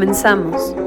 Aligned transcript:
Comenzamos. 0.00 0.79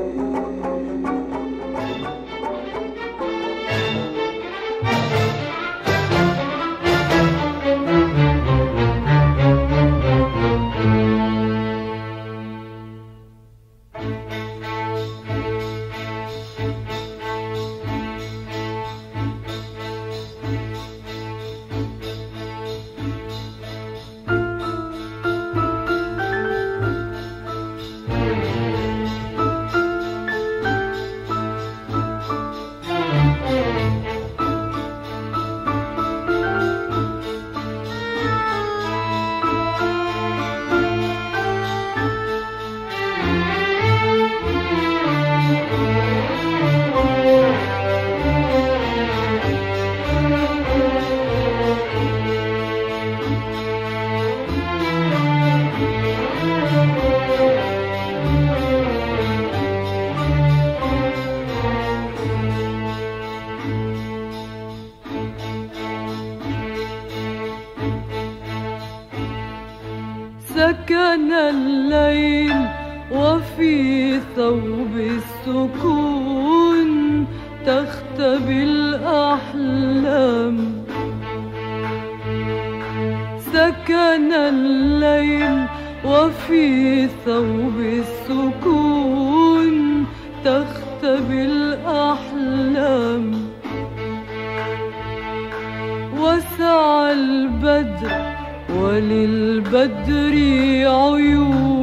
وفي 86.24 87.08
ثوب 87.26 87.78
السكون 87.80 89.76
تختبي 90.46 91.46
الأحلام. 91.46 93.26
وسعى 96.20 97.12
البدر 97.14 98.12
وللبدر 98.80 100.36
عيون. 100.90 101.83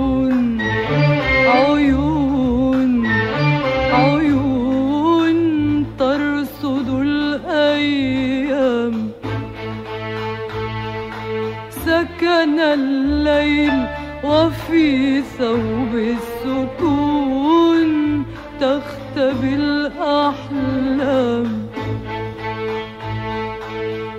ثوب 15.40 15.94
السكون 15.94 17.90
تختبي 18.60 19.54
الأحلام 19.54 21.46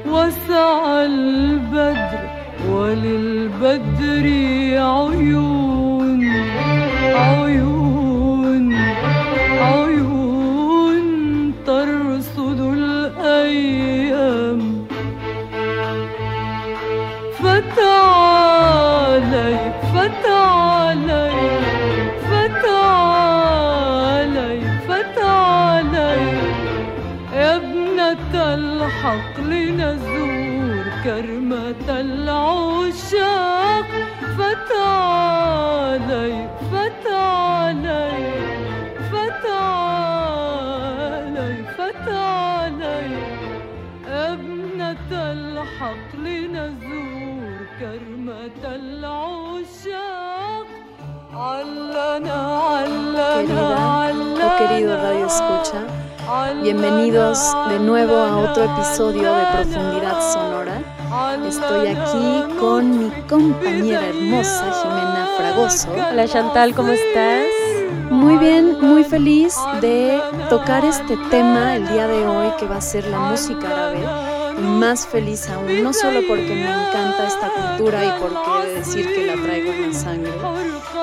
وسعى 0.06 1.06
البدر 1.06 2.20
وللبدر 2.70 4.26
عيون 4.82 6.22
عيون 7.04 8.74
عيون 9.62 11.06
ترصد 11.66 12.59
الأيام. 12.74 14.62
فتعالي 17.40 18.72
فتعالي. 19.94 20.71
كرمة 31.04 31.88
العشاق 31.88 33.87
فتعالي 34.38 36.34
فتعالي 36.72 38.10
فتعالي 39.12 40.44
فتعالي 41.78 43.06
ابنة 44.09 45.10
الحق 45.12 46.10
لنزور 46.19 47.56
كرمة 47.81 48.62
العشاق 48.65 50.66
علنا 51.34 52.38
علنا 52.69 53.16
Querida 53.37 54.47
o 54.47 54.49
querido 54.59 54.97
Radio 54.97 55.27
Escucha, 55.27 55.81
bienvenidos 56.62 57.38
de 57.69 57.78
nuevo 57.78 58.16
a 58.16 58.37
otro 58.38 58.65
episodio 58.65 59.34
de 59.34 59.44
Profundidad 59.53 60.21
Sonora. 60.32 60.59
Estoy 61.51 61.85
aquí 61.89 62.56
con 62.62 62.97
mi 62.97 63.12
compañera 63.28 64.07
hermosa 64.07 64.72
Jimena 64.81 65.28
Fragoso. 65.35 65.89
Hola 65.91 66.25
Chantal, 66.25 66.73
¿cómo 66.73 66.94
estás? 66.94 67.44
Muy 68.09 68.38
bien, 68.38 68.78
muy 68.79 69.03
feliz 69.03 69.57
de 69.81 70.17
tocar 70.50 70.85
este 70.85 71.17
tema 71.29 71.75
el 71.75 71.90
día 71.90 72.07
de 72.07 72.25
hoy 72.25 72.53
que 72.57 72.66
va 72.67 72.78
a 72.78 72.81
ser 72.81 73.06
la 73.07 73.19
música 73.19 73.67
árabe 73.67 74.00
y 74.57 74.61
más 74.61 75.06
feliz 75.06 75.50
aún, 75.50 75.84
no 75.84 75.91
solo 75.91 76.22
porque 76.25 76.56
me 76.56 76.61
encanta 76.61 77.28
esta 77.28 77.50
cultura 77.50 78.06
y 78.06 78.22
porque 78.22 78.67
de 78.67 78.75
decir 78.75 79.13
que 79.13 79.28
la 79.28 79.34
traigo 79.34 79.73
en 79.73 79.91
la 79.91 79.94
sangre, 79.94 80.31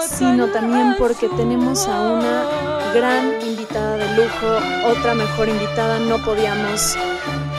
sino 0.00 0.46
también 0.46 0.94
porque 0.98 1.28
tenemos 1.36 1.86
a 1.86 2.00
una 2.00 2.92
gran 2.94 3.34
invitada 3.46 3.98
de 3.98 4.16
lujo, 4.16 4.96
otra 4.96 5.12
mejor 5.12 5.50
invitada 5.50 5.98
no 5.98 6.16
podíamos 6.24 6.96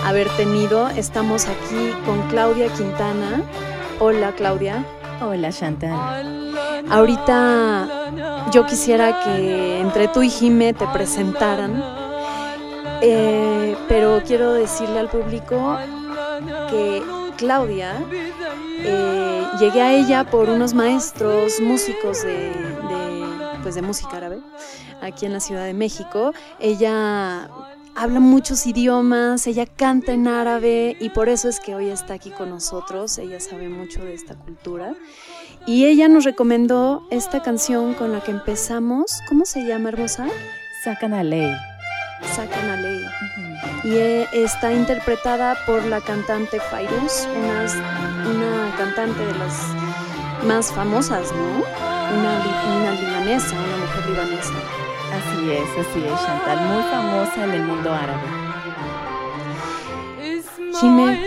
haber 0.06 0.30
tenido. 0.38 0.88
Estamos 0.90 1.46
aquí 1.48 1.94
con 2.06 2.22
Claudia 2.30 2.68
Quintana. 2.74 3.44
Hola 4.00 4.34
Claudia. 4.36 4.86
Hola 5.22 5.52
Chantal. 5.52 6.56
Ahorita 6.90 7.88
yo 8.52 8.66
quisiera 8.66 9.22
que 9.24 9.80
entre 9.80 10.08
tú 10.08 10.24
y 10.24 10.30
Jime 10.30 10.74
te 10.74 10.88
presentaran, 10.88 11.84
eh, 13.02 13.76
pero 13.88 14.22
quiero 14.26 14.54
decirle 14.54 15.00
al 15.00 15.10
público 15.10 15.78
que 16.70 17.04
Claudia, 17.38 17.94
eh, 18.80 19.48
llegué 19.60 19.82
a 19.82 19.94
ella 19.94 20.24
por 20.24 20.50
unos 20.50 20.74
maestros 20.74 21.60
músicos 21.62 22.24
de, 22.24 22.50
de, 22.52 23.26
pues 23.62 23.76
de 23.76 23.82
música 23.82 24.18
árabe 24.18 24.40
aquí 25.02 25.26
en 25.26 25.34
la 25.34 25.40
Ciudad 25.40 25.66
de 25.66 25.74
México. 25.74 26.34
Ella 26.60 27.50
habla 27.96 28.20
muchos 28.20 28.66
idiomas, 28.66 29.46
ella 29.48 29.66
canta 29.66 30.14
en 30.14 30.28
árabe 30.28 30.96
y 31.00 31.10
por 31.10 31.30
eso 31.30 31.50
es 31.50 31.60
que 31.60 31.76
hoy 31.76 31.90
está 31.90 32.16
aquí 32.16 32.32
con 32.32 32.50
nosotros. 32.50 33.18
Ella 33.18 33.40
sabe 33.40 33.70
mucho 33.70 34.04
de 34.04 34.14
esta 34.14 34.36
cultura. 34.36 34.96
Y 35.66 35.86
ella 35.86 36.08
nos 36.08 36.24
recomendó 36.24 37.06
esta 37.12 37.42
canción 37.42 37.94
con 37.94 38.12
la 38.12 38.22
que 38.22 38.32
empezamos. 38.32 39.20
¿Cómo 39.28 39.46
se 39.46 39.66
llama, 39.66 39.90
hermosa? 39.90 40.28
Sacan 40.84 41.14
a 41.14 41.24
ley. 41.24 41.54
Sacan 42.36 42.70
a 42.70 42.76
Ley. 42.76 43.06
Y 43.84 43.94
eh, 43.96 44.28
está 44.34 44.74
interpretada 44.74 45.58
por 45.66 45.86
la 45.86 46.02
cantante 46.02 46.60
Fairuz, 46.60 47.28
una, 47.36 47.66
una 48.30 48.76
cantante 48.78 49.26
de 49.26 49.34
las 49.36 49.54
más 50.46 50.72
famosas, 50.72 51.32
¿no? 51.32 51.64
Una 52.18 52.94
libanesa, 52.94 53.56
una 53.56 53.78
mujer 53.78 54.10
libanesa. 54.10 54.89
Así 55.12 55.52
es, 55.52 55.88
así 55.88 56.06
es, 56.06 56.26
Chantal, 56.26 56.60
muy 56.68 56.84
famosa 56.84 57.44
en 57.46 57.52
el 57.52 57.64
mundo 57.64 57.92
árabe. 57.92 58.28
Jimé, 60.80 61.20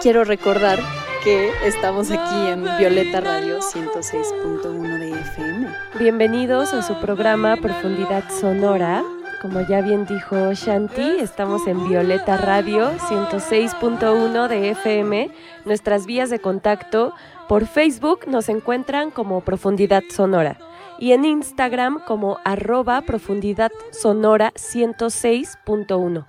quiero 0.00 0.24
recordar 0.24 0.78
que 1.22 1.52
estamos 1.66 2.10
aquí 2.10 2.46
en 2.48 2.64
Violeta 2.78 3.20
Radio 3.20 3.58
106.1 3.60 4.98
de 4.98 5.10
FM. 5.10 5.68
Bienvenidos 5.98 6.72
a 6.72 6.82
su 6.82 6.94
programa 7.00 7.56
Profundidad 7.56 8.24
Sonora. 8.30 9.04
Como 9.42 9.60
ya 9.68 9.82
bien 9.82 10.06
dijo 10.06 10.52
Shanti, 10.54 11.18
estamos 11.20 11.66
en 11.66 11.86
Violeta 11.86 12.38
Radio 12.38 12.90
106.1 12.96 14.48
de 14.48 14.70
FM. 14.70 15.30
Nuestras 15.66 16.06
vías 16.06 16.30
de 16.30 16.38
contacto 16.38 17.12
por 17.46 17.66
Facebook 17.66 18.20
nos 18.26 18.48
encuentran 18.48 19.10
como 19.10 19.42
Profundidad 19.42 20.02
Sonora 20.10 20.58
y 20.98 21.12
en 21.12 21.24
Instagram 21.24 22.00
como 22.06 22.38
arroba 22.44 23.02
Profundidad 23.02 23.70
Sonora 23.92 24.52
106.1. 24.54 26.26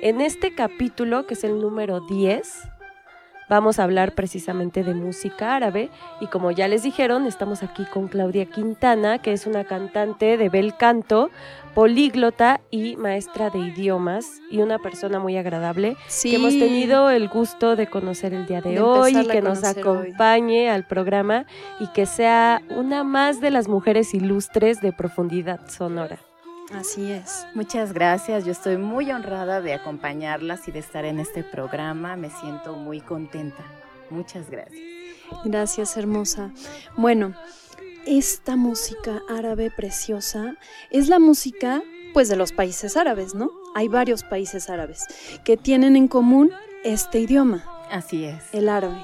En 0.00 0.20
este 0.20 0.54
capítulo, 0.54 1.26
que 1.26 1.34
es 1.34 1.44
el 1.44 1.60
número 1.60 2.00
10, 2.00 2.71
Vamos 3.52 3.78
a 3.78 3.82
hablar 3.82 4.14
precisamente 4.14 4.82
de 4.82 4.94
música 4.94 5.54
árabe 5.54 5.90
y 6.22 6.26
como 6.28 6.52
ya 6.52 6.68
les 6.68 6.84
dijeron, 6.84 7.26
estamos 7.26 7.62
aquí 7.62 7.84
con 7.84 8.08
Claudia 8.08 8.46
Quintana, 8.46 9.18
que 9.18 9.34
es 9.34 9.46
una 9.46 9.64
cantante 9.64 10.38
de 10.38 10.48
bel 10.48 10.74
canto, 10.74 11.28
políglota 11.74 12.62
y 12.70 12.96
maestra 12.96 13.50
de 13.50 13.58
idiomas 13.58 14.40
y 14.50 14.62
una 14.62 14.78
persona 14.78 15.18
muy 15.18 15.36
agradable 15.36 15.98
Sí, 16.08 16.30
que 16.30 16.36
hemos 16.36 16.54
tenido 16.54 17.10
el 17.10 17.28
gusto 17.28 17.76
de 17.76 17.88
conocer 17.88 18.32
el 18.32 18.46
día 18.46 18.62
de, 18.62 18.70
De 18.70 18.80
hoy 18.80 19.18
y 19.18 19.28
que 19.28 19.42
nos 19.42 19.62
hoy. 19.62 19.68
acompañe 19.78 20.70
al 20.70 20.86
programa 20.86 21.44
y 21.78 21.88
que 21.88 22.06
sea 22.06 22.62
una 22.70 23.04
más 23.04 23.42
de 23.42 23.50
las 23.50 23.68
mujeres 23.68 24.14
ilustres 24.14 24.80
de 24.80 24.94
profundidad 24.94 25.68
sonora. 25.68 26.18
Así 26.74 27.10
es. 27.12 27.46
Muchas 27.54 27.92
gracias, 27.92 28.44
yo 28.44 28.52
estoy 28.52 28.76
muy 28.78 29.10
honrada 29.10 29.60
de 29.60 29.74
acompañarlas 29.74 30.66
y 30.68 30.72
de 30.72 30.78
estar 30.78 31.04
en 31.04 31.20
este 31.20 31.44
programa, 31.44 32.16
me 32.16 32.30
siento 32.30 32.74
muy 32.74 33.00
contenta. 33.00 33.62
Muchas 34.10 34.50
gracias. 34.50 34.80
Gracias, 35.44 35.96
hermosa. 35.96 36.50
Bueno, 36.96 37.34
esta 38.06 38.56
música 38.56 39.22
árabe 39.28 39.70
preciosa 39.70 40.56
es 40.90 41.08
la 41.08 41.18
música, 41.18 41.82
pues, 42.14 42.28
de 42.28 42.36
los 42.36 42.52
países 42.52 42.96
árabes, 42.96 43.34
¿no? 43.34 43.50
Hay 43.74 43.88
varios 43.88 44.22
países 44.24 44.68
árabes 44.68 45.06
que 45.44 45.56
tienen 45.56 45.96
en 45.96 46.08
común 46.08 46.50
este 46.84 47.20
idioma, 47.20 47.64
Así 47.90 48.24
es. 48.24 48.42
el 48.52 48.68
árabe. 48.68 48.98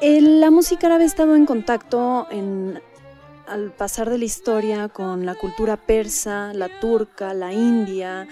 El- 0.00 0.40
la 0.40 0.50
música 0.50 0.88
árabe 0.88 1.04
ha 1.04 1.06
estado 1.06 1.36
en 1.36 1.46
contacto 1.46 2.26
en, 2.30 2.82
al 3.52 3.70
pasar 3.70 4.08
de 4.08 4.18
la 4.18 4.24
historia 4.24 4.88
con 4.88 5.26
la 5.26 5.34
cultura 5.34 5.76
persa, 5.76 6.52
la 6.54 6.80
turca, 6.80 7.34
la 7.34 7.52
india, 7.52 8.26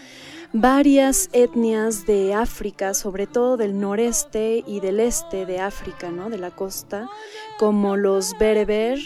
varias 0.52 1.28
etnias 1.32 2.06
de 2.06 2.34
África, 2.34 2.94
sobre 2.94 3.26
todo 3.26 3.56
del 3.56 3.78
noreste 3.78 4.64
y 4.66 4.80
del 4.80 4.98
este 4.98 5.44
de 5.44 5.60
África, 5.60 6.10
¿no? 6.10 6.30
de 6.30 6.38
la 6.38 6.50
costa, 6.50 7.08
como 7.58 7.96
los 7.96 8.36
bereber, 8.38 8.98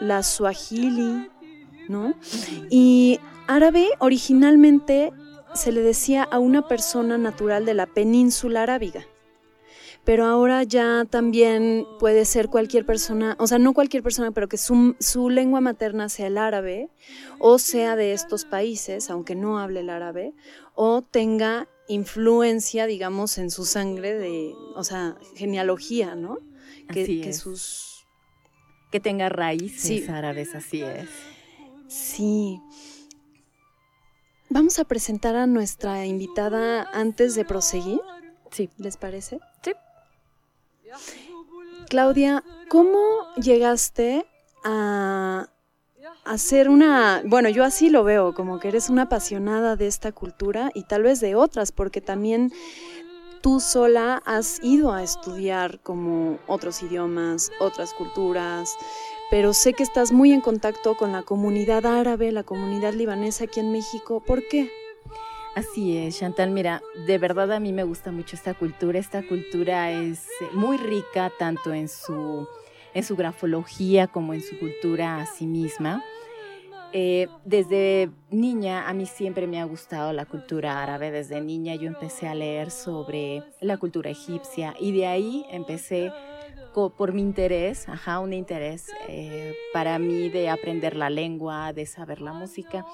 la 0.00 0.22
suajili, 0.22 1.30
¿no? 1.88 2.14
Y 2.70 3.18
árabe 3.46 3.88
originalmente 3.98 5.12
se 5.54 5.72
le 5.72 5.80
decía 5.80 6.24
a 6.24 6.38
una 6.38 6.68
persona 6.68 7.16
natural 7.16 7.64
de 7.64 7.74
la 7.74 7.86
península 7.86 8.64
arábiga 8.64 9.06
pero 10.04 10.26
ahora 10.26 10.62
ya 10.62 11.06
también 11.08 11.86
puede 11.98 12.24
ser 12.24 12.48
cualquier 12.48 12.84
persona, 12.84 13.36
o 13.38 13.46
sea, 13.46 13.58
no 13.58 13.72
cualquier 13.72 14.02
persona, 14.02 14.30
pero 14.32 14.48
que 14.48 14.58
su, 14.58 14.94
su 15.00 15.30
lengua 15.30 15.60
materna 15.60 16.08
sea 16.08 16.26
el 16.26 16.38
árabe, 16.38 16.90
o 17.38 17.58
sea 17.58 17.96
de 17.96 18.12
estos 18.12 18.44
países, 18.44 19.08
aunque 19.10 19.34
no 19.34 19.58
hable 19.58 19.80
el 19.80 19.90
árabe, 19.90 20.34
o 20.74 21.02
tenga 21.02 21.68
influencia, 21.88 22.86
digamos, 22.86 23.38
en 23.38 23.50
su 23.50 23.64
sangre 23.64 24.14
de, 24.14 24.54
o 24.74 24.84
sea, 24.84 25.16
genealogía, 25.36 26.14
¿no? 26.14 26.38
Que, 26.92 27.02
Así 27.04 27.20
que 27.22 27.32
sus... 27.32 28.06
Que 28.90 29.00
tenga 29.00 29.28
raíces 29.28 29.80
Sí. 29.80 30.04
árabes, 30.08 30.54
así 30.54 30.82
es. 30.82 31.08
Sí. 31.88 32.60
Vamos 34.50 34.78
a 34.78 34.84
presentar 34.84 35.34
a 35.34 35.46
nuestra 35.46 36.06
invitada 36.06 36.88
antes 36.92 37.34
de 37.34 37.44
proseguir. 37.44 38.00
Sí. 38.50 38.70
¿Les 38.78 38.96
parece? 38.96 39.40
Sí. 39.62 39.72
Claudia, 41.88 42.42
¿cómo 42.68 42.98
llegaste 43.36 44.26
a 44.64 45.48
hacer 46.24 46.68
una, 46.68 47.22
bueno, 47.24 47.48
yo 47.48 47.64
así 47.64 47.90
lo 47.90 48.04
veo, 48.04 48.34
como 48.34 48.58
que 48.58 48.68
eres 48.68 48.88
una 48.88 49.02
apasionada 49.02 49.76
de 49.76 49.86
esta 49.86 50.12
cultura 50.12 50.70
y 50.74 50.84
tal 50.84 51.02
vez 51.02 51.20
de 51.20 51.34
otras, 51.34 51.70
porque 51.72 52.00
también 52.00 52.52
tú 53.42 53.60
sola 53.60 54.22
has 54.24 54.58
ido 54.62 54.92
a 54.92 55.02
estudiar 55.02 55.80
como 55.80 56.38
otros 56.46 56.82
idiomas, 56.82 57.52
otras 57.60 57.92
culturas, 57.92 58.74
pero 59.30 59.52
sé 59.52 59.74
que 59.74 59.82
estás 59.82 60.12
muy 60.12 60.32
en 60.32 60.40
contacto 60.40 60.96
con 60.96 61.12
la 61.12 61.22
comunidad 61.22 61.84
árabe, 61.84 62.32
la 62.32 62.42
comunidad 62.42 62.94
libanesa 62.94 63.44
aquí 63.44 63.60
en 63.60 63.70
México. 63.70 64.22
¿Por 64.24 64.46
qué? 64.48 64.70
Así 65.54 65.96
es, 65.96 66.18
Chantal. 66.18 66.50
Mira, 66.50 66.82
de 67.06 67.16
verdad 67.16 67.52
a 67.52 67.60
mí 67.60 67.72
me 67.72 67.84
gusta 67.84 68.10
mucho 68.10 68.34
esta 68.34 68.54
cultura. 68.54 68.98
Esta 68.98 69.22
cultura 69.22 69.92
es 69.92 70.26
eh, 70.40 70.48
muy 70.52 70.78
rica 70.78 71.30
tanto 71.38 71.72
en 71.72 71.88
su, 71.88 72.48
en 72.92 73.04
su 73.04 73.14
grafología 73.14 74.08
como 74.08 74.34
en 74.34 74.42
su 74.42 74.58
cultura 74.58 75.20
a 75.20 75.26
sí 75.26 75.46
misma. 75.46 76.02
Eh, 76.92 77.28
desde 77.44 78.10
niña 78.30 78.88
a 78.88 78.94
mí 78.94 79.06
siempre 79.06 79.46
me 79.46 79.60
ha 79.60 79.64
gustado 79.64 80.12
la 80.12 80.26
cultura 80.26 80.82
árabe. 80.82 81.12
Desde 81.12 81.40
niña 81.40 81.76
yo 81.76 81.86
empecé 81.86 82.26
a 82.26 82.34
leer 82.34 82.72
sobre 82.72 83.44
la 83.60 83.76
cultura 83.76 84.10
egipcia 84.10 84.74
y 84.80 84.90
de 84.90 85.06
ahí 85.06 85.46
empecé 85.50 86.10
por 86.72 87.12
mi 87.12 87.22
interés, 87.22 87.88
ajá, 87.88 88.18
un 88.18 88.32
interés 88.32 88.90
eh, 89.08 89.54
para 89.72 89.96
mí 90.00 90.28
de 90.28 90.48
aprender 90.48 90.96
la 90.96 91.08
lengua, 91.08 91.72
de 91.72 91.86
saber 91.86 92.20
la 92.20 92.32
música. 92.32 92.84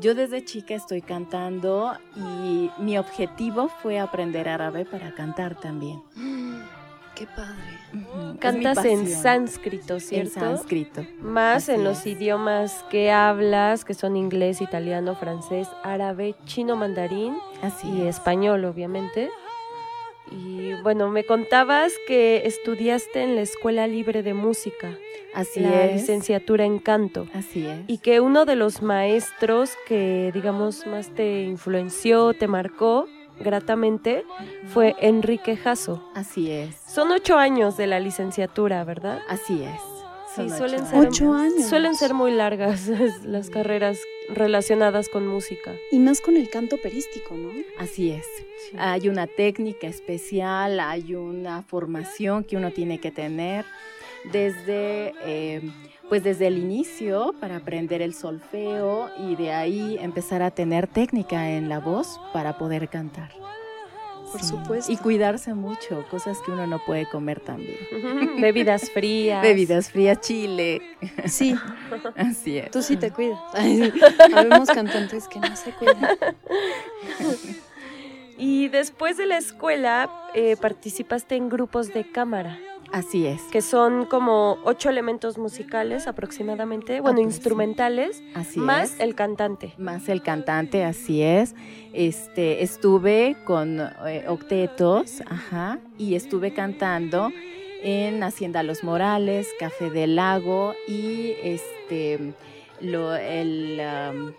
Yo 0.00 0.14
desde 0.14 0.44
chica 0.44 0.74
estoy 0.74 1.02
cantando 1.02 1.92
y 2.16 2.70
mi 2.78 2.98
objetivo 2.98 3.68
fue 3.68 3.98
aprender 4.00 4.48
árabe 4.48 4.84
para 4.84 5.14
cantar 5.14 5.54
también. 5.60 6.02
Qué 7.14 7.26
padre. 7.26 8.38
Cantas 8.40 8.84
en 8.86 9.06
sánscrito, 9.06 9.94
En 9.94 10.00
¿cierto? 10.00 10.40
sánscrito. 10.40 11.04
Más 11.20 11.68
en 11.68 11.84
los 11.84 11.98
es. 12.00 12.06
idiomas 12.06 12.84
que 12.90 13.12
hablas, 13.12 13.84
que 13.84 13.92
son 13.92 14.16
inglés, 14.16 14.62
italiano, 14.62 15.14
francés, 15.14 15.68
árabe, 15.84 16.34
chino, 16.46 16.74
mandarín 16.74 17.36
Así 17.60 17.86
y 17.88 18.00
es. 18.02 18.16
español, 18.16 18.64
obviamente. 18.64 19.28
Y 20.30 20.61
bueno, 20.82 21.08
me 21.08 21.24
contabas 21.24 21.92
que 22.06 22.42
estudiaste 22.46 23.22
en 23.22 23.36
la 23.36 23.42
Escuela 23.42 23.86
Libre 23.86 24.22
de 24.22 24.34
Música, 24.34 24.96
Así 25.34 25.60
la 25.60 25.84
es. 25.86 25.92
licenciatura 26.00 26.64
en 26.64 26.78
canto, 26.78 27.26
Así 27.34 27.66
es. 27.66 27.80
y 27.86 27.98
que 27.98 28.20
uno 28.20 28.44
de 28.44 28.56
los 28.56 28.82
maestros 28.82 29.72
que, 29.86 30.30
digamos, 30.34 30.86
más 30.86 31.08
te 31.14 31.42
influenció, 31.44 32.34
te 32.34 32.48
marcó 32.48 33.06
gratamente, 33.40 34.24
fue 34.72 34.94
Enrique 35.00 35.56
Jasso. 35.56 36.02
Así 36.14 36.50
es. 36.50 36.76
Son 36.86 37.10
ocho 37.10 37.38
años 37.38 37.76
de 37.76 37.86
la 37.86 37.98
licenciatura, 37.98 38.84
¿verdad? 38.84 39.20
Así 39.28 39.62
es. 39.64 39.80
Sí, 40.36 40.48
suelen 40.48 40.86
ser- 40.86 40.98
Ocho 41.08 41.32
años. 41.32 41.64
Suelen 41.66 41.94
ser 41.94 42.14
muy 42.14 42.30
largas 42.32 42.88
las 43.24 43.50
carreras 43.50 43.98
relacionadas 44.28 45.08
con 45.08 45.26
música. 45.26 45.74
Y 45.90 45.98
más 45.98 46.20
con 46.20 46.36
el 46.36 46.48
canto 46.48 46.76
operístico, 46.76 47.34
¿no? 47.34 47.50
Así 47.78 48.10
es. 48.10 48.26
Hay 48.76 49.08
una 49.08 49.26
técnica 49.26 49.86
especial, 49.86 50.80
hay 50.80 51.14
una 51.14 51.62
formación 51.62 52.44
que 52.44 52.56
uno 52.56 52.72
tiene 52.72 52.98
que 52.98 53.10
tener 53.10 53.64
desde, 54.32 55.14
eh, 55.24 55.60
pues 56.08 56.22
desde 56.22 56.46
el 56.46 56.58
inicio 56.58 57.34
para 57.40 57.56
aprender 57.56 58.02
el 58.02 58.14
solfeo 58.14 59.10
y 59.18 59.36
de 59.36 59.52
ahí 59.52 59.98
empezar 60.00 60.42
a 60.42 60.50
tener 60.50 60.86
técnica 60.86 61.50
en 61.50 61.68
la 61.68 61.80
voz 61.80 62.20
para 62.32 62.58
poder 62.58 62.88
cantar. 62.88 63.30
Por 64.32 64.42
supuesto. 64.42 64.90
Y 64.90 64.96
cuidarse 64.96 65.54
mucho, 65.54 66.04
cosas 66.10 66.38
que 66.44 66.50
uno 66.50 66.66
no 66.66 66.78
puede 66.84 67.06
comer 67.08 67.40
también. 67.40 67.76
Bebidas 68.40 68.90
frías. 68.90 69.42
Bebidas 69.42 69.90
frías, 69.90 70.20
chile. 70.20 70.80
Sí, 71.26 71.54
Así 72.16 72.58
es. 72.58 72.70
tú 72.70 72.82
sí 72.82 72.96
te 72.96 73.10
cuidas. 73.10 73.38
Habemos 74.34 74.68
cantantes 74.70 75.28
que 75.28 75.38
no 75.40 75.54
se 75.54 75.70
cuidan. 75.72 76.08
Y 78.38 78.68
después 78.68 79.16
de 79.18 79.26
la 79.26 79.36
escuela 79.36 80.10
eh, 80.34 80.56
participaste 80.60 81.36
en 81.36 81.48
grupos 81.48 81.92
de 81.92 82.10
cámara. 82.10 82.58
Así 82.92 83.26
es. 83.26 83.42
que 83.44 83.62
son 83.62 84.04
como 84.04 84.58
ocho 84.64 84.90
elementos 84.90 85.38
musicales 85.38 86.06
aproximadamente, 86.06 87.00
bueno, 87.00 87.20
instrumentales, 87.20 88.22
Así 88.34 88.60
más 88.60 88.94
es. 88.94 89.00
el 89.00 89.14
cantante. 89.14 89.74
Más 89.78 90.08
el 90.08 90.22
cantante, 90.22 90.84
así 90.84 91.22
es. 91.22 91.54
Este, 91.92 92.62
estuve 92.62 93.36
con 93.44 93.80
eh, 93.80 94.24
octetos, 94.28 95.22
ajá, 95.26 95.78
y 95.98 96.14
estuve 96.14 96.52
cantando 96.52 97.30
en 97.82 98.22
Hacienda 98.22 98.62
Los 98.62 98.84
Morales, 98.84 99.48
Café 99.58 99.90
del 99.90 100.16
Lago 100.16 100.74
y 100.86 101.34
este 101.42 102.34
lo 102.80 103.14
el 103.14 103.80
um, 103.80 104.32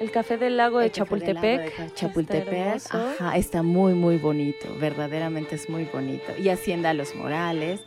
El 0.00 0.10
Café 0.10 0.36
del 0.36 0.56
Lago 0.56 0.78
de 0.78 0.86
el 0.86 0.92
Café 0.92 1.16
del 1.16 1.34
Lago 1.34 1.46
de 1.46 1.54
Chapultepec. 1.60 1.80
Está 1.80 1.94
Chapultepec, 1.94 2.52
hermoso. 2.52 2.98
ajá, 2.98 3.36
está 3.36 3.62
muy 3.62 3.94
muy 3.94 4.18
bonito, 4.18 4.68
verdaderamente 4.78 5.54
es 5.54 5.68
muy 5.70 5.84
bonito. 5.84 6.36
Y 6.38 6.48
Hacienda 6.50 6.92
Los 6.94 7.14
Morales 7.14 7.80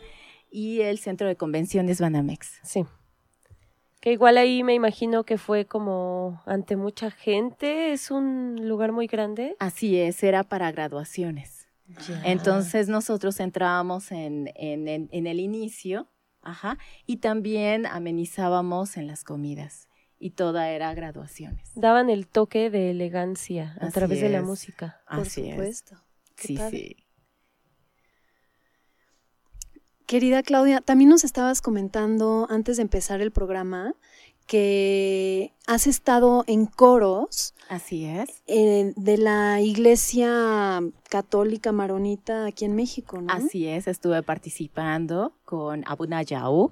y 0.51 0.81
el 0.81 0.97
Centro 0.99 1.27
de 1.27 1.35
Convenciones 1.35 2.01
Banamex. 2.01 2.59
Sí. 2.63 2.85
Que 4.01 4.13
igual 4.13 4.37
ahí 4.37 4.63
me 4.63 4.73
imagino 4.73 5.23
que 5.25 5.37
fue 5.37 5.65
como 5.65 6.41
ante 6.45 6.75
mucha 6.77 7.11
gente, 7.11 7.91
es 7.91 8.09
un 8.11 8.55
lugar 8.67 8.91
muy 8.93 9.07
grande. 9.07 9.55
Así 9.59 9.97
es, 9.99 10.23
era 10.23 10.43
para 10.43 10.71
graduaciones. 10.71 11.67
Entonces 12.23 12.87
nosotros 12.87 13.39
entrábamos 13.39 14.11
en, 14.11 14.51
en, 14.55 14.87
en- 14.87 15.09
en 15.11 15.27
el 15.27 15.39
inicio, 15.39 16.07
ajá, 16.43 16.77
y 17.07 17.17
también 17.17 17.85
amenizábamos 17.87 18.95
en 18.95 19.07
las 19.07 19.23
comidas. 19.23 19.88
Y 20.19 20.31
toda 20.31 20.69
era 20.71 20.93
graduaciones. 20.93 21.71
Daban 21.75 22.09
el 22.09 22.27
toque 22.27 22.69
de 22.69 22.91
elegancia 22.91 23.75
a 23.79 23.85
Así 23.85 23.93
través 23.93 24.19
de 24.21 24.29
la 24.29 24.39
es. 24.39 24.43
música. 24.43 25.01
Por 25.09 25.19
Así 25.19 25.41
es. 25.47 25.51
supuesto. 25.51 25.95
Qué 26.35 26.47
Sí, 26.47 26.55
padre. 26.57 26.77
sí. 26.77 26.95
Querida 30.05 30.41
Claudia, 30.41 30.81
también 30.81 31.09
nos 31.09 31.23
estabas 31.23 31.61
comentando 31.61 32.47
antes 32.49 32.77
de 32.77 32.81
empezar 32.83 33.21
el 33.21 33.31
programa 33.31 33.93
que 34.47 35.53
has 35.67 35.85
estado 35.85 36.43
en 36.47 36.65
coros 36.65 37.53
Así 37.69 38.05
es. 38.05 38.41
eh, 38.47 38.93
de 38.95 39.17
la 39.19 39.61
Iglesia 39.61 40.81
Católica 41.09 41.71
Maronita 41.71 42.45
aquí 42.47 42.65
en 42.65 42.75
México, 42.75 43.21
¿no? 43.21 43.31
Así 43.31 43.67
es. 43.67 43.87
Estuve 43.87 44.23
participando 44.23 45.33
con 45.45 45.83
Abuna 45.85 46.23
Yaub 46.23 46.71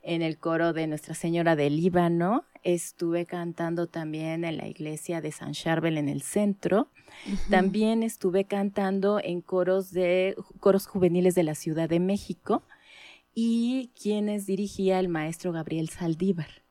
en 0.00 0.22
el 0.22 0.38
coro 0.38 0.72
de 0.72 0.86
Nuestra 0.86 1.14
Señora 1.14 1.54
del 1.54 1.76
Líbano. 1.76 2.46
Estuve 2.62 3.26
cantando 3.26 3.88
también 3.88 4.44
en 4.44 4.56
la 4.56 4.68
iglesia 4.68 5.20
de 5.20 5.32
San 5.32 5.52
Charbel 5.52 5.98
en 5.98 6.08
el 6.08 6.22
centro. 6.22 6.88
También 7.50 8.02
estuve 8.02 8.44
cantando 8.44 9.20
en 9.22 9.40
coros 9.40 9.90
de 9.92 10.36
coros 10.60 10.86
juveniles 10.86 11.34
de 11.34 11.42
la 11.42 11.54
Ciudad 11.54 11.88
de 11.88 12.00
México 12.00 12.62
y 13.34 13.90
quienes 14.00 14.46
dirigía 14.46 15.00
el 15.00 15.08
maestro 15.08 15.52
Gabriel 15.52 15.88
Saldívar. 15.88 16.62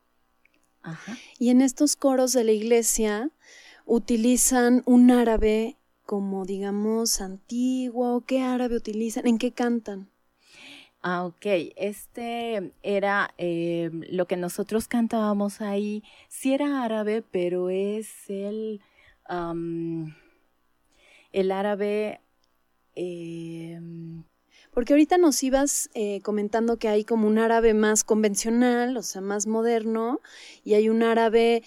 Ajá. 0.81 1.17
Y 1.37 1.49
en 1.49 1.61
estos 1.61 1.95
coros 1.95 2.33
de 2.33 2.43
la 2.43 2.51
iglesia 2.51 3.29
utilizan 3.85 4.83
un 4.85 5.11
árabe 5.11 5.77
como 6.05 6.45
digamos 6.45 7.21
antiguo, 7.21 8.25
¿qué 8.27 8.41
árabe 8.41 8.75
utilizan? 8.75 9.27
¿En 9.27 9.37
qué 9.37 9.53
cantan? 9.53 10.10
Ah, 11.03 11.25
ok. 11.25 11.45
Este 11.77 12.73
era 12.83 13.33
eh, 13.37 13.89
lo 14.11 14.27
que 14.27 14.37
nosotros 14.37 14.87
cantábamos 14.87 15.59
ahí. 15.61 16.03
Sí 16.29 16.53
era 16.53 16.83
árabe, 16.83 17.23
pero 17.23 17.69
es 17.71 18.29
el, 18.29 18.81
el 21.31 21.51
árabe. 21.51 22.21
em, 22.95 24.23
Porque 24.73 24.93
ahorita 24.93 25.17
nos 25.17 25.43
ibas 25.43 25.89
eh, 25.95 26.21
comentando 26.23 26.77
que 26.79 26.87
hay 26.89 27.05
como 27.05 27.27
un 27.27 27.39
árabe 27.39 27.73
más 27.73 28.03
convencional, 28.03 28.97
o 28.97 29.03
sea, 29.03 29.21
más 29.21 29.47
moderno, 29.47 30.21
y 30.63 30.75
hay 30.75 30.89
un 30.89 31.03
árabe 31.03 31.63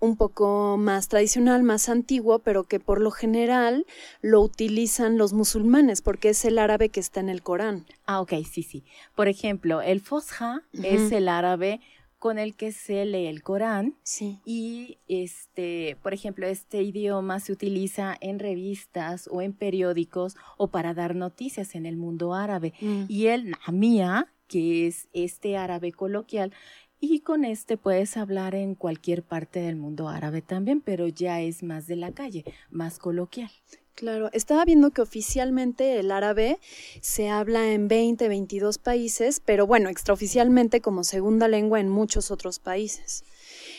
un 0.00 0.16
poco 0.16 0.76
más 0.78 1.08
tradicional, 1.08 1.62
más 1.62 1.88
antiguo, 1.88 2.38
pero 2.40 2.64
que 2.64 2.80
por 2.80 3.00
lo 3.00 3.10
general 3.10 3.86
lo 4.22 4.40
utilizan 4.40 5.18
los 5.18 5.32
musulmanes, 5.32 6.02
porque 6.02 6.30
es 6.30 6.44
el 6.44 6.58
árabe 6.58 6.88
que 6.88 7.00
está 7.00 7.20
en 7.20 7.28
el 7.28 7.42
Corán. 7.42 7.86
Ah, 8.06 8.20
ok, 8.20 8.34
sí, 8.50 8.62
sí. 8.62 8.84
Por 9.14 9.28
ejemplo, 9.28 9.80
el 9.82 10.00
Fosha 10.00 10.62
es 10.72 11.12
el 11.12 11.28
árabe 11.28 11.80
con 12.18 12.38
el 12.38 12.56
que 12.56 12.72
se 12.72 13.04
lee 13.04 13.26
el 13.26 13.42
Corán. 13.42 13.94
Sí. 14.02 14.40
Y 14.44 14.98
este, 15.08 15.96
por 16.02 16.14
ejemplo, 16.14 16.46
este 16.46 16.82
idioma 16.82 17.40
se 17.40 17.52
utiliza 17.52 18.16
en 18.20 18.38
revistas 18.38 19.28
o 19.30 19.40
en 19.40 19.52
periódicos 19.52 20.36
o 20.56 20.68
para 20.68 20.94
dar 20.94 21.14
noticias 21.14 21.74
en 21.74 21.86
el 21.86 21.96
mundo 21.96 22.34
árabe. 22.34 22.74
Y 23.08 23.26
el 23.26 23.50
Namia, 23.50 24.32
que 24.48 24.86
es 24.86 25.08
este 25.12 25.56
árabe 25.56 25.92
coloquial, 25.92 26.52
y 27.00 27.20
con 27.20 27.44
este 27.44 27.76
puedes 27.76 28.16
hablar 28.16 28.54
en 28.54 28.74
cualquier 28.74 29.22
parte 29.22 29.60
del 29.60 29.76
mundo 29.76 30.08
árabe 30.08 30.42
también, 30.42 30.80
pero 30.80 31.08
ya 31.08 31.40
es 31.40 31.62
más 31.62 31.86
de 31.86 31.96
la 31.96 32.12
calle, 32.12 32.44
más 32.70 32.98
coloquial. 32.98 33.50
Claro, 33.94 34.30
estaba 34.32 34.64
viendo 34.64 34.92
que 34.92 35.02
oficialmente 35.02 35.98
el 35.98 36.12
árabe 36.12 36.60
se 37.00 37.30
habla 37.30 37.72
en 37.72 37.88
20, 37.88 38.28
22 38.28 38.78
países, 38.78 39.42
pero 39.44 39.66
bueno, 39.66 39.88
extraoficialmente 39.88 40.80
como 40.80 41.02
segunda 41.02 41.48
lengua 41.48 41.80
en 41.80 41.88
muchos 41.88 42.30
otros 42.30 42.60
países. 42.60 43.24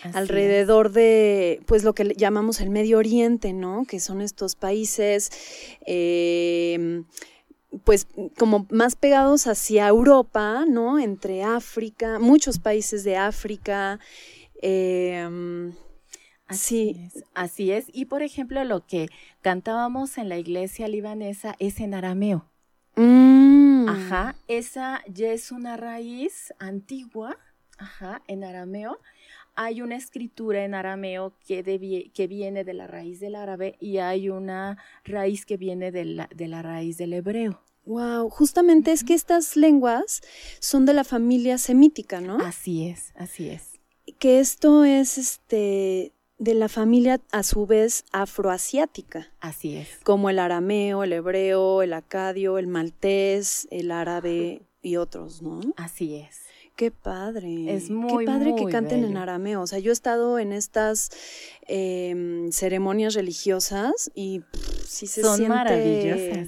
Así 0.04 0.18
alrededor 0.18 0.92
de, 0.92 1.62
pues 1.66 1.86
lo 1.86 1.94
que 1.94 2.14
llamamos 2.18 2.60
el 2.60 2.70
Medio 2.70 2.98
Oriente, 2.98 3.54
¿no? 3.54 3.86
Que 3.86 4.02
son 4.02 4.20
estos 4.20 4.56
países, 4.56 5.32
eh, 5.86 7.04
pues 7.84 8.08
como 8.38 8.66
más 8.72 8.96
pegados 8.96 9.48
hacia 9.48 9.88
Europa, 9.88 10.66
¿no? 10.68 11.00
Entre 11.00 11.44
África, 11.44 12.20
muchos 12.20 12.60
países 12.60 13.04
de 13.04 13.18
África. 13.18 14.00
eh, 14.62 15.72
Así 16.48 16.94
sí. 16.96 17.02
es, 17.16 17.24
así 17.36 17.72
es. 17.72 17.86
Y 17.94 18.06
por 18.06 18.24
ejemplo, 18.24 18.64
lo 18.64 18.86
que 18.86 19.08
cantábamos 19.42 20.18
en 20.18 20.30
la 20.30 20.38
iglesia 20.40 20.88
libanesa 20.88 21.56
es 21.60 21.80
en 21.80 21.94
arameo. 21.94 22.50
mm, 22.96 23.88
Ajá, 23.88 24.36
esa 24.48 25.04
ya 25.08 25.32
es 25.32 25.52
una 25.52 25.78
raíz 25.78 26.52
antigua, 26.58 27.38
ajá, 27.78 28.24
en 28.28 28.44
arameo. 28.44 29.00
Hay 29.62 29.82
una 29.82 29.98
escritura 29.98 30.63
en 30.63 30.74
arameo 30.74 31.34
que, 31.46 31.62
viene 32.30 32.63
de 32.63 32.74
la 32.74 32.88
raíz 32.88 33.20
del 33.20 33.36
árabe 33.36 33.75
y 33.82 33.98
hay 33.98 34.30
una 34.30 34.78
raíz 35.04 35.46
que 35.46 35.58
viene 35.58 35.92
de 35.92 36.06
la, 36.06 36.30
de 36.34 36.48
la 36.48 36.62
raíz 36.62 36.98
del 36.98 37.12
hebreo. 37.12 37.62
Wow, 37.86 38.30
justamente 38.30 38.94
es 38.94 39.04
que 39.04 39.13
estas 39.13 39.58
lenguas 39.58 40.22
son 40.62 40.86
de 40.86 40.94
la 40.94 41.04
familia 41.04 41.58
semítica, 41.58 42.22
¿no? 42.22 42.38
Así 42.38 42.88
es, 42.88 43.12
así 43.18 43.50
es. 43.50 43.82
Que 44.18 44.39
esto 44.39 44.86
es 44.86 45.18
este 45.18 46.13
de 46.38 46.54
la 46.54 46.70
familia 46.70 47.20
a 47.34 47.44
su 47.44 47.66
vez 47.66 48.06
afroasiática. 48.13 49.28
Así 49.42 49.75
es. 49.75 49.89
como 50.04 50.30
el 50.30 50.39
arameo, 50.39 51.04
el 51.04 51.12
hebreo, 51.12 51.82
el 51.82 51.92
acadio, 51.92 52.60
el 52.60 52.68
maltés, 52.68 53.68
el 53.72 53.92
árabe 53.92 54.62
y 54.82 54.96
otros, 54.96 55.42
¿no? 55.42 55.60
Así 55.75 56.16
es. 56.16 56.49
Qué 56.80 56.92
padre. 56.92 57.76
Es 57.76 57.90
muy, 57.90 58.20
Qué 58.24 58.32
padre 58.32 58.56
que 58.56 58.66
canten 58.72 59.04
en 59.04 59.18
arameo. 59.18 59.62
O 59.62 59.68
sea, 59.68 59.80
yo 59.80 59.92
he 59.92 59.94
estado 59.94 60.40
en 60.40 60.54
estas 60.54 61.10
em, 61.68 62.52
ceremonias 62.54 63.16
religiosas 63.16 64.10
y 64.16 64.40
pff, 64.40 64.86
sí 64.88 65.08
se 65.08 65.22
Son 65.22 65.36
siente 65.36 65.54
maravillosas. 65.54 66.48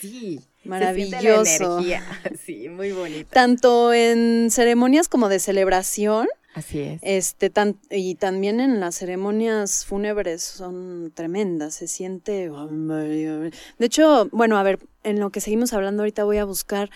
Sí. 0.00 0.40
se 0.62 0.68
Maravilloso. 0.68 1.44
siente 1.44 1.64
la 1.64 1.74
energía. 1.74 2.02
Sí, 2.46 2.68
muy 2.68 2.92
bonita. 2.92 3.28
Tanto 3.32 3.92
en 3.92 4.50
ceremonias 4.52 5.08
como 5.08 5.28
de 5.28 5.40
celebración, 5.40 6.28
Así 6.54 6.78
es. 6.78 7.00
este, 7.02 7.50
tan- 7.50 7.76
y 7.90 8.14
también 8.14 8.60
en 8.60 8.78
las 8.78 8.94
ceremonias 8.94 9.84
fúnebres 9.84 10.42
son 10.44 11.10
tremendas, 11.12 11.74
se 11.74 11.88
siente... 11.88 12.50
De 12.50 13.50
hecho, 13.86 14.28
bueno, 14.30 14.58
a 14.58 14.62
ver, 14.62 14.78
en 15.02 15.18
lo 15.18 15.30
que 15.30 15.40
seguimos 15.40 15.72
hablando 15.72 16.02
ahorita 16.02 16.22
voy 16.22 16.38
a 16.38 16.44
buscar 16.44 16.90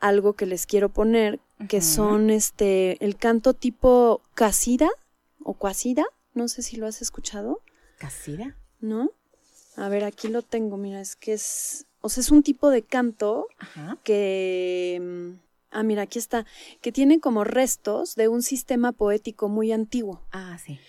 algo 0.00 0.32
que 0.32 0.46
les 0.46 0.64
quiero 0.64 0.88
poner, 0.88 1.38
que 1.68 1.80
son 1.82 2.30
este, 2.30 3.02
el 3.04 3.16
canto 3.16 3.54
tipo 3.54 4.22
casida 4.34 4.88
o 5.42 5.54
cuasida, 5.54 6.04
no 6.34 6.48
sé 6.48 6.62
si 6.62 6.76
lo 6.76 6.86
has 6.86 7.02
escuchado, 7.02 7.60
¿Casira? 7.98 8.56
¿no? 8.80 9.10
A 9.76 9.88
ver, 9.88 10.04
aquí 10.04 10.28
lo 10.28 10.42
tengo, 10.42 10.76
mira, 10.76 11.00
es 11.00 11.16
que 11.16 11.32
es, 11.34 11.86
o 12.00 12.08
sea, 12.08 12.22
es 12.22 12.30
un 12.30 12.42
tipo 12.42 12.70
de 12.70 12.82
canto 12.82 13.46
Ajá. 13.58 13.98
que... 14.04 14.98
mm, 15.00 15.50
Ah, 15.72 15.84
mira, 15.84 16.02
aquí 16.02 16.18
está, 16.18 16.46
que 16.80 16.90
tiene 16.90 17.20
como 17.20 17.44
restos 17.44 18.16
de 18.16 18.26
un 18.26 18.42
sistema 18.42 18.90
poético 18.90 19.48
muy 19.48 19.70
antiguo, 19.70 20.20
Ah, 20.32 20.58
sí. 20.58 20.80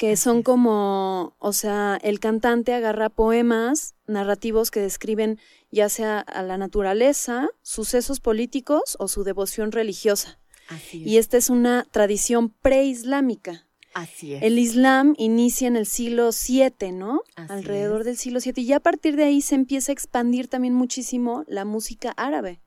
Que 0.00 0.16
son 0.16 0.42
como, 0.42 1.36
o 1.38 1.52
sea, 1.52 1.98
el 2.02 2.20
cantante 2.20 2.72
agarra 2.72 3.10
poemas 3.10 3.96
narrativos 4.06 4.70
que 4.70 4.80
describen 4.80 5.38
ya 5.70 5.90
sea 5.90 6.20
a 6.20 6.42
la 6.42 6.56
naturaleza, 6.56 7.50
sucesos 7.60 8.18
políticos 8.18 8.96
o 8.98 9.08
su 9.08 9.24
devoción 9.24 9.72
religiosa. 9.72 10.40
Así 10.68 11.02
es. 11.02 11.06
Y 11.06 11.18
esta 11.18 11.36
es 11.36 11.50
una 11.50 11.86
tradición 11.90 12.48
preislámica. 12.48 13.68
Así 13.92 14.32
es. 14.32 14.42
El 14.42 14.58
Islam 14.58 15.14
inicia 15.18 15.68
en 15.68 15.76
el 15.76 15.84
siglo 15.84 16.30
VII, 16.30 16.92
¿no? 16.92 17.20
Así 17.36 17.52
Alrededor 17.52 18.00
es. 18.00 18.06
del 18.06 18.16
siglo 18.16 18.40
VII. 18.42 18.54
Y 18.56 18.64
ya 18.64 18.76
a 18.76 18.80
partir 18.80 19.16
de 19.16 19.24
ahí 19.24 19.42
se 19.42 19.54
empieza 19.54 19.92
a 19.92 19.96
expandir 19.96 20.48
también 20.48 20.72
muchísimo 20.72 21.44
la 21.46 21.66
música 21.66 22.14
árabe. 22.16 22.62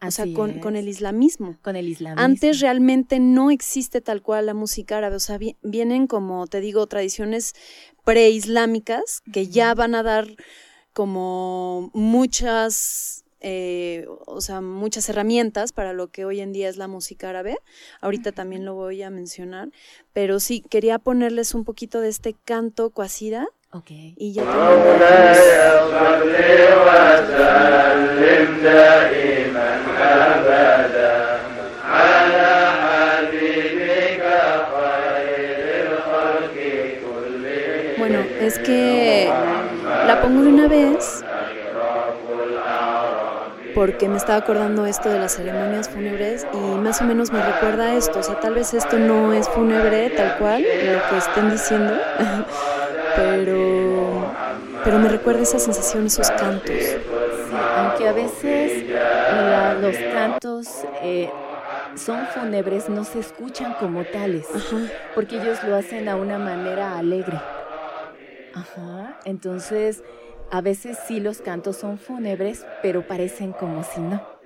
O 0.00 0.10
sea, 0.10 0.26
con, 0.34 0.60
con 0.60 0.76
el 0.76 0.88
islamismo. 0.88 1.56
Con 1.62 1.74
el 1.76 1.88
islamismo. 1.88 2.22
Antes 2.24 2.60
realmente 2.60 3.18
no 3.18 3.50
existe 3.50 4.00
tal 4.00 4.22
cual 4.22 4.46
la 4.46 4.54
música 4.54 4.98
árabe, 4.98 5.16
o 5.16 5.20
sea, 5.20 5.38
vi- 5.38 5.56
vienen 5.62 6.06
como 6.06 6.46
te 6.46 6.60
digo, 6.60 6.86
tradiciones 6.86 7.54
preislámicas 8.04 9.22
que 9.32 9.46
ya 9.48 9.74
van 9.74 9.94
a 9.94 10.02
dar 10.02 10.28
como 10.92 11.90
muchas, 11.94 13.24
eh, 13.40 14.06
o 14.26 14.40
sea, 14.40 14.60
muchas 14.60 15.08
herramientas 15.08 15.72
para 15.72 15.92
lo 15.92 16.08
que 16.08 16.24
hoy 16.24 16.40
en 16.40 16.52
día 16.52 16.68
es 16.68 16.76
la 16.76 16.88
música 16.88 17.30
árabe. 17.30 17.56
Ahorita 18.00 18.32
también 18.32 18.64
lo 18.64 18.74
voy 18.74 19.02
a 19.02 19.10
mencionar, 19.10 19.70
pero 20.12 20.40
sí, 20.40 20.62
quería 20.68 20.98
ponerles 20.98 21.54
un 21.54 21.64
poquito 21.64 22.00
de 22.00 22.08
este 22.08 22.34
canto 22.44 22.90
cuasida 22.90 23.46
Ok. 23.70 23.90
y 23.90 24.32
ya 24.32 24.44
también... 24.44 25.78
Bueno, 37.98 38.20
es 38.40 38.58
que 38.60 39.30
la 40.06 40.22
pongo 40.22 40.42
de 40.42 40.48
una 40.48 40.66
vez 40.68 41.22
porque 43.74 44.08
me 44.08 44.16
estaba 44.16 44.38
acordando 44.38 44.86
esto 44.86 45.08
de 45.08 45.20
las 45.20 45.36
ceremonias 45.36 45.88
fúnebres 45.88 46.46
y 46.52 46.56
más 46.56 47.00
o 47.00 47.04
menos 47.04 47.30
me 47.30 47.40
recuerda 47.40 47.84
a 47.84 47.94
esto. 47.94 48.18
O 48.18 48.22
sea, 48.22 48.40
tal 48.40 48.54
vez 48.54 48.74
esto 48.74 48.98
no 48.98 49.32
es 49.32 49.48
fúnebre 49.48 50.10
tal 50.10 50.36
cual, 50.38 50.62
lo 50.62 51.08
que 51.08 51.16
estén 51.16 51.50
diciendo, 51.50 51.94
pero, 53.18 54.32
pero 54.84 54.98
me 54.98 55.08
recuerda 55.08 55.42
esa 55.42 55.58
sensación, 55.58 56.06
esos 56.06 56.30
cantos. 56.30 56.70
Sí, 56.78 57.56
aunque 57.76 58.08
a 58.08 58.12
veces 58.12 58.84
la- 59.50 59.74
los 59.74 59.96
cantos 60.14 60.68
eh, 61.02 61.30
son 61.96 62.26
fúnebres, 62.28 62.88
no 62.88 63.04
se 63.04 63.18
escuchan 63.18 63.74
como 63.80 64.04
tales, 64.04 64.46
Ajá. 64.54 64.76
porque 65.14 65.36
ellos 65.36 65.58
lo 65.64 65.74
hacen 65.74 66.08
a 66.08 66.16
una 66.16 66.38
manera 66.38 66.96
alegre. 66.96 67.38
Ajá. 68.54 69.18
Entonces, 69.24 70.02
a 70.50 70.60
veces 70.60 70.96
sí 71.06 71.20
los 71.20 71.40
cantos 71.40 71.76
son 71.76 71.98
fúnebres, 71.98 72.64
pero 72.82 73.02
parecen 73.06 73.52
como 73.52 73.82
si 73.82 74.00
no. 74.00 74.37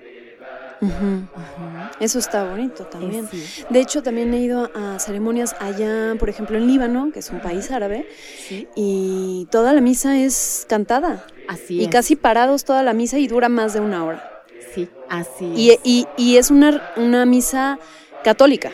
Eso 2.00 2.18
está 2.18 2.44
bonito 2.44 2.82
Eh, 2.82 2.86
también. 2.90 3.28
sí, 3.28 3.42
De 3.70 3.80
hecho, 3.80 4.02
también 4.02 4.34
he 4.34 4.38
ido 4.40 4.70
a 4.74 4.98
ceremonias 4.98 5.54
allá, 5.60 6.14
por 6.18 6.28
ejemplo, 6.28 6.56
en 6.56 6.66
Líbano, 6.66 7.10
que 7.12 7.20
es 7.20 7.30
un 7.30 7.40
país 7.40 7.70
árabe, 7.70 8.06
sí, 8.48 8.66
y 8.74 9.46
toda 9.50 9.72
la 9.72 9.80
misa 9.80 10.18
es 10.18 10.66
cantada. 10.68 11.24
así 11.48 11.80
Y 11.80 11.84
es. 11.84 11.90
casi 11.90 12.16
parados 12.16 12.64
toda 12.64 12.82
la 12.82 12.92
misa 12.94 13.18
y 13.18 13.26
dura 13.28 13.48
más 13.48 13.74
de 13.74 13.80
una 13.80 14.04
hora. 14.04 14.44
Sí, 14.74 14.88
así 15.08 15.52
Y, 15.54 15.70
es. 15.70 15.78
y- 15.84 16.06
y 16.16 16.36
es 16.38 16.50
una, 16.50 16.82
una 16.96 17.26
misa 17.26 17.78
católica. 18.24 18.72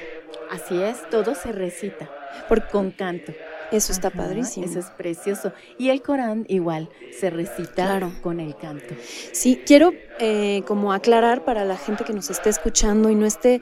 Así 0.51 0.81
es, 0.81 1.09
todo 1.11 1.35
se 1.35 1.53
recita 1.53 2.09
Por, 2.49 2.67
con 2.69 2.91
canto. 2.91 3.35
Eso 3.73 3.93
está 3.93 4.09
Ajá, 4.09 4.19
padrísimo. 4.19 4.67
Eso 4.67 4.79
es 4.79 4.87
precioso. 4.87 5.53
Y 5.79 5.91
el 5.91 6.03
Corán 6.03 6.45
igual 6.49 6.89
se 7.19 7.31
recita 7.31 7.87
Claro. 7.87 8.13
con 8.23 8.41
el 8.41 8.57
canto. 8.57 8.95
Sí, 9.33 9.61
quiero 9.67 9.93
eh, 10.19 10.63
como 10.67 10.93
aclarar 10.93 11.45
para 11.45 11.65
la 11.65 11.77
gente 11.77 12.05
que 12.05 12.13
nos 12.13 12.31
esté 12.31 12.51
escuchando 12.51 13.11
y 13.11 13.15
no 13.15 13.27
esté 13.27 13.61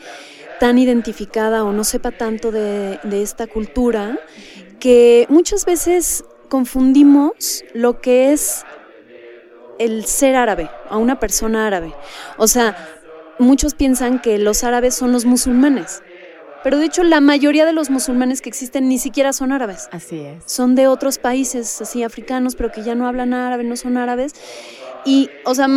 tan 0.60 0.78
identificada 0.78 1.64
o 1.64 1.72
no 1.72 1.84
sepa 1.84 2.12
tanto 2.12 2.50
de, 2.50 2.98
de 3.02 3.22
esta 3.22 3.46
cultura, 3.46 4.18
que 4.80 5.26
muchas 5.28 5.64
veces 5.66 6.25
confundimos 6.48 7.64
lo 7.75 8.00
que 8.00 8.32
es 8.32 8.64
el 9.78 10.06
ser 10.06 10.36
árabe, 10.36 10.70
a 10.88 10.96
una 10.96 11.20
persona 11.20 11.66
árabe. 11.66 11.92
O 12.38 12.46
sea, 12.48 12.76
muchos 13.38 13.75
piensan 13.75 14.20
que 14.20 14.38
los 14.38 14.64
árabes 14.64 14.94
son 14.94 15.12
los 15.12 15.25
musulmanes, 15.26 16.02
pero 16.62 16.78
de 16.78 16.86
hecho 16.86 17.02
la 17.02 17.20
mayoría 17.20 17.64
de 17.64 17.72
los 17.72 17.90
musulmanes 17.90 18.42
que 18.42 18.48
existen 18.48 18.88
ni 18.88 18.98
siquiera 18.98 19.32
son 19.32 19.52
árabes 19.52 19.88
Así 19.92 20.18
es. 20.20 20.42
son 20.46 20.75
de 20.75 20.88
otros 20.88 21.18
países 21.18 21.80
así 21.80 22.02
africanos, 22.02 22.56
pero 22.56 22.72
que 22.72 22.82
ya 22.82 22.94
no 22.94 23.06
hablan 23.06 23.34
árabe, 23.34 23.64
no 23.64 23.76
son 23.76 23.97
árabes. 23.97 24.34
Y, 25.04 25.30
o 25.45 25.54
sea, 25.54 25.69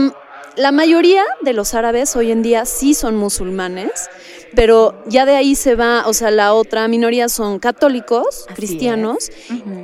la 0.56 0.72
mayoría 0.72 1.24
de 1.42 1.54
los 1.54 1.74
árabes 1.74 2.16
hoy 2.16 2.32
en 2.32 2.42
día 2.42 2.66
sí 2.66 2.94
son 2.94 3.16
musulmanes, 3.16 4.10
pero 4.56 5.02
ya 5.08 5.26
de 5.26 5.36
ahí 5.36 5.56
se 5.56 5.76
va, 5.76 6.04
o 6.08 6.14
sea, 6.14 6.32
la 6.32 6.54
otra 6.54 6.88
minoría 6.88 7.30
son 7.30 7.60
católicos, 7.60 8.46
Así 8.48 8.56
cristianos 8.56 9.30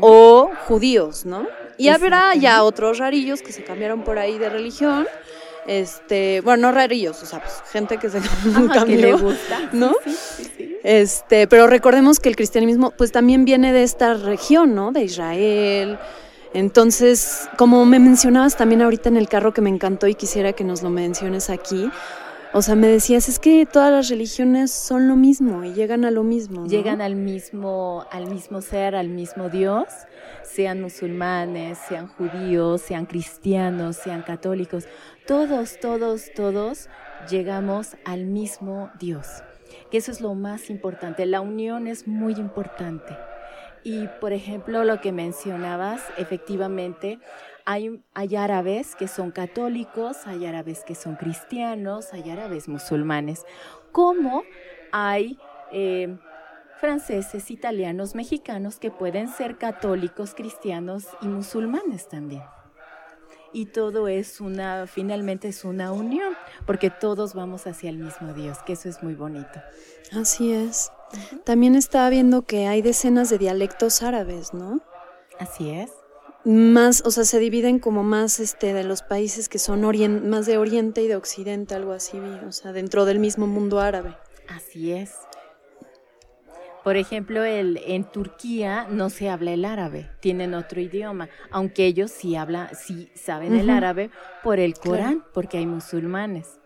o 0.02 0.50
judíos, 0.68 1.26
¿no? 1.26 1.48
Y 1.78 1.90
habrá 1.90 2.34
ya 2.36 2.64
otros 2.64 2.98
rarillos 2.98 3.42
que 3.42 3.52
se 3.52 3.64
cambiaron 3.64 4.04
por 4.04 4.18
ahí 4.18 4.38
de 4.38 4.50
religión. 4.50 5.08
Este, 5.68 6.42
bueno, 6.42 6.68
no 6.68 6.74
rarillos, 6.74 7.22
o 7.24 7.26
sea, 7.26 7.40
pues, 7.40 7.64
gente 7.72 7.98
que 7.98 8.10
se 8.10 8.18
Ajá, 8.56 8.86
que 8.86 8.98
le 8.98 9.14
gusta. 9.14 9.70
¿no? 9.74 9.94
Sí, 10.04 10.12
sí, 10.12 10.44
sí, 10.44 10.52
sí. 10.58 10.78
Este, 10.84 11.48
pero 11.48 11.68
recordemos 11.68 12.20
que 12.20 12.30
el 12.30 12.36
cristianismo 12.36 12.92
pues 12.92 13.12
también 13.12 13.46
viene 13.46 13.74
de 13.74 13.84
esta 13.84 14.14
región, 14.14 14.76
¿no? 14.76 14.92
De 14.92 15.04
Israel. 15.04 15.98
Entonces, 16.54 17.50
como 17.58 17.84
me 17.86 18.00
mencionabas 18.00 18.56
también 18.56 18.82
ahorita 18.82 19.10
en 19.10 19.18
el 19.18 19.28
carro 19.28 19.54
que 19.54 19.62
me 19.62 19.70
encantó 19.70 20.08
y 20.08 20.16
quisiera 20.16 20.54
que 20.54 20.64
nos 20.64 20.84
lo 20.84 20.90
menciones 20.90 21.50
aquí, 21.50 21.90
o 22.54 22.62
sea, 22.62 22.76
me 22.76 22.88
decías, 22.88 23.28
es 23.28 23.38
que 23.38 23.66
todas 23.66 23.92
las 23.92 24.08
religiones 24.08 24.72
son 24.72 25.10
lo 25.10 25.18
mismo 25.18 25.66
y 25.66 25.74
llegan 25.74 26.06
a 26.06 26.12
lo 26.12 26.24
mismo. 26.24 26.62
¿no? 26.62 26.68
Llegan 26.68 27.02
al 27.02 27.18
mismo, 27.18 28.06
al 28.10 28.28
mismo 28.28 28.62
ser, 28.62 28.96
al 28.96 29.10
mismo 29.10 29.50
Dios, 29.50 29.88
sean 30.44 30.82
musulmanes, 30.82 31.78
sean 31.90 32.08
judíos, 32.08 32.82
sean 32.82 33.08
cristianos, 33.08 33.98
sean 33.98 34.22
católicos. 34.22 34.86
Todos, 35.28 35.80
todos, 35.80 36.32
todos 36.36 36.88
llegamos 37.32 37.98
al 38.06 38.26
mismo 38.26 38.92
Dios. 39.00 39.26
Que 39.90 39.98
eso 39.98 40.12
es 40.12 40.22
lo 40.22 40.36
más 40.36 40.70
importante. 40.70 41.26
La 41.26 41.42
unión 41.42 41.88
es 41.88 42.08
muy 42.08 42.34
importante. 42.34 43.18
Y 43.84 44.08
por 44.22 44.34
ejemplo, 44.34 44.84
lo 44.84 45.02
que 45.02 45.12
mencionabas, 45.12 46.04
efectivamente, 46.18 47.20
hay, 47.66 48.04
hay 48.14 48.36
árabes 48.36 48.96
que 48.96 49.08
son 49.08 49.32
católicos, 49.32 50.28
hay 50.28 50.46
árabes 50.46 50.84
que 50.84 50.94
son 50.94 51.16
cristianos, 51.16 52.14
hay 52.14 52.30
árabes 52.30 52.68
musulmanes, 52.68 53.46
como 53.92 54.44
hay 54.92 55.40
eh, 55.72 56.18
franceses, 56.80 57.50
italianos, 57.50 58.14
mexicanos 58.14 58.78
que 58.78 58.92
pueden 58.92 59.28
ser 59.28 59.58
católicos, 59.58 60.36
cristianos 60.36 61.08
y 61.22 61.28
musulmanes 61.28 62.08
también. 62.08 62.44
Y 63.56 63.68
todo 63.68 64.10
es 64.10 64.42
una, 64.42 64.86
finalmente 64.86 65.48
es 65.48 65.64
una 65.64 65.94
unión, 65.94 66.34
porque 66.66 66.90
todos 66.90 67.34
vamos 67.34 67.68
hacia 67.68 67.90
el 67.90 67.98
mismo 67.98 68.34
Dios, 68.34 68.58
que 68.66 68.74
eso 68.74 68.90
es 68.90 69.02
muy 69.02 69.16
bonito. 69.16 69.62
Así 70.12 70.52
es. 70.52 70.92
También 71.46 71.76
estaba 71.76 72.10
viendo 72.10 72.42
que 72.42 72.68
hay 72.68 72.82
decenas 72.82 73.30
de 73.30 73.38
dialectos 73.38 74.04
árabes, 74.04 74.54
¿no? 74.54 74.82
Así 75.40 75.70
es. 75.70 75.90
Más, 76.44 77.02
o 77.06 77.12
sea, 77.12 77.24
se 77.24 77.40
dividen 77.40 77.80
como 77.80 78.04
más 78.04 78.42
este 78.42 78.74
de 78.74 78.84
los 78.84 79.04
países 79.04 79.48
que 79.48 79.58
son 79.58 79.84
orien- 79.84 80.24
más 80.24 80.46
de 80.46 80.58
Oriente 80.58 81.02
y 81.02 81.08
de 81.08 81.16
Occidente, 81.16 81.76
algo 81.76 81.94
así, 81.94 82.20
o 82.20 82.52
sea, 82.52 82.74
dentro 82.74 83.06
del 83.06 83.20
mismo 83.20 83.48
mundo 83.48 83.80
árabe. 83.80 84.18
Así 84.50 84.92
es. 84.92 85.14
Por 86.86 86.96
ejemplo, 86.98 87.44
el, 87.44 87.82
en 87.86 88.04
Turquía 88.06 88.86
no 88.90 89.10
se 89.10 89.28
habla 89.30 89.52
el 89.52 89.66
árabe, 89.66 90.10
tienen 90.22 90.54
otro 90.54 90.80
idioma, 90.80 91.28
aunque 91.52 91.86
ellos 91.88 92.12
sí 92.12 92.36
hablan, 92.38 92.70
sí 92.76 93.10
saben 93.16 93.56
el 93.56 93.70
árabe 93.72 94.12
por 94.44 94.60
el 94.60 94.76
Claro. 94.76 94.90
Corán, 95.04 95.24
porque 95.34 95.58
hay 95.58 95.66
musulmanes. 95.66 96.60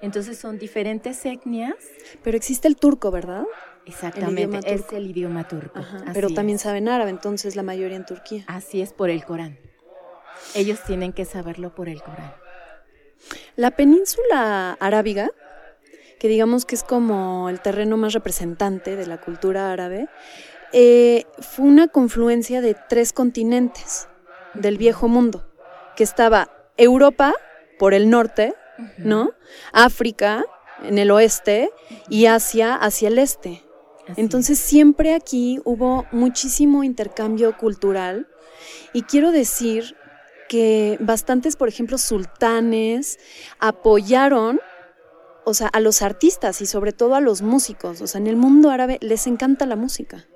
Entonces 0.00 0.38
son 0.38 0.58
diferentes 0.58 1.26
etnias, 1.26 1.74
Pero 2.22 2.36
existe 2.36 2.68
el 2.68 2.76
turco, 2.76 3.10
¿verdad? 3.10 3.44
exactamente, 3.84 4.42
idioma 4.42 4.58
es 4.60 4.82
turco. 4.82 4.96
el 4.96 5.10
idioma 5.10 5.48
turco. 5.48 5.78
Ajá, 5.80 6.04
pero 6.14 6.30
también 6.30 6.56
es. 6.56 6.62
saben 6.62 6.88
árabe, 6.88 7.10
entonces 7.10 7.56
la 7.56 7.62
mayoría 7.64 7.96
en 7.96 8.06
Turquía. 8.06 8.44
Así 8.46 8.80
es 8.80 8.92
por 8.92 9.10
el 9.10 9.24
Corán. 9.24 9.58
Ellos 10.54 10.78
tienen 10.86 11.12
que 11.12 11.24
saberlo 11.24 11.74
por 11.74 11.88
el 11.88 12.00
Corán. 12.00 12.32
La 13.56 13.72
península 13.72 14.76
arábiga, 14.78 15.30
que 16.24 16.28
digamos 16.30 16.64
que 16.64 16.74
es 16.74 16.82
como 16.82 17.50
el 17.50 17.60
terreno 17.60 17.98
más 17.98 18.14
representante 18.14 18.96
de 18.96 19.06
la 19.06 19.20
cultura 19.20 19.70
árabe, 19.70 20.08
eh, 20.72 21.26
fue 21.38 21.66
una 21.66 21.86
confluencia 21.86 22.62
de 22.62 22.74
tres 22.88 23.12
continentes 23.12 24.08
del 24.54 24.78
viejo 24.78 25.06
mundo, 25.06 25.46
que 25.96 26.02
estaba 26.02 26.48
Europa 26.78 27.34
por 27.78 27.92
el 27.92 28.08
norte, 28.08 28.54
¿no? 28.96 29.32
África 29.74 30.46
en 30.82 30.96
el 30.96 31.10
oeste 31.10 31.68
y 32.08 32.24
Asia 32.24 32.74
hacia 32.74 33.08
el 33.08 33.18
este. 33.18 33.62
Así 34.08 34.22
Entonces 34.22 34.58
siempre 34.58 35.12
aquí 35.12 35.60
hubo 35.66 36.06
muchísimo 36.10 36.84
intercambio 36.84 37.54
cultural 37.58 38.28
y 38.94 39.02
quiero 39.02 39.30
decir 39.30 39.94
que 40.48 40.96
bastantes, 41.00 41.56
por 41.56 41.68
ejemplo, 41.68 41.98
sultanes 41.98 43.18
apoyaron, 43.58 44.58
o 45.44 45.54
sea, 45.54 45.68
a 45.68 45.80
los 45.80 46.02
artistas 46.02 46.60
y 46.60 46.66
sobre 46.66 46.92
todo 46.92 47.14
a 47.14 47.20
los 47.20 47.42
músicos. 47.42 48.00
O 48.00 48.06
sea, 48.06 48.20
en 48.20 48.26
el 48.26 48.36
mundo 48.36 48.70
árabe 48.70 48.98
les 49.00 49.26
encanta 49.26 49.66
la 49.66 49.76
música. 49.76 50.26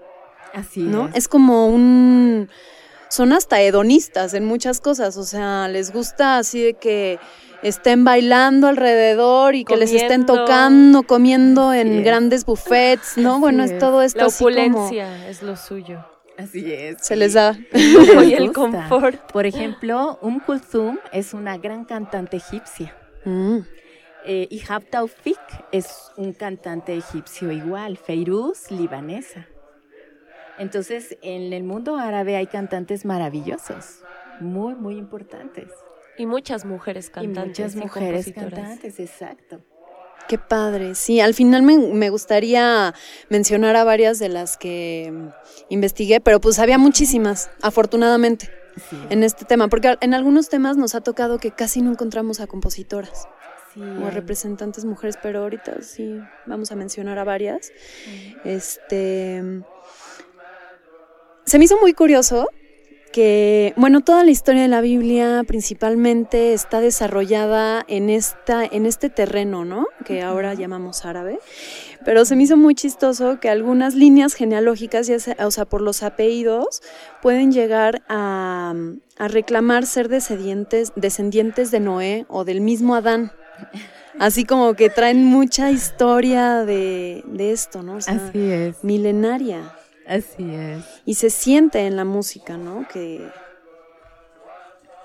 Así 0.54 0.82
¿no? 0.82 1.08
es. 1.08 1.16
Es 1.16 1.28
como 1.28 1.68
un, 1.68 2.48
son 3.08 3.32
hasta 3.32 3.60
hedonistas 3.60 4.34
en 4.34 4.44
muchas 4.44 4.80
cosas, 4.80 5.16
o 5.16 5.24
sea, 5.24 5.68
les 5.68 5.92
gusta 5.92 6.38
así 6.38 6.62
de 6.62 6.74
que 6.74 7.18
estén 7.62 8.04
bailando 8.04 8.66
alrededor 8.68 9.54
y 9.54 9.64
que 9.64 9.76
les 9.76 9.92
estén 9.92 10.26
tocando, 10.26 11.02
comiendo 11.02 11.70
Así 11.70 11.80
en 11.80 11.98
es. 11.98 12.04
grandes 12.04 12.44
buffets, 12.44 13.16
¿no? 13.16 13.32
Así 13.32 13.40
bueno, 13.40 13.64
es 13.64 13.72
es. 13.72 13.78
todo 13.78 14.02
esto 14.02 14.20
La 14.20 14.26
así 14.26 14.44
como 14.44 14.50
opulencia 14.50 15.28
es 15.28 15.42
lo 15.42 15.56
suyo. 15.56 16.04
Así 16.36 16.72
es. 16.72 16.98
se 17.00 17.16
les 17.16 17.32
da. 17.32 17.58
y 17.74 18.32
el 18.34 18.52
confort. 18.52 19.32
Por 19.32 19.44
ejemplo, 19.44 20.18
Um 20.22 20.38
Kulthum 20.38 20.98
es 21.12 21.34
una 21.34 21.58
gran 21.58 21.84
cantante 21.84 22.36
egipcia. 22.36 22.94
Mm. 23.24 23.58
Eh, 24.30 24.46
y 24.50 24.62
Hab 24.68 24.84
Taufik 24.84 25.40
es 25.72 26.12
un 26.18 26.34
cantante 26.34 26.94
egipcio 26.94 27.50
igual, 27.50 27.96
Feiruz, 27.96 28.70
libanesa. 28.70 29.46
Entonces, 30.58 31.16
en 31.22 31.54
el 31.54 31.64
mundo 31.64 31.96
árabe 31.96 32.36
hay 32.36 32.46
cantantes 32.46 33.06
maravillosos, 33.06 34.02
muy, 34.38 34.74
muy 34.74 34.96
importantes. 34.96 35.70
Y 36.18 36.26
muchas 36.26 36.66
mujeres 36.66 37.08
cantantes. 37.08 37.74
y 37.74 37.76
muchas 37.76 37.76
mujeres 37.76 38.30
cantantes, 38.34 39.00
exacto. 39.00 39.62
Qué 40.28 40.36
padre, 40.36 40.94
sí. 40.94 41.22
Al 41.22 41.32
final 41.32 41.62
me, 41.62 41.78
me 41.78 42.10
gustaría 42.10 42.94
mencionar 43.30 43.76
a 43.76 43.84
varias 43.84 44.18
de 44.18 44.28
las 44.28 44.58
que 44.58 45.10
investigué, 45.70 46.20
pero 46.20 46.38
pues 46.38 46.58
había 46.58 46.76
muchísimas, 46.76 47.50
afortunadamente, 47.62 48.50
Sí, 48.90 48.96
en 49.10 49.24
este 49.24 49.44
tema, 49.44 49.66
porque 49.66 49.96
en 50.00 50.14
algunos 50.14 50.50
temas 50.50 50.76
nos 50.76 50.94
ha 50.94 51.00
tocado 51.00 51.38
que 51.38 51.50
casi 51.50 51.82
no 51.82 51.90
encontramos 51.90 52.38
a 52.38 52.46
compositoras 52.46 53.26
o 53.78 54.06
a 54.06 54.10
representantes 54.10 54.84
mujeres, 54.84 55.18
pero 55.22 55.40
ahorita 55.40 55.82
sí 55.82 56.20
vamos 56.46 56.72
a 56.72 56.76
mencionar 56.76 57.18
a 57.18 57.24
varias. 57.24 57.72
Este 58.44 59.42
se 61.48 61.58
me 61.58 61.64
hizo 61.64 61.78
muy 61.80 61.94
curioso 61.94 62.48
que, 63.10 63.72
bueno, 63.76 64.02
toda 64.02 64.22
la 64.22 64.30
historia 64.30 64.60
de 64.60 64.68
la 64.68 64.82
Biblia 64.82 65.42
principalmente 65.46 66.52
está 66.52 66.82
desarrollada 66.82 67.84
en 67.88 68.10
esta, 68.10 68.66
en 68.66 68.84
este 68.84 69.08
terreno, 69.08 69.64
¿no? 69.64 69.86
Que 70.04 70.20
ahora 70.20 70.52
llamamos 70.52 71.06
árabe. 71.06 71.38
Pero 72.04 72.26
se 72.26 72.36
me 72.36 72.42
hizo 72.42 72.58
muy 72.58 72.74
chistoso 72.74 73.40
que 73.40 73.48
algunas 73.48 73.94
líneas 73.94 74.34
genealógicas, 74.34 75.06
ya 75.06 75.18
sea, 75.18 75.36
o 75.46 75.50
sea, 75.50 75.64
por 75.64 75.80
los 75.80 76.02
apellidos, 76.02 76.82
pueden 77.22 77.50
llegar 77.50 78.02
a, 78.10 78.74
a 79.16 79.28
reclamar 79.28 79.86
ser 79.86 80.08
descendientes, 80.08 80.92
descendientes 80.96 81.70
de 81.70 81.80
Noé 81.80 82.26
o 82.28 82.44
del 82.44 82.60
mismo 82.60 82.94
Adán. 82.94 83.32
Así 84.18 84.44
como 84.44 84.74
que 84.74 84.90
traen 84.90 85.24
mucha 85.24 85.70
historia 85.70 86.64
de, 86.64 87.22
de 87.26 87.52
esto, 87.52 87.82
¿no? 87.82 87.96
O 87.96 88.00
sea, 88.00 88.14
Así 88.14 88.50
es, 88.50 88.82
milenaria. 88.82 89.72
así 90.06 90.52
es. 90.54 90.84
Y 91.04 91.14
se 91.14 91.30
siente 91.30 91.86
en 91.86 91.96
la 91.96 92.04
música, 92.04 92.56
¿no? 92.56 92.86
Que 92.88 93.28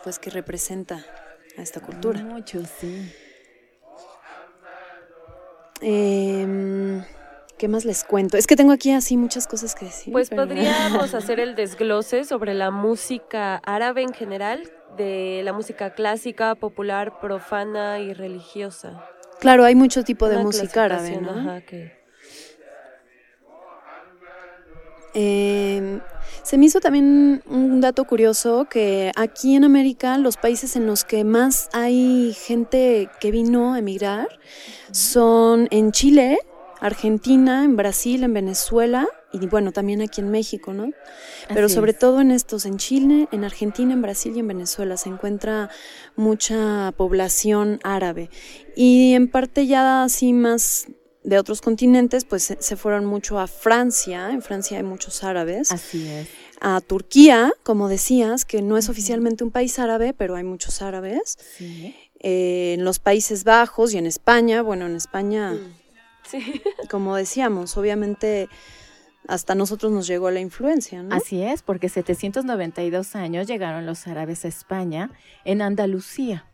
pues 0.03 0.19
que 0.19 0.29
representa 0.29 1.05
a 1.57 1.61
esta 1.61 1.79
cultura. 1.79 2.21
Mucho, 2.23 2.61
sí. 2.79 3.13
Em, 5.81 7.03
¿Qué 7.57 7.67
más 7.67 7.85
les 7.85 8.03
cuento? 8.03 8.35
Es 8.37 8.47
que 8.47 8.55
tengo 8.55 8.71
aquí 8.73 8.91
así 8.91 9.15
muchas 9.15 9.47
cosas 9.47 9.75
que 9.75 9.85
decir. 9.85 10.11
Pues 10.11 10.29
pero- 10.29 10.43
podríamos 10.47 11.13
hacer 11.13 11.39
el 11.39 11.55
desglose 11.55 12.23
sobre 12.25 12.53
la 12.53 12.71
música 12.71 13.57
árabe 13.65 14.01
en 14.01 14.13
general, 14.13 14.69
de 14.95 15.41
la 15.43 15.53
música 15.53 15.93
clásica, 15.93 16.55
popular, 16.55 17.19
profana 17.19 17.99
y 17.99 18.13
religiosa. 18.13 19.03
Claro, 19.39 19.63
hay 19.65 19.75
mucho 19.75 20.03
tipo 20.03 20.27
de 20.29 20.35
Una 20.35 20.45
música 20.45 20.85
árabe, 20.85 21.17
¿no? 21.19 21.31
ajá, 21.31 21.61
que- 21.61 22.03
Em, 25.15 26.01
se 26.41 26.57
me 26.57 26.65
hizo 26.65 26.79
también 26.79 27.43
un 27.47 27.81
dato 27.81 28.05
curioso 28.05 28.65
que 28.69 29.11
aquí 29.15 29.55
en 29.55 29.63
América 29.63 30.17
los 30.17 30.37
países 30.37 30.75
en 30.75 30.87
los 30.87 31.03
que 31.03 31.23
más 31.23 31.69
hay 31.71 32.33
gente 32.33 33.09
que 33.19 33.29
vino 33.29 33.73
a 33.75 33.79
emigrar 33.79 34.27
son 34.91 35.67
en 35.69 35.91
Chile, 35.91 36.39
Argentina, 36.79 37.63
en 37.63 37.75
Brasil, 37.75 38.23
en 38.23 38.33
Venezuela 38.33 39.07
y 39.33 39.45
bueno, 39.47 39.71
también 39.71 40.01
aquí 40.01 40.21
en 40.21 40.29
México, 40.29 40.73
¿no? 40.73 40.91
Pero 41.49 41.65
Así 41.65 41.75
sobre 41.75 41.91
es. 41.91 41.99
todo 41.99 42.21
en 42.21 42.31
estos, 42.31 42.65
en 42.65 42.77
Chile, 42.77 43.27
en 43.31 43.43
Argentina, 43.43 43.91
en 43.93 44.01
Brasil 44.01 44.33
y 44.35 44.39
en 44.39 44.47
Venezuela 44.47 44.95
se 44.95 45.09
encuentra 45.09 45.69
mucha 46.15 46.93
población 46.97 47.79
árabe. 47.83 48.29
Y 48.75 49.13
en 49.13 49.27
parte 49.29 49.65
ya 49.67 50.03
así 50.03 50.33
más 50.33 50.87
de 51.23 51.37
otros 51.39 51.61
continentes, 51.61 52.25
pues 52.25 52.53
se, 52.59 52.75
fueron 52.75 53.05
mucho 53.05 53.39
a 53.39 53.47
Francia, 53.47 54.31
en 54.31 54.41
Francia 54.41 54.77
hay 54.77 54.83
muchos 54.83 55.23
árabes, 55.23 55.71
Así 55.71 56.05
es. 56.07 56.27
a 56.59 56.81
Turquía, 56.81 57.53
como 57.63 57.87
decías, 57.87 58.43
que 58.45 58.61
no 58.61 58.77
es 58.77 58.89
oficialmente 58.89 59.43
un 59.43 59.51
país 59.51 59.79
árabe, 59.79 60.13
pero 60.13 60.35
hay 60.35 60.43
muchos 60.43 60.81
árabes, 60.81 61.37
Sí. 61.57 61.95
eh, 62.19 62.73
en 62.77 62.83
los 62.83 62.99
Países 62.99 63.45
Bajos 63.45 63.93
y 63.93 63.97
en 63.97 64.05
España, 64.05 64.61
bueno, 64.61 64.85
en 64.85 64.95
España, 64.97 65.57
Sí. 66.29 66.61
como 66.89 67.15
decíamos, 67.15 67.77
obviamente 67.77 68.49
hasta 69.27 69.55
nosotros 69.55 69.91
nos 69.91 70.07
llegó 70.07 70.29
la 70.31 70.39
influencia, 70.39 71.01
¿no? 71.03 71.15
Así 71.15 71.41
es, 71.41 71.61
porque 71.61 71.89
792 71.89 73.15
años 73.15 73.47
llegaron 73.47 73.85
los 73.85 74.07
árabes 74.07 74.45
a 74.45 74.47
España 74.47 75.11
en 75.45 75.61
Andalucía. 75.61 76.45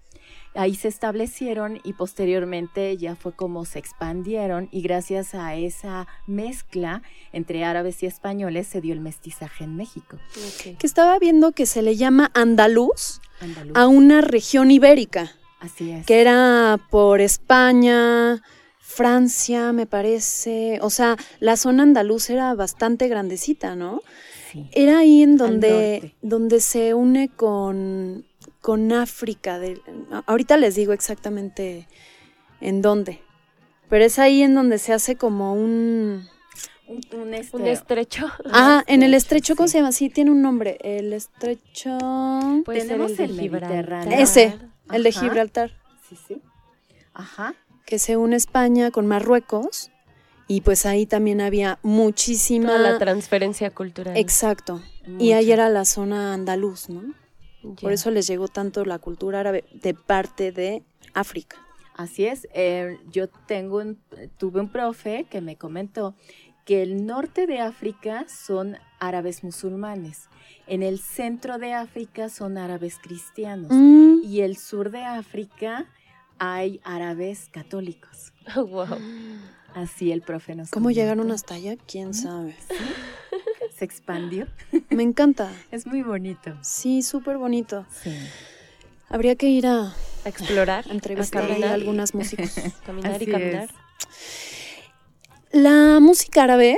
Ahí 0.55 0.73
se 0.75 0.87
establecieron 0.87 1.79
y 1.83 1.93
posteriormente 1.93 2.97
ya 2.97 3.15
fue 3.15 3.33
como 3.33 3.65
se 3.65 3.77
expandieron 3.77 4.67
y 4.71 4.81
gracias 4.81 5.35
a 5.35 5.53
esa 5.55 6.07
mezcla 6.25 7.03
entre 7.33 7.63
árabes 7.63 8.01
y 8.01 8.07
españoles 8.07 8.65
se 8.67 8.81
dio 8.81 8.93
el 8.93 8.99
mestizaje 8.99 9.63
en 9.63 9.75
México. 9.75 10.17
Que 10.79 10.87
estaba 10.87 11.19
viendo 11.19 11.51
que 11.51 11.67
se 11.67 11.83
le 11.83 11.95
llama 11.97 12.31
andaluz 12.33 13.21
Andaluz. 13.41 13.77
a 13.77 13.87
una 13.87 14.21
región 14.21 14.71
ibérica, 14.71 15.31
Así 15.59 15.91
es. 15.91 16.05
que 16.07 16.19
era 16.19 16.79
por 16.89 17.21
España, 17.21 18.41
Francia, 18.93 19.71
me 19.71 19.85
parece. 19.85 20.79
O 20.81 20.89
sea, 20.89 21.15
la 21.39 21.57
zona 21.57 21.83
andaluz 21.83 22.31
era 22.31 22.55
bastante 22.55 23.07
grandecita, 23.07 23.75
¿no? 23.75 24.01
Sí. 24.51 24.67
Era 24.71 24.97
ahí 24.99 25.21
en 25.21 25.37
donde, 25.37 26.15
donde 26.23 26.59
se 26.59 26.95
une 26.95 27.29
con, 27.29 28.25
con 28.61 28.91
África. 28.91 29.59
de- 29.59 29.79
ahorita 30.25 30.57
les 30.57 30.73
digo 30.73 30.91
exactamente 30.91 31.87
en 32.61 32.81
dónde. 32.81 33.21
Pero 33.89 34.05
es 34.05 34.17
ahí 34.17 34.41
en 34.41 34.55
donde 34.55 34.79
se 34.79 34.91
hace 34.91 35.15
como 35.15 35.53
un... 35.53 36.27
Un, 36.87 37.01
un 37.21 37.33
este- 37.35 37.57
Un 37.57 37.67
estrecho. 37.67 38.25
Ah, 38.51 38.83
en 38.87 39.03
el 39.03 39.13
estrecho, 39.13 39.55
¿cómo 39.55 39.67
sí. 39.67 39.73
se 39.73 39.77
llama? 39.77 39.91
Sí, 39.91 40.09
tiene 40.09 40.31
un 40.31 40.41
nombre. 40.41 40.79
El 40.81 41.13
estrecho... 41.13 41.95
Puede 42.65 42.79
ser 42.81 42.87
Tenemos 42.89 43.19
el 43.19 43.33
Mediterráneo. 43.33 44.17
Gibraltar. 44.17 44.19
Ese, 44.19 44.57
el 44.91 45.03
de. 45.03 45.11
Gibraltar. 45.11 45.71
Sí, 46.09 46.17
sí. 46.27 46.41
Ajá. 47.13 47.53
Que 47.89 47.97
se 47.97 48.17
une 48.17 48.35
España 48.35 48.91
con 48.91 49.07
Marruecos 49.07 49.89
y 50.47 50.61
pues 50.61 50.85
ahí 50.85 51.07
también 51.07 51.41
había 51.41 51.79
muchísima... 51.81 52.67
Toda 52.67 52.91
la 52.91 52.99
transferencia 52.99 53.71
cultural. 53.71 54.15
Exacto. 54.15 54.79
Y 55.17 55.31
ahí 55.31 55.51
era 55.51 55.69
la 55.69 55.85
zona 55.85 56.35
andaluz, 56.35 56.87
¿no? 56.89 57.01
Por 57.81 57.91
eso 57.91 58.11
les 58.11 58.27
llegó 58.27 58.47
tanto 58.47 58.85
la 58.85 58.99
cultura 58.99 59.39
árabe 59.39 59.65
de 59.73 59.95
parte 59.95 60.51
de 60.51 60.83
África. 61.15 61.57
Así 61.95 62.25
es. 62.25 62.47
eh, 62.53 62.97
yo 63.11 63.27
tengo 63.47 63.77
un- 63.77 63.97
tuve 64.37 64.59
un 64.61 64.69
profe 64.71 65.25
que 65.29 65.41
me 65.41 65.55
comentó 65.55 66.13
que 66.65 66.83
el 66.83 67.07
norte 67.07 67.47
de 67.47 67.59
África 67.59 68.25
son 68.29 68.77
árabes 68.99 69.43
musulmanes, 69.43 70.29
en 70.67 70.83
el 70.83 70.99
centro 70.99 71.57
de 71.57 71.73
África 71.73 72.29
son 72.29 72.59
árabes 72.59 72.99
cristianos 73.01 73.71
Mm. 73.71 74.19
y 74.23 74.41
el 74.41 74.55
sur 74.57 74.91
de 74.91 75.03
África 75.03 75.87
hay 76.39 76.79
árabes 76.83 77.49
católicos. 77.51 78.33
wow. 78.55 78.87
Así 79.75 80.11
el 80.11 80.21
profe 80.21 80.55
nos 80.55 80.71
¿Cómo 80.71 80.85
comentó. 80.85 80.99
llegaron 81.01 81.31
hasta 81.31 81.53
allá? 81.53 81.75
¿Quién 81.87 82.13
sabe? 82.13 82.55
Se 83.77 83.85
expandió. 83.85 84.47
Me 84.89 85.03
encanta. 85.03 85.51
Es 85.71 85.85
muy 85.85 86.01
bonito. 86.01 86.57
Sí, 86.61 87.01
súper 87.03 87.37
bonito. 87.37 87.85
Sí. 88.03 88.11
Habría 89.09 89.35
que 89.35 89.47
ir 89.47 89.67
a, 89.67 89.93
A 90.25 90.29
explorar, 90.29 90.85
a 90.89 90.91
entrevistar 90.93 91.43
a 91.43 91.45
ahí 91.45 91.63
a 91.63 91.77
caminar, 91.77 93.21
y 93.21 93.25
caminar. 93.27 93.63
es. 93.63 93.69
La 95.51 95.99
música 95.99 96.43
árabe 96.43 96.77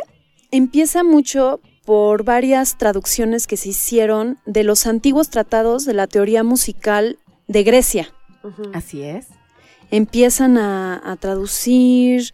empieza 0.51 1.03
mucho 1.03 1.59
por 1.85 2.23
varias 2.23 2.77
traducciones 2.77 3.47
que 3.47 3.57
se 3.57 3.69
hicieron 3.69 4.37
de 4.45 4.63
los 4.63 4.85
antiguos 4.85 5.29
tratados 5.29 5.85
de 5.85 5.93
la 5.93 6.07
teoría 6.07 6.43
musical 6.43 7.19
de 7.47 7.63
Grecia. 7.63 8.13
Así 8.73 9.01
es. 9.01 9.27
Empiezan 9.91 10.57
a, 10.57 10.99
a 11.03 11.15
traducir 11.17 12.31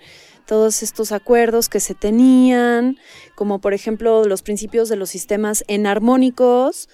todos 0.47 0.81
estos 0.81 1.11
acuerdos 1.11 1.69
que 1.69 1.79
se 1.79 1.93
tenían, 1.93 2.97
como 3.35 3.59
por 3.59 3.73
ejemplo 3.73 4.23
los 4.23 4.41
principios 4.41 4.89
de 4.89 4.95
los 4.95 5.09
sistemas 5.09 5.63
enarmónicos 5.67 6.89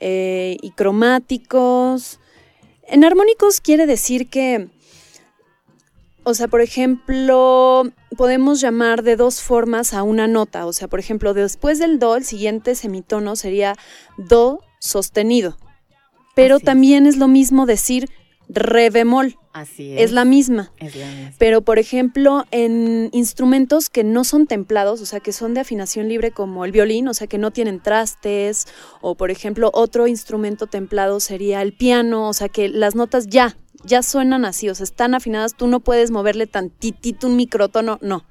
eh, 0.00 0.58
y 0.60 0.72
cromáticos. 0.72 2.20
Enarmónicos 2.86 3.60
quiere 3.60 3.86
decir 3.86 4.28
que, 4.28 4.68
o 6.24 6.34
sea, 6.34 6.48
por 6.48 6.60
ejemplo, 6.60 7.84
podemos 8.16 8.60
llamar 8.60 9.02
de 9.02 9.16
dos 9.16 9.40
formas 9.40 9.94
a 9.94 10.02
una 10.02 10.26
nota. 10.26 10.66
O 10.66 10.72
sea, 10.72 10.88
por 10.88 11.00
ejemplo, 11.00 11.32
después 11.32 11.78
del 11.78 11.98
do, 11.98 12.16
el 12.16 12.24
siguiente 12.24 12.74
semitono 12.74 13.36
sería 13.36 13.74
do 14.18 14.60
sostenido. 14.80 15.56
Pero 16.34 16.56
Así 16.56 16.62
es. 16.62 16.66
también 16.66 17.06
es 17.06 17.16
lo 17.16 17.28
mismo 17.28 17.64
decir 17.64 18.10
re 18.48 18.90
bemol, 18.90 19.36
Así 19.52 19.92
es. 19.92 20.02
es 20.02 20.12
la 20.12 20.24
misma. 20.24 20.72
Es 20.78 20.96
la 20.96 21.06
misma. 21.06 21.32
Pero, 21.38 21.62
por 21.62 21.78
ejemplo, 21.78 22.44
en 22.50 23.08
instrumentos 23.12 23.88
que 23.88 24.04
no 24.04 24.24
son 24.24 24.46
templados, 24.46 25.00
o 25.00 25.06
sea, 25.06 25.20
que 25.20 25.32
son 25.32 25.54
de 25.54 25.60
afinación 25.60 26.08
libre 26.08 26.30
como 26.30 26.64
el 26.64 26.72
violín, 26.72 27.08
o 27.08 27.14
sea, 27.14 27.26
que 27.26 27.38
no 27.38 27.50
tienen 27.50 27.80
trastes, 27.80 28.66
o 29.00 29.14
por 29.14 29.30
ejemplo, 29.30 29.70
otro 29.72 30.06
instrumento 30.06 30.66
templado 30.66 31.20
sería 31.20 31.62
el 31.62 31.72
piano, 31.72 32.28
o 32.28 32.32
sea, 32.32 32.48
que 32.48 32.68
las 32.68 32.94
notas 32.94 33.26
ya, 33.28 33.56
ya 33.86 34.02
suenan 34.02 34.44
así, 34.44 34.68
o 34.68 34.74
sea, 34.74 34.84
están 34.84 35.14
afinadas, 35.14 35.54
tú 35.54 35.66
no 35.66 35.80
puedes 35.80 36.10
moverle 36.10 36.46
tantitito 36.46 37.26
un 37.28 37.36
microtono, 37.36 37.98
no. 38.02 38.26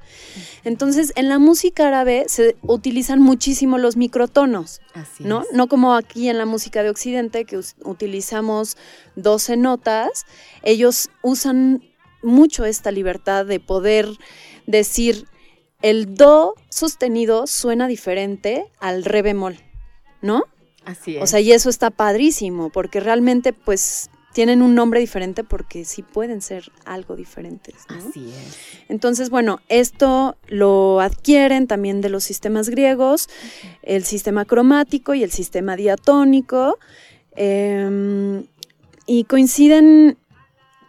Entonces, 0.63 1.13
en 1.15 1.29
la 1.29 1.39
música 1.39 1.87
árabe 1.87 2.25
se 2.27 2.57
utilizan 2.61 3.21
muchísimo 3.21 3.77
los 3.77 3.95
microtonos. 3.95 4.81
Así 4.93 5.23
¿no? 5.23 5.41
es. 5.41 5.47
No 5.53 5.67
como 5.67 5.93
aquí 5.93 6.29
en 6.29 6.37
la 6.37 6.45
música 6.45 6.83
de 6.83 6.89
Occidente, 6.89 7.45
que 7.45 7.59
utilizamos 7.83 8.77
12 9.15 9.57
notas, 9.57 10.25
ellos 10.61 11.09
usan 11.21 11.83
mucho 12.21 12.65
esta 12.65 12.91
libertad 12.91 13.45
de 13.45 13.59
poder 13.59 14.07
decir 14.67 15.27
el 15.81 16.15
do 16.15 16.55
sostenido 16.69 17.47
suena 17.47 17.87
diferente 17.87 18.71
al 18.79 19.05
re 19.05 19.21
bemol, 19.21 19.57
¿no? 20.21 20.43
Así 20.83 21.17
es. 21.17 21.23
O 21.23 21.27
sea, 21.27 21.39
y 21.39 21.51
eso 21.51 21.69
está 21.69 21.91
padrísimo, 21.91 22.69
porque 22.69 22.99
realmente 22.99 23.53
pues 23.53 24.09
tienen 24.35 24.61
un 24.61 24.75
nombre 24.75 24.99
diferente 24.99 25.45
porque 25.45 25.85
sí 25.85 26.01
pueden 26.01 26.41
ser 26.41 26.69
algo 26.83 27.15
diferentes, 27.15 27.73
¿no? 27.89 27.95
Así 27.95 28.27
es. 28.27 28.57
Entonces, 28.89 29.29
bueno, 29.29 29.61
esto 29.69 30.35
lo 30.47 30.99
adquieren 30.99 31.67
también 31.67 32.01
de 32.01 32.09
los 32.09 32.25
sistemas 32.25 32.67
griegos, 32.67 33.29
el 33.81 34.03
sistema 34.03 34.43
cromático 34.43 35.13
y 35.13 35.23
el 35.23 35.31
sistema 35.31 35.77
diatónico, 35.77 36.77
em, 37.37 38.43
y 39.05 39.23
coinciden, 39.23 40.17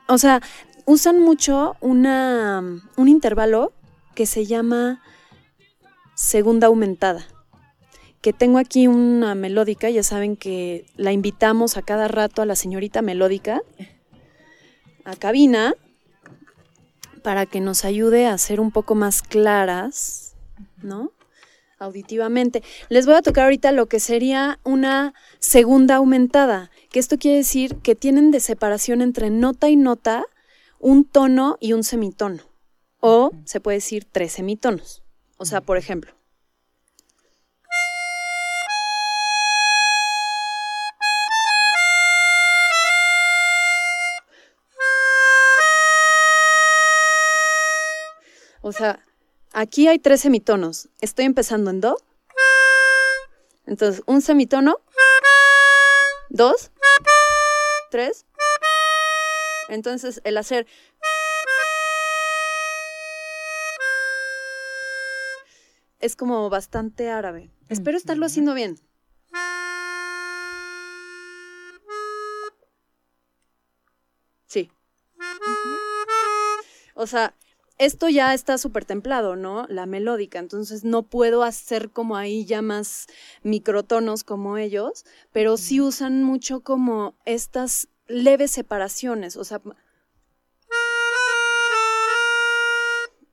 o 0.08 0.18
sea, 0.18 0.42
usan 0.84 1.20
mucho 1.20 1.76
una, 1.80 2.64
un 2.96 3.08
intervalo 3.08 3.72
que 4.16 4.26
se 4.26 4.44
llama 4.44 5.00
segunda 6.16 6.66
aumentada. 6.66 7.28
Que 8.26 8.32
tengo 8.32 8.58
aquí 8.58 8.88
una 8.88 9.36
melódica, 9.36 9.88
ya 9.88 10.02
saben 10.02 10.34
que 10.34 10.84
la 10.96 11.12
invitamos 11.12 11.76
a 11.76 11.82
cada 11.82 12.08
rato 12.08 12.42
a 12.42 12.44
la 12.44 12.56
señorita 12.56 13.00
melódica 13.00 13.62
a 15.04 15.14
cabina 15.14 15.76
para 17.22 17.46
que 17.46 17.60
nos 17.60 17.84
ayude 17.84 18.26
a 18.26 18.36
ser 18.36 18.58
un 18.58 18.72
poco 18.72 18.96
más 18.96 19.22
claras, 19.22 20.34
¿no? 20.82 21.12
Auditivamente. 21.78 22.64
Les 22.88 23.06
voy 23.06 23.14
a 23.14 23.22
tocar 23.22 23.44
ahorita 23.44 23.70
lo 23.70 23.86
que 23.86 24.00
sería 24.00 24.58
una 24.64 25.14
segunda 25.38 25.94
aumentada, 25.94 26.72
que 26.90 26.98
esto 26.98 27.18
quiere 27.18 27.36
decir 27.36 27.76
que 27.76 27.94
tienen 27.94 28.32
de 28.32 28.40
separación 28.40 29.02
entre 29.02 29.30
nota 29.30 29.68
y 29.68 29.76
nota 29.76 30.24
un 30.80 31.04
tono 31.04 31.58
y 31.60 31.74
un 31.74 31.84
semitono, 31.84 32.42
o 32.98 33.30
se 33.44 33.60
puede 33.60 33.76
decir 33.76 34.04
tres 34.04 34.32
semitonos. 34.32 35.04
O 35.36 35.44
sea, 35.44 35.60
por 35.60 35.76
ejemplo. 35.76 36.16
O 48.66 48.72
sea, 48.72 48.98
aquí 49.52 49.86
hay 49.86 50.00
tres 50.00 50.22
semitonos. 50.22 50.88
Estoy 51.00 51.24
empezando 51.24 51.70
en 51.70 51.80
do. 51.80 51.96
Entonces, 53.64 54.02
un 54.06 54.20
semitono, 54.22 54.80
dos, 56.30 56.72
tres. 57.92 58.26
Entonces, 59.68 60.20
el 60.24 60.36
hacer 60.36 60.66
es 66.00 66.16
como 66.16 66.50
bastante 66.50 67.08
árabe. 67.08 67.52
Espero 67.68 67.96
estarlo 67.96 68.26
haciendo 68.26 68.52
bien. 68.52 68.80
Sí. 74.48 74.72
O 76.94 77.06
sea, 77.06 77.32
esto 77.78 78.08
ya 78.08 78.34
está 78.34 78.58
súper 78.58 78.84
templado, 78.84 79.36
¿no? 79.36 79.66
La 79.68 79.86
melódica, 79.86 80.38
entonces 80.38 80.84
no 80.84 81.02
puedo 81.04 81.42
hacer 81.42 81.90
como 81.90 82.16
ahí 82.16 82.44
ya 82.44 82.62
más 82.62 83.06
microtonos 83.42 84.24
como 84.24 84.56
ellos, 84.58 85.04
pero 85.32 85.56
sí 85.56 85.80
usan 85.80 86.22
mucho 86.22 86.60
como 86.60 87.14
estas 87.24 87.88
leves 88.08 88.50
separaciones, 88.50 89.36
o 89.36 89.44
sea, 89.44 89.60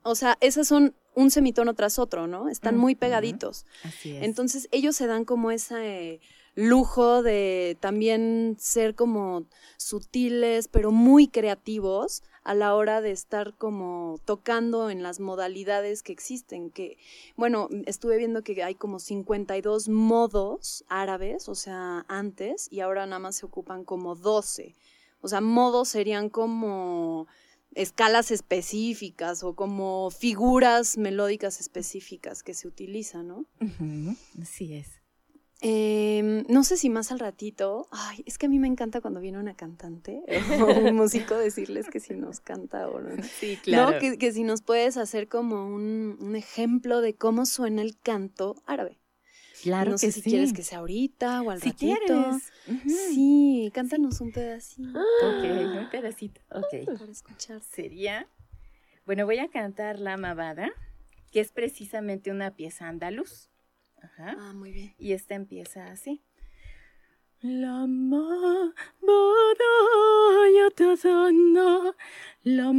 o 0.03 0.15
sea, 0.15 0.37
esas 0.41 0.67
son 0.67 0.95
un 1.15 1.31
semitono 1.31 1.73
tras 1.73 1.99
otro, 1.99 2.27
¿no? 2.27 2.49
Están 2.49 2.75
muy 2.75 2.95
pegaditos. 2.95 3.65
Así 3.83 4.15
es. 4.15 4.23
Entonces 4.23 4.67
ellos 4.71 4.95
se 4.95 5.07
dan 5.07 5.25
como 5.25 5.51
ese 5.51 6.19
lujo 6.55 7.23
de 7.23 7.77
también 7.79 8.55
ser 8.59 8.95
como 8.95 9.45
sutiles, 9.77 10.67
pero 10.67 10.91
muy 10.91 11.27
creativos 11.27 12.23
a 12.43 12.53
la 12.53 12.75
hora 12.75 13.01
de 13.01 13.11
estar 13.11 13.53
como 13.55 14.19
tocando 14.25 14.89
en 14.89 15.01
las 15.01 15.19
modalidades 15.19 16.03
que 16.03 16.11
existen, 16.11 16.69
que 16.69 16.97
bueno, 17.35 17.69
estuve 17.85 18.17
viendo 18.17 18.43
que 18.43 18.61
hay 18.63 18.75
como 18.75 18.99
52 18.99 19.89
modos 19.89 20.83
árabes, 20.89 21.47
o 21.47 21.55
sea, 21.55 22.05
antes, 22.07 22.67
y 22.71 22.81
ahora 22.81 23.05
nada 23.05 23.19
más 23.19 23.37
se 23.37 23.45
ocupan 23.45 23.85
como 23.85 24.15
12. 24.15 24.75
O 25.21 25.29
sea, 25.29 25.39
modos 25.39 25.87
serían 25.87 26.29
como 26.29 27.27
escalas 27.75 28.29
específicas 28.29 29.43
o 29.43 29.55
como 29.55 30.11
figuras 30.11 30.97
melódicas 30.97 31.59
específicas 31.59 32.43
que 32.43 32.53
se 32.53 32.67
utilizan, 32.67 33.29
¿no? 33.29 33.45
Así 34.41 34.73
es. 34.75 35.02
Em, 35.65 36.43
no 36.49 36.65
sé 36.65 36.75
si 36.75 36.89
más 36.89 37.11
al 37.13 37.19
ratito. 37.19 37.87
Ay, 37.91 38.21
es 38.25 38.37
que 38.37 38.47
a 38.47 38.49
mí 38.49 38.59
me 38.59 38.67
encanta 38.67 38.99
cuando 38.99 39.21
viene 39.21 39.39
una 39.39 39.55
cantante 39.55 40.21
o 40.61 40.65
un 40.89 40.95
músico 40.95 41.37
decirles 41.37 41.89
que 41.89 42.01
si 42.01 42.13
nos 42.15 42.41
canta 42.41 42.89
o 42.89 42.99
no. 42.99 43.23
Sí, 43.23 43.57
No, 43.67 43.97
que, 43.97 44.17
que 44.17 44.33
si 44.33 44.43
nos 44.43 44.61
puedes 44.61 44.97
hacer 44.97 45.29
como 45.29 45.65
un, 45.67 46.17
un 46.19 46.35
ejemplo 46.35 46.99
de 46.99 47.15
cómo 47.15 47.45
suena 47.45 47.81
el 47.81 47.97
canto 47.97 48.55
árabe. 48.65 48.99
claro 49.61 49.91
no 49.91 49.97
sé 49.97 50.11
si 50.11 50.21
sí. 50.21 50.29
quieres 50.31 50.51
que 50.51 50.63
sea 50.63 50.79
ahorita 50.79 51.41
o 51.43 51.49
al 51.51 51.61
si 51.61 51.69
ratito. 51.69 51.95
quieres. 51.95 52.51
Sí, 53.13 53.71
cántanos 53.73 54.19
un 54.19 54.33
pedacito 54.33 54.99
Ok, 54.99 55.43
un 55.79 55.89
pedacito. 55.89 56.41
Ok. 56.51 56.97
para 56.97 57.11
escuchar. 57.11 57.61
Sería. 57.61 58.27
Bueno, 59.05 59.25
voy 59.25 59.39
a 59.39 59.47
cantar 59.49 59.97
La 59.99 60.17
Mabada, 60.17 60.71
que 61.31 61.39
es 61.39 61.53
precisamente 61.53 62.31
una 62.31 62.51
pieza 62.55 62.89
andaluz. 62.89 63.49
Ajá. 64.03 64.35
Ah, 64.37 64.53
muy 64.53 64.71
bien. 64.71 64.93
Y 64.99 65.13
esta 65.13 65.35
empieza 65.35 65.87
así. 65.87 66.21
La 67.41 67.87
mabada 67.87 68.73
yatazana, 70.55 71.95
la 72.43 72.73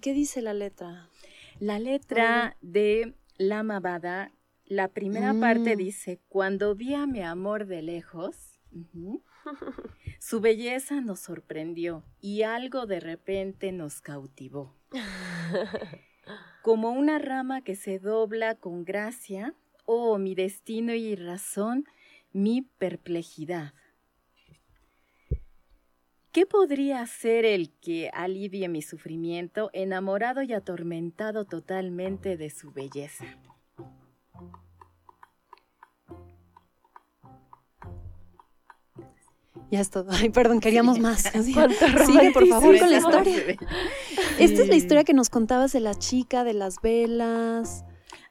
¿Qué 0.00 0.12
dice 0.14 0.42
la 0.42 0.54
letra? 0.54 1.08
La 1.58 1.78
letra 1.78 2.56
de 2.62 3.14
La 3.38 3.62
Mabada, 3.62 4.32
la 4.64 4.88
primera 4.88 5.32
Mm. 5.32 5.40
parte 5.40 5.76
dice, 5.76 6.20
cuando 6.28 6.74
vi 6.74 6.94
a 6.94 7.06
mi 7.06 7.22
amor 7.22 7.66
de 7.66 7.82
lejos, 7.82 8.58
su 10.20 10.40
belleza 10.40 11.00
nos 11.00 11.20
sorprendió 11.20 12.04
y 12.20 12.42
algo 12.42 12.86
de 12.86 13.00
repente 13.00 13.72
nos 13.72 14.00
cautivó. 14.00 14.74
como 16.62 16.90
una 16.90 17.18
rama 17.18 17.62
que 17.62 17.74
se 17.74 17.98
dobla 17.98 18.54
con 18.54 18.84
gracia, 18.84 19.54
oh, 19.86 20.18
mi 20.18 20.34
destino 20.34 20.94
y 20.94 21.16
razón, 21.16 21.84
mi 22.32 22.62
perplejidad. 22.62 23.74
¿Qué 26.32 26.46
podría 26.46 27.04
ser 27.06 27.44
el 27.44 27.70
que 27.80 28.08
alivie 28.12 28.68
mi 28.68 28.82
sufrimiento, 28.82 29.68
enamorado 29.72 30.42
y 30.42 30.52
atormentado 30.52 31.44
totalmente 31.44 32.36
de 32.36 32.50
su 32.50 32.70
belleza? 32.70 33.24
Ya 39.70 39.80
es 39.80 39.90
todo. 39.90 40.06
Ay, 40.10 40.30
perdón, 40.30 40.60
queríamos 40.60 40.98
más. 40.98 41.30
Cuánto 41.54 41.86
Sigue, 42.06 42.32
por 42.32 42.46
favor, 42.46 42.78
con 42.78 42.90
la 42.90 42.98
historia. 42.98 43.36
Esta 44.38 44.62
es 44.62 44.68
la 44.68 44.74
historia 44.76 45.04
que 45.04 45.14
nos 45.14 45.30
contabas 45.30 45.72
de 45.72 45.80
la 45.80 45.94
chica, 45.94 46.44
de 46.44 46.54
las 46.54 46.80
velas. 46.82 47.84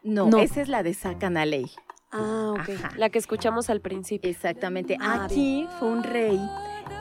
No, 0.04 0.30
No. 0.30 0.40
esa 0.40 0.62
es 0.62 0.70
la 0.70 0.84
de 0.84 0.94
Sacanaley. 0.94 1.70
Ah, 2.12 2.54
ok. 2.54 2.70
Ajá. 2.70 2.92
La 2.98 3.10
que 3.10 3.20
escuchamos 3.20 3.70
al 3.70 3.82
principio. 3.82 4.30
Exactamente. 4.30 4.98
Ah, 5.00 5.26
Aquí 5.26 5.68
fue 5.80 5.88
un 5.90 6.04
rey 6.04 6.40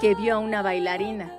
que 0.00 0.14
vio 0.14 0.36
a 0.36 0.38
una 0.38 0.62
bailarina 0.62 1.32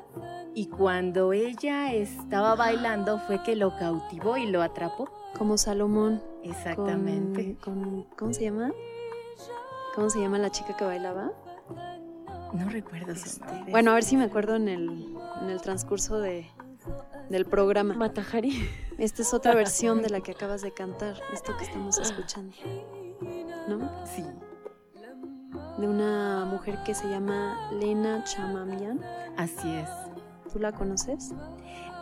y 0.56 0.68
cuando 0.68 1.34
ella 1.34 1.94
estaba 1.94 2.56
bailando 2.56 3.20
fue 3.20 3.42
que 3.44 3.56
lo 3.56 3.76
cautivó 3.78 4.38
y 4.38 4.48
lo 4.48 4.62
atrapó. 4.62 5.10
Como 5.38 5.58
Salomón. 5.58 6.22
Exactamente. 6.44 7.56
Con, 7.64 7.84
con- 7.84 8.04
¿Cómo 8.18 8.34
se 8.34 8.44
llama? 8.44 8.72
¿Cómo 9.96 10.10
se 10.10 10.20
llama 10.20 10.38
la 10.40 10.50
chica 10.50 10.76
que 10.76 10.86
bailaba? 10.86 11.32
No 12.54 12.68
recuerdo 12.70 13.16
su 13.16 13.26
Este, 13.26 13.46
nombre. 13.46 13.72
bueno, 13.72 13.92
a 13.92 13.94
ver 13.94 14.04
si 14.04 14.18
me 14.18 14.24
acuerdo 14.24 14.56
en 14.56 14.68
el, 14.68 15.16
en 15.42 15.50
el 15.50 15.62
transcurso 15.62 16.20
de, 16.20 16.48
del 17.30 17.46
programa. 17.46 17.94
Matajari. 17.94 18.68
Esta 18.98 19.22
es 19.22 19.34
otra 19.36 19.54
versión 19.54 20.02
de 20.02 20.10
la 20.10 20.22
que 20.22 20.32
acabas 20.32 20.62
de 20.64 20.72
cantar, 20.72 21.16
esto 21.32 21.56
que 21.58 21.64
estamos 21.66 22.00
escuchando. 22.00 22.56
¿No? 23.70 23.90
sí. 24.06 24.24
De 25.78 25.88
una 25.88 26.44
mujer 26.46 26.78
que 26.86 26.94
se 26.94 27.08
llama 27.10 27.58
Lena 27.72 28.24
Chamamian. 28.26 29.00
Así 29.38 29.74
es. 29.74 29.90
¿Tú 30.52 30.60
la 30.60 30.74
conoces? 30.74 31.32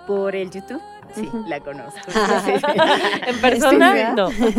Por 0.07 0.35
el 0.35 0.49
YouTube, 0.49 0.81
sí, 1.13 1.29
la 1.47 1.59
conozco. 1.59 1.99
En 3.27 3.39
persona, 3.41 4.13
no. 4.13 4.29
sí, 4.31 4.49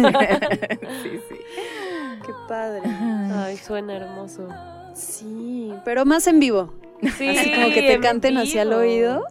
sí. 1.28 1.36
Qué 2.24 2.32
padre. 2.46 2.82
Ay, 2.86 3.56
suena 3.56 3.96
hermoso. 3.96 4.46
Sí, 4.94 5.72
pero 5.84 6.04
más 6.04 6.26
en 6.26 6.38
vivo. 6.38 6.74
Sí, 7.16 7.28
Así 7.30 7.52
como 7.54 7.68
que 7.68 7.80
te 7.80 7.94
en 7.94 8.02
canten 8.02 8.36
hacia 8.38 8.62
el 8.62 8.68
vivo. 8.68 8.80
oído. 8.80 9.24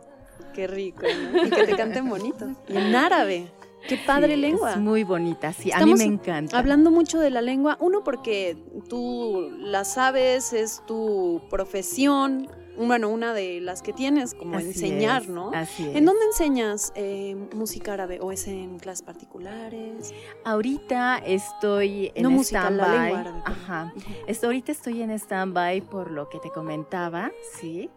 Qué 0.53 0.65
rico, 0.67 1.03
¿no? 1.03 1.45
Y 1.45 1.49
que 1.51 1.63
te 1.65 1.75
canten 1.75 2.09
bonito. 2.09 2.47
Y 2.67 2.75
en 2.77 2.95
árabe. 2.95 3.51
Qué 3.87 3.97
padre 3.97 4.35
Sí, 4.35 4.41
lengua. 4.41 4.71
Es 4.71 4.77
muy 4.77 5.03
bonita, 5.03 5.53
sí. 5.53 5.69
Estamos 5.69 5.99
a 5.99 6.03
mí 6.03 6.09
me 6.09 6.13
encanta. 6.15 6.57
Hablando 6.57 6.91
mucho 6.91 7.19
de 7.19 7.29
la 7.29 7.41
lengua, 7.41 7.77
uno 7.79 8.03
porque 8.03 8.57
tú 8.89 9.49
la 9.57 9.83
sabes, 9.85 10.53
es 10.53 10.81
tu 10.85 11.41
profesión, 11.49 12.49
bueno, 12.77 13.09
una 13.09 13.33
de 13.33 13.59
las 13.61 13.81
que 13.81 13.91
tienes 13.93 14.33
como 14.35 14.57
Así 14.57 14.67
enseñar, 14.67 15.23
es, 15.23 15.29
¿no? 15.29 15.51
Así 15.53 15.87
es. 15.87 15.95
¿En 15.95 16.05
dónde 16.05 16.25
enseñas 16.25 16.91
eh, 16.95 17.35
música 17.55 17.93
árabe? 17.93 18.19
¿O 18.21 18.31
es 18.31 18.47
en 18.47 18.77
clases 18.77 19.03
particulares? 19.03 20.13
Ahorita 20.43 21.17
estoy 21.25 22.11
en 22.13 22.23
No 22.23 22.41
stand-by. 22.41 23.13
Ajá. 23.45 23.93
Esto- 24.27 24.47
ahorita 24.47 24.71
estoy 24.71 25.01
en 25.01 25.11
stand-by 25.11 25.81
por 25.81 26.11
lo 26.11 26.29
que 26.29 26.39
te 26.39 26.49
comentaba, 26.51 27.31
¿sí? 27.59 27.89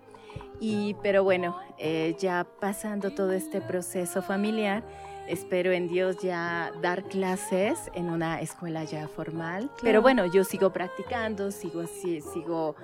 Y, 0.61 0.95
pero 1.03 1.25
bueno, 1.25 1.57
eh, 1.79 2.15
ya 2.19 2.47
pasando 2.61 3.11
todo 3.13 3.33
este 3.33 3.61
proceso 3.61 4.23
familiar, 4.23 4.83
espero 5.29 5.73
en 5.73 5.89
Dios 5.89 6.19
ya 6.23 6.73
dar 6.83 7.05
clases 7.05 7.79
en 7.95 8.11
una 8.11 8.41
escuela 8.41 8.85
ya 8.85 9.09
formal. 9.09 9.71
Pero 9.83 10.03
bueno, 10.03 10.27
yo 10.27 10.45
sigo 10.45 10.73
practicando, 10.73 11.51
sigo, 11.51 11.87
sí, 11.87 12.21
sigo 12.33 12.77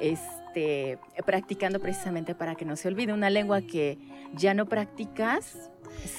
este, 0.00 0.98
practicando 1.24 1.80
precisamente 1.80 2.34
para 2.34 2.54
que 2.54 2.64
no 2.64 2.76
se 2.76 2.88
olvide. 2.88 3.12
Una 3.12 3.30
lengua 3.30 3.62
que 3.62 3.98
ya 4.34 4.54
no 4.54 4.66
practicas, 4.66 5.70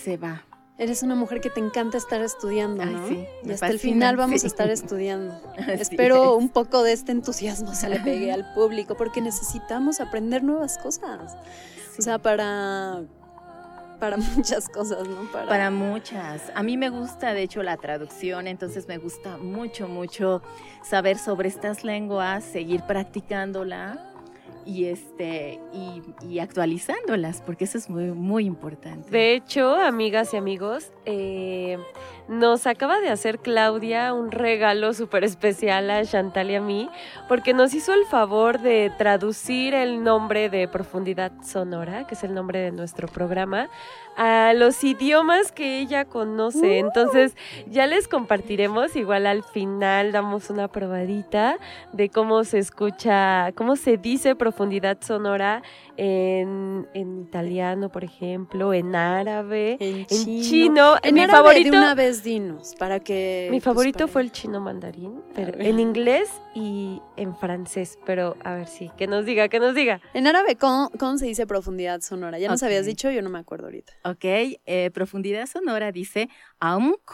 se 0.03 0.17
va. 0.17 0.45
Eres 0.77 1.03
una 1.03 1.15
mujer 1.15 1.41
que 1.41 1.49
te 1.49 1.59
encanta 1.59 1.97
estar 1.97 2.21
estudiando, 2.21 2.83
Ay, 2.83 2.93
¿no? 2.93 3.07
sí, 3.09 3.25
y 3.43 3.51
hasta 3.51 3.67
el 3.67 3.79
final 3.79 4.15
vamos 4.15 4.39
sí. 4.39 4.47
a 4.47 4.49
estar 4.49 4.69
estudiando. 4.69 5.33
Así 5.57 5.71
Espero 5.73 6.37
es. 6.37 6.41
un 6.41 6.47
poco 6.47 6.83
de 6.83 6.93
este 6.93 7.11
entusiasmo 7.11 7.73
se 7.75 7.89
le 7.89 7.99
pegue 7.99 8.31
al 8.31 8.53
público 8.53 8.95
porque 8.95 9.19
necesitamos 9.19 9.99
aprender 9.99 10.41
nuevas 10.41 10.77
cosas. 10.77 11.35
O 11.97 12.01
sea, 12.01 12.17
para 12.17 13.03
para 13.99 14.17
muchas 14.35 14.69
cosas, 14.69 15.07
¿no? 15.07 15.31
Para, 15.31 15.47
Para 15.47 15.71
muchas. 15.71 16.51
A 16.55 16.63
mí 16.63 16.77
me 16.77 16.89
gusta, 16.89 17.33
de 17.33 17.43
hecho, 17.43 17.63
la 17.63 17.77
traducción, 17.77 18.47
entonces 18.47 18.87
me 18.87 18.97
gusta 18.97 19.37
mucho, 19.37 19.87
mucho 19.87 20.41
saber 20.83 21.17
sobre 21.17 21.49
estas 21.49 21.83
lenguas, 21.83 22.43
seguir 22.43 22.81
practicándola 22.83 24.05
y 24.65 24.85
este 24.85 25.59
y, 25.73 26.01
y 26.27 26.39
actualizándolas, 26.39 27.41
porque 27.41 27.63
eso 27.63 27.77
es 27.77 27.89
muy, 27.89 28.11
muy 28.11 28.45
importante. 28.45 29.09
De 29.09 29.33
hecho, 29.33 29.75
amigas 29.75 30.33
y 30.33 30.37
amigos, 30.37 30.91
eh, 31.05 31.77
nos 32.29 32.67
acaba 32.67 33.01
de 33.01 33.09
hacer 33.09 33.39
Claudia 33.39 34.13
un 34.13 34.31
regalo 34.31 34.93
súper 34.93 35.23
especial 35.23 35.89
a 35.89 36.05
Chantal 36.05 36.51
y 36.51 36.55
a 36.55 36.61
mí, 36.61 36.89
porque 37.27 37.53
nos 37.53 37.73
hizo 37.73 37.93
el 37.93 38.05
favor 38.05 38.59
de 38.59 38.91
traducir 38.97 39.73
el 39.73 40.03
nombre 40.03 40.49
de 40.49 40.67
Profundidad 40.67 41.31
Sonora, 41.43 42.05
que 42.05 42.13
es 42.13 42.23
el 42.23 42.35
nombre 42.35 42.59
de 42.59 42.71
nuestro 42.71 43.07
programa, 43.07 43.69
a 44.15 44.53
los 44.53 44.83
idiomas 44.83 45.51
que 45.51 45.79
ella 45.79 46.05
conoce. 46.05 46.79
Entonces, 46.79 47.35
ya 47.67 47.87
les 47.87 48.07
compartiremos, 48.07 48.95
igual 48.95 49.25
al 49.25 49.43
final 49.43 50.11
damos 50.11 50.49
una 50.49 50.67
probadita 50.67 51.57
de 51.93 52.09
cómo 52.09 52.43
se 52.43 52.59
escucha, 52.59 53.53
cómo 53.55 53.75
se 53.75 53.97
dice 53.97 54.35
profundidad 54.35 54.97
sonora 55.01 55.63
en, 55.97 56.87
en 56.93 57.21
italiano, 57.21 57.89
por 57.89 58.03
ejemplo, 58.03 58.73
en 58.73 58.95
árabe, 58.95 59.77
en 59.79 60.05
en 60.09 60.41
chino. 60.41 60.95
En 61.01 61.15
mi 61.15 61.25
favorito, 61.25 61.71
de 61.71 61.77
una 61.77 61.95
vez 61.95 62.18
dinos, 62.23 62.75
para 62.75 62.99
que 62.99 63.47
mi 63.51 63.57
pues, 63.57 63.63
favorito 63.65 63.99
para- 63.99 64.07
fue 64.07 64.21
el 64.23 64.31
chino 64.31 64.59
mandarín, 64.59 65.21
pero 65.35 65.59
en 65.59 65.79
inglés 65.79 66.29
y 66.55 67.01
en 67.17 67.35
francés. 67.37 67.97
Pero 68.05 68.35
a 68.43 68.53
ver, 68.55 68.67
sí, 68.67 68.89
que 68.97 69.07
nos 69.07 69.25
diga, 69.25 69.49
que 69.49 69.59
nos 69.59 69.75
diga. 69.75 70.01
En 70.13 70.27
árabe 70.27 70.55
¿cómo, 70.55 70.91
cómo 70.99 71.17
se 71.17 71.25
dice 71.25 71.45
profundidad 71.47 72.01
sonora? 72.01 72.39
Ya 72.39 72.47
nos 72.49 72.63
habías 72.63 72.85
dicho, 72.85 73.09
yo 73.11 73.21
no 73.21 73.29
me 73.29 73.39
acuerdo 73.39 73.65
ahorita. 73.65 73.93
Ok, 74.03 74.23
eh, 74.23 74.91
profundidad 74.93 75.45
sonora 75.47 75.91
dice 75.91 76.29
aumk 76.59 77.11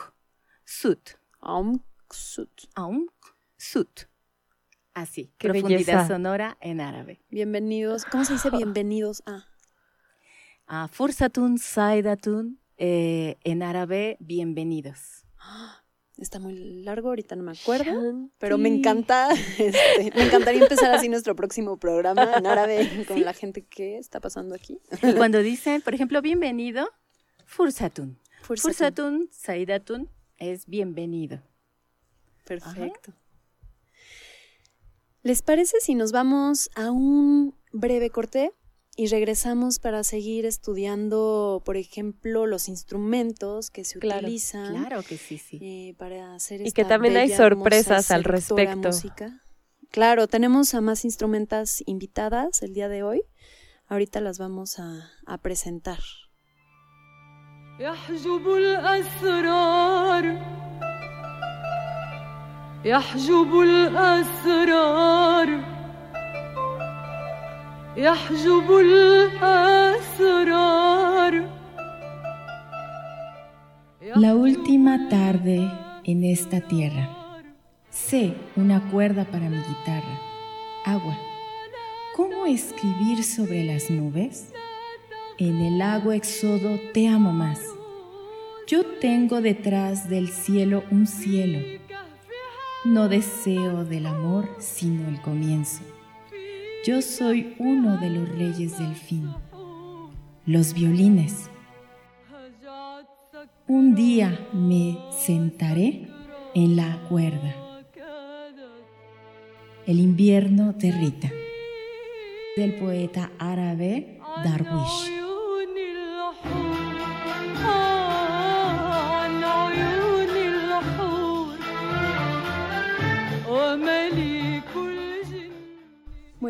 sut, 0.63 1.11
Aum 1.41 1.79
ksut. 2.07 2.49
aumk 2.75 3.11
sut. 3.57 4.01
Así, 4.93 5.31
Qué 5.37 5.49
profundidad 5.49 5.77
belleza. 5.93 6.07
sonora 6.07 6.57
en 6.61 6.79
árabe. 6.81 7.21
Bienvenidos. 7.29 8.05
¿Cómo 8.05 8.23
se 8.25 8.33
dice 8.33 8.49
bienvenidos? 8.49 9.21
Ah, 9.25 9.45
Ah, 10.67 10.87
fursatun, 10.91 11.59
saidatun, 11.59 12.59
eh, 12.77 13.37
en 13.43 13.63
árabe, 13.63 14.17
bienvenidos. 14.19 15.25
está 16.17 16.39
muy 16.39 16.55
largo, 16.83 17.09
ahorita 17.09 17.35
no 17.35 17.43
me 17.43 17.51
acuerdo. 17.51 17.85
Shanti. 17.85 18.33
Pero 18.37 18.57
me 18.57 18.69
encanta, 18.69 19.29
este, 19.57 20.11
me 20.15 20.23
encantaría 20.23 20.61
empezar 20.61 20.91
así 20.91 21.09
nuestro 21.09 21.35
próximo 21.35 21.77
programa 21.77 22.33
en 22.35 22.45
árabe 22.45 22.87
con 23.07 23.21
la 23.21 23.33
gente 23.33 23.63
que 23.63 23.97
está 23.97 24.19
pasando 24.19 24.55
aquí. 24.55 24.79
Y 25.03 25.13
cuando 25.13 25.39
dicen, 25.39 25.81
por 25.81 25.93
ejemplo, 25.93 26.21
bienvenido, 26.21 26.89
fursatun. 27.45 28.19
Fursatun. 28.41 28.73
Fursatun, 28.73 29.29
saidatun 29.31 30.09
es 30.37 30.67
bienvenido. 30.67 31.41
Perfecto. 32.45 33.13
¿Les 35.23 35.41
parece 35.41 35.79
si 35.79 35.95
nos 35.95 36.11
vamos 36.11 36.69
a 36.75 36.91
un 36.91 37.55
breve 37.71 38.11
corte 38.11 38.53
y 38.97 39.07
regresamos 39.07 39.79
para 39.79 40.03
seguir 40.03 40.45
estudiando, 40.45 41.61
por 41.65 41.75
ejemplo, 41.77 42.45
los 42.45 42.69
instrumentos 42.69 43.69
que 43.69 43.83
se 43.83 43.99
Claro, 43.99 44.21
utilizan 44.27 44.73
Claro 44.73 45.03
que 45.03 45.17
sí, 45.17 45.37
sí. 45.37 45.59
eh, 45.61 45.95
para 45.97 46.33
hacer 46.35 46.61
Y 46.61 46.67
esta 46.67 46.81
que 46.81 46.87
también 46.87 47.17
hay 47.17 47.29
sorpresas 47.29 48.11
al 48.11 48.23
respecto. 48.23 48.77
música? 48.89 49.41
Claro, 49.91 50.27
tenemos 50.27 50.73
a 50.73 50.81
más 50.81 51.05
instrumentas 51.05 51.83
invitadas 51.85 52.61
el 52.61 52.73
día 52.73 52.87
de 52.89 53.03
hoy. 53.03 53.23
Ahorita 53.87 54.19
las 54.21 54.39
vamos 54.39 54.79
a, 54.79 55.11
a 55.25 55.37
presentar. 55.39 55.99
يحجب 67.96 68.70
الأسرار 68.70 68.70
يحجب 68.70 68.70
الأسرار 68.70 69.60
يحجب 71.34 71.34
الأسرار 71.34 71.60
La 74.16 74.34
última 74.34 75.08
tarde 75.08 75.70
en 76.04 76.24
esta 76.24 76.60
tierra. 76.60 77.08
Sé 77.90 78.34
una 78.56 78.90
cuerda 78.90 79.24
para 79.24 79.48
mi 79.48 79.58
guitarra. 79.58 80.20
Agua. 80.84 81.16
¿Cómo 82.16 82.44
escribir 82.46 83.22
sobre 83.22 83.62
las 83.62 83.88
nubes? 83.88 84.52
En 85.38 85.60
el 85.60 85.78
lago 85.78 86.12
exodo 86.12 86.78
te 86.92 87.08
amo 87.08 87.32
más. 87.32 87.60
Yo 88.66 88.84
tengo 88.84 89.40
detrás 89.40 90.08
del 90.08 90.28
cielo 90.28 90.82
un 90.90 91.06
cielo. 91.06 91.60
No 92.84 93.08
deseo 93.08 93.84
del 93.84 94.06
amor 94.06 94.48
sino 94.58 95.08
el 95.08 95.20
comienzo. 95.20 95.82
Yo 96.85 97.01
soy 97.01 97.55
uno 97.57 97.97
de 97.97 98.11
los 98.11 98.29
reyes 98.29 98.77
del 98.77 98.93
fin. 98.93 99.27
Los 100.45 100.75
violines. 100.75 101.49
Un 103.65 103.95
día 103.95 104.47
me 104.53 104.95
sentaré 105.11 106.07
en 106.53 106.75
la 106.75 107.01
cuerda. 107.09 107.55
El 109.87 109.99
invierno 109.99 110.73
de 110.73 110.91
Rita. 110.91 111.31
Del 112.55 112.75
poeta 112.75 113.31
árabe 113.39 114.19
Darwish. 114.43 115.24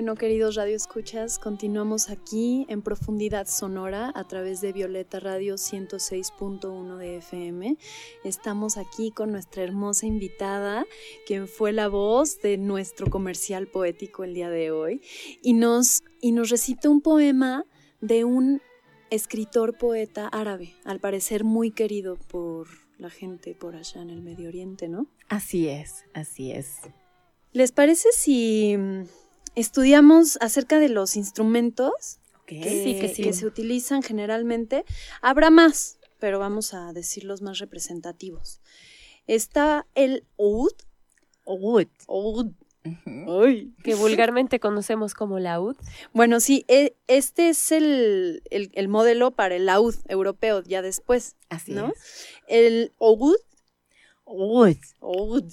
Bueno, 0.06 0.20
queridos 0.20 0.54
radioescuchas, 0.54 1.40
continuamos 1.40 2.12
aquí 2.12 2.68
en 2.70 2.84
Profundidad 2.84 3.48
Sonora 3.48 4.12
a 4.14 4.28
través 4.28 4.62
de 4.62 4.72
Violeta 4.72 5.20
Radio 5.20 5.56
106.1 5.56 6.98
de 6.98 7.18
FM. 7.18 7.76
Estamos 8.24 8.78
aquí 8.78 9.10
con 9.10 9.32
nuestra 9.32 9.64
hermosa 9.64 10.06
invitada, 10.06 10.86
quien 11.26 11.48
fue 11.48 11.72
la 11.72 11.88
voz 11.88 12.40
de 12.40 12.58
nuestro 12.60 13.10
comercial 13.10 13.66
poético 13.66 14.24
el 14.24 14.36
día 14.36 14.52
de 14.52 14.70
hoy, 14.70 15.02
y 15.42 15.54
nos, 15.54 16.04
y 16.22 16.34
nos 16.34 16.52
recita 16.52 16.88
un 16.88 17.02
poema 17.02 17.66
de 18.00 18.26
un 18.26 18.62
escritor 19.10 19.76
poeta 19.76 20.28
árabe, 20.28 20.76
al 20.84 21.00
parecer 21.00 21.44
muy 21.44 21.72
querido 21.72 22.18
por 22.28 22.68
la 23.00 23.10
gente 23.10 23.56
por 23.56 23.76
allá 23.76 24.04
en 24.04 24.12
el 24.12 24.22
Medio 24.22 24.50
Oriente, 24.50 24.88
¿no? 24.88 25.08
Así 25.30 25.68
es, 25.68 26.06
así 26.14 26.52
es. 26.52 26.82
¿Les 27.54 27.72
parece 27.72 28.10
si 28.12 28.78
estudiamos 29.56 30.38
acerca 30.42 30.80
de 30.80 30.90
los 30.90 31.16
instrumentos 31.16 32.20
que, 32.46 32.64
Sí, 32.64 33.00
que 33.00 33.14
sí. 33.14 33.24
que 33.24 33.34
se 33.34 33.46
utilizan 33.46 34.04
generalmente? 34.04 34.86
Habrá 35.22 35.50
más, 35.50 35.98
pero 36.20 36.40
vamos 36.40 36.74
a 36.74 36.94
decir 36.94 37.24
los 37.24 37.42
más 37.42 37.58
representativos. 37.60 38.62
Está 39.28 39.88
el 39.96 40.24
oud. 40.36 40.72
Oud. 41.46 41.88
Oud. 42.08 42.52
Que 43.84 43.96
vulgarmente 43.96 44.60
conocemos 44.60 45.16
como 45.16 45.40
laúd. 45.40 45.76
Bueno, 46.14 46.40
sí, 46.40 46.66
e- 46.68 46.96
este 47.08 47.50
es 47.50 47.72
el, 47.72 48.44
el- 48.52 48.70
el 48.76 48.88
modelo 48.88 49.32
para 49.32 49.56
el 49.56 49.66
laúd 49.66 49.96
europeo 50.08 50.62
ya 50.62 50.84
después, 50.84 51.36
Así 51.50 51.72
¿no? 51.72 51.88
es. 51.88 52.28
El 52.48 52.92
oud. 53.00 53.36
Oud. 54.24 54.78
Oud. 55.00 55.50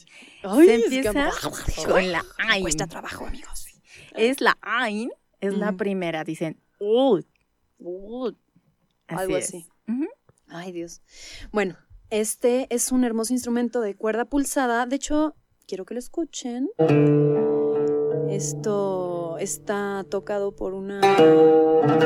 Se 0.67 0.75
es 0.75 0.85
que- 0.91 1.03
con 1.89 2.13
la. 2.13 2.23
Cuesta 2.61 2.87
trabajo, 2.87 3.27
amigos. 3.27 3.67
Es 4.17 4.41
la 4.41 4.59
Ain, 4.61 5.11
es 5.41 5.57
la 5.57 5.73
primera. 5.73 6.25
Dicen. 6.25 6.61
Oud. 6.79 7.25
Así 9.09 9.21
Algo 9.23 9.37
es. 9.37 9.49
así. 9.49 9.67
Ay, 10.49 10.73
Dios. 10.73 11.01
Bueno, 11.51 11.77
este 12.11 12.67
es 12.75 12.93
un 12.93 13.05
hermoso 13.05 13.33
instrumento 13.33 13.81
de 13.81 13.95
cuerda 13.97 14.25
pulsada. 14.27 14.87
De 14.87 14.97
hecho, 14.97 15.35
quiero 15.67 15.85
que 15.85 15.95
lo 15.95 16.01
escuchen. 16.01 16.69
Esto 18.29 19.37
está 19.39 20.05
tocado 20.09 20.55
por 20.55 20.75
una 20.75 21.01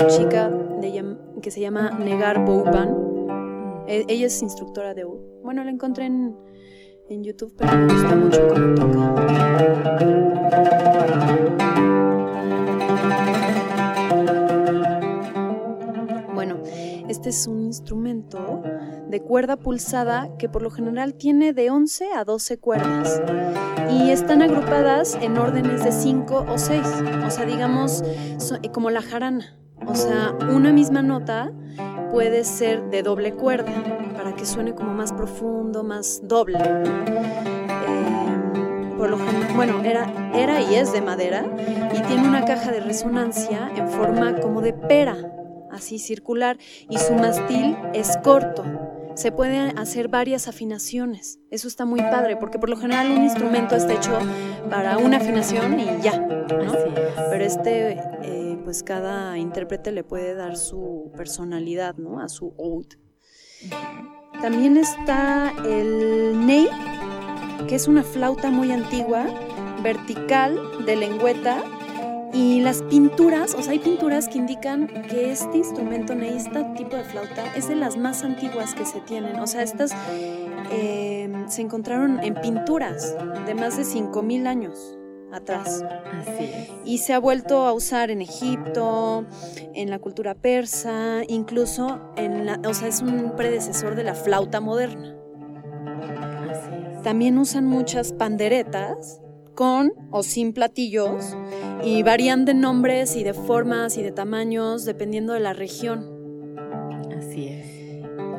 chica 0.09 0.49
de 0.49 1.17
que 1.43 1.51
se 1.51 1.61
llama 1.61 1.91
Negar 1.91 2.45
Bouban. 2.45 3.85
E- 3.87 4.05
ella 4.09 4.27
es 4.27 4.43
instructora 4.43 4.95
de 4.95 5.05
oud. 5.05 5.21
Bueno, 5.43 5.63
la 5.63 5.71
encontré 5.71 6.07
en, 6.07 6.37
en 7.09 7.25
YouTube, 7.25 7.55
pero 7.57 7.77
me 7.77 7.93
gusta 7.93 8.15
mucho 8.15 8.49
cómo 8.49 8.75
toca. 8.75 9.15
Bueno, 16.35 16.57
este 17.09 17.31
es 17.31 17.47
un 17.47 17.63
instrumento 17.63 18.63
de 19.09 19.21
cuerda 19.21 19.57
pulsada 19.57 20.37
que 20.39 20.49
por 20.49 20.63
lo 20.63 20.71
general 20.71 21.15
tiene 21.15 21.53
de 21.53 21.71
11 21.71 22.13
a 22.15 22.25
12 22.25 22.59
cuerdas 22.59 23.23
y 23.91 24.11
están 24.11 24.43
agrupadas 24.43 25.17
en 25.21 25.39
órdenes 25.39 25.85
de 25.85 25.93
5 25.93 26.47
o 26.49 26.59
6, 26.59 26.83
o 27.27 27.31
sea, 27.31 27.47
digamos 27.47 28.03
como 28.73 28.91
la 28.91 29.03
jarana. 29.03 29.57
O 29.87 29.95
sea, 29.95 30.35
una 30.51 30.73
misma 30.73 31.03
nota 31.03 31.53
puede 32.11 32.45
ser 32.45 32.91
de 32.91 33.03
doble 33.03 33.33
cuerda 33.33 33.73
para 34.17 34.35
que 34.35 34.47
suene 34.47 34.75
como 34.75 34.93
más 34.93 35.13
profundo, 35.13 35.83
más 35.83 36.21
doble. 36.23 36.59
Eh, 36.59 38.17
por 38.97 39.11
lo 39.11 39.19
general, 39.19 39.53
bueno, 39.55 39.83
era, 39.85 40.31
era 40.35 40.61
y 40.61 40.75
es 40.75 40.93
de 40.93 41.01
madera 41.01 41.45
y 41.95 42.01
tiene 42.03 42.27
una 42.27 42.45
caja 42.45 42.71
de 42.73 42.81
resonancia 42.81 43.71
en 43.77 43.89
forma 43.89 44.41
como 44.41 44.61
de 44.63 44.73
pera, 44.73 45.17
así 45.71 45.99
circular, 45.99 46.59
y 46.89 46.99
su 46.99 47.15
mastil 47.15 47.77
es 47.93 48.17
corto. 48.19 48.65
Se 49.15 49.33
pueden 49.33 49.79
hacer 49.79 50.09
varias 50.09 50.47
afinaciones. 50.47 51.39
Eso 51.51 51.69
está 51.69 51.87
muy 51.87 52.01
padre, 52.01 52.37
porque 52.37 52.59
por 52.59 52.69
lo 52.69 52.77
general 52.77 53.11
un 53.11 53.23
instrumento 53.23 53.75
está 53.75 53.95
hecho 53.95 54.19
para 54.69 54.99
una 54.99 55.17
afinación 55.17 55.81
y 55.81 55.87
ya, 56.03 56.19
¿no? 56.19 56.73
Pero 57.31 57.45
este, 57.45 57.93
eh, 58.23 58.46
pues 58.67 58.83
cada 58.83 59.39
intérprete 59.39 59.93
le 59.93 60.03
puede 60.03 60.35
dar 60.35 60.57
su 60.57 61.13
personalidad, 61.17 61.95
¿no? 61.99 62.19
A 62.19 62.29
su 62.29 62.53
oud. 62.57 62.89
También 64.43 64.77
está 64.77 65.53
el 65.65 66.45
ney, 66.45 66.69
que 67.69 67.77
es 67.77 67.87
una 67.87 68.03
flauta 68.03 68.51
muy 68.51 68.73
antigua, 68.73 69.27
vertical, 69.85 70.85
de 70.85 70.97
lengüeta. 70.97 71.63
Y 72.33 72.61
las 72.61 72.83
pinturas, 72.83 73.55
o 73.55 73.63
sea, 73.63 73.71
hay 73.71 73.79
pinturas 73.79 74.29
que 74.29 74.39
indican 74.39 74.89
que 75.03 75.31
este 75.31 75.59
instrumento 75.59 76.13
este 76.15 76.65
tipo 76.77 76.97
de 76.97 77.05
flauta, 77.05 77.55
es 77.55 77.69
de 77.69 77.77
las 77.77 77.97
más 77.97 78.25
antiguas 78.25 78.75
que 78.75 78.85
se 78.85 79.01
tienen. 79.03 79.39
O 79.39 79.47
sea, 79.47 79.63
estas 79.63 79.93
eh, 80.73 81.33
se 81.47 81.63
encontraron 81.63 82.19
en 82.19 82.35
pinturas 82.35 83.15
de 83.47 83.55
más 83.55 83.77
de 83.77 83.85
5.000 83.85 84.49
años 84.49 84.99
atrás 85.33 85.85
Así 86.13 86.45
es. 86.45 86.71
y 86.85 86.99
se 86.99 87.13
ha 87.13 87.19
vuelto 87.19 87.65
a 87.67 87.73
usar 87.73 88.11
en 88.11 88.23
Egipto, 88.23 89.27
en 89.75 89.91
la 89.91 89.99
cultura 89.99 90.35
persa, 90.35 91.23
incluso 91.29 92.01
en 92.17 92.47
la, 92.47 92.61
o 92.67 92.75
sea, 92.75 92.89
es 92.89 93.03
un 93.03 93.35
predecesor 93.37 93.95
de 93.97 94.05
la 94.05 94.15
flauta 94.15 94.61
moderna. 94.61 95.17
Así 96.51 96.71
es. 96.93 97.03
También 97.03 97.39
usan 97.39 97.67
muchas 97.67 98.13
panderetas 98.13 99.21
con 99.55 99.93
o 100.11 100.23
sin 100.23 100.53
platillos 100.53 101.37
y 101.83 102.03
varían 102.03 102.45
de 102.45 102.55
nombres 102.55 103.17
y 103.17 103.25
de 103.25 103.35
formas 103.35 103.97
y 103.97 104.03
de 104.03 104.13
tamaños 104.13 104.85
dependiendo 104.85 105.33
de 105.33 105.41
la 105.41 105.53
región. 105.55 106.07
Así 107.17 107.49
es. 107.49 107.67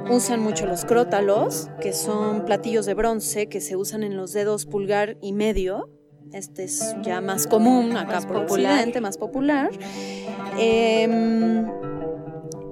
Usan 0.09 0.39
mucho 0.39 0.67
los 0.67 0.85
crótalos, 0.85 1.69
que 1.81 1.91
son 1.91 2.45
platillos 2.45 2.85
de 2.85 2.93
bronce 2.93 3.47
que 3.49 3.59
se 3.59 3.75
usan 3.75 4.03
en 4.03 4.15
los 4.15 4.31
dedos 4.31 4.65
pulgar 4.65 5.17
y 5.21 5.33
medio. 5.33 5.89
Este 6.33 6.65
es 6.65 6.95
ya 7.03 7.21
más 7.21 7.47
común 7.47 7.95
acá 7.97 8.15
Más 8.15 8.25
por 8.25 8.41
popular. 8.41 8.73
Occidente, 8.73 9.01
más 9.01 9.17
popular. 9.17 9.69
Em, 10.57 11.65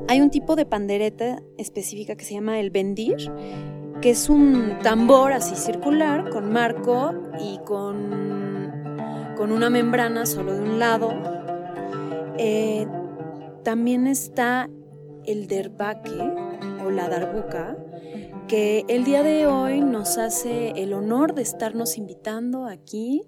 hay 0.07 0.21
un 0.21 0.29
tipo 0.29 0.55
de 0.55 0.65
pandereta 0.65 1.41
específica 1.57 2.15
que 2.15 2.25
se 2.25 2.33
llama 2.33 2.59
el 2.59 2.69
bendir, 2.69 3.31
que 4.01 4.11
es 4.11 4.29
un 4.29 4.77
tambor 4.83 5.33
así 5.33 5.55
circular 5.55 6.29
con 6.29 6.51
marco 6.51 7.13
y 7.39 7.59
con, 7.65 8.71
con 9.35 9.51
una 9.51 9.69
membrana 9.69 10.25
solo 10.25 10.53
de 10.53 10.61
un 10.61 10.79
lado. 10.79 11.13
Eh, 12.37 12.87
también 13.63 14.05
está 14.05 14.69
el 15.25 15.47
derbaque 15.47 16.19
o 16.85 16.91
la 16.91 17.09
darbuca, 17.09 17.75
que 18.47 18.85
el 18.89 19.03
día 19.05 19.23
de 19.23 19.47
hoy 19.47 19.81
nos 19.81 20.17
hace 20.17 20.69
el 20.75 20.93
honor 20.93 21.33
de 21.33 21.41
estarnos 21.41 21.97
invitando 21.97 22.65
aquí. 22.65 23.23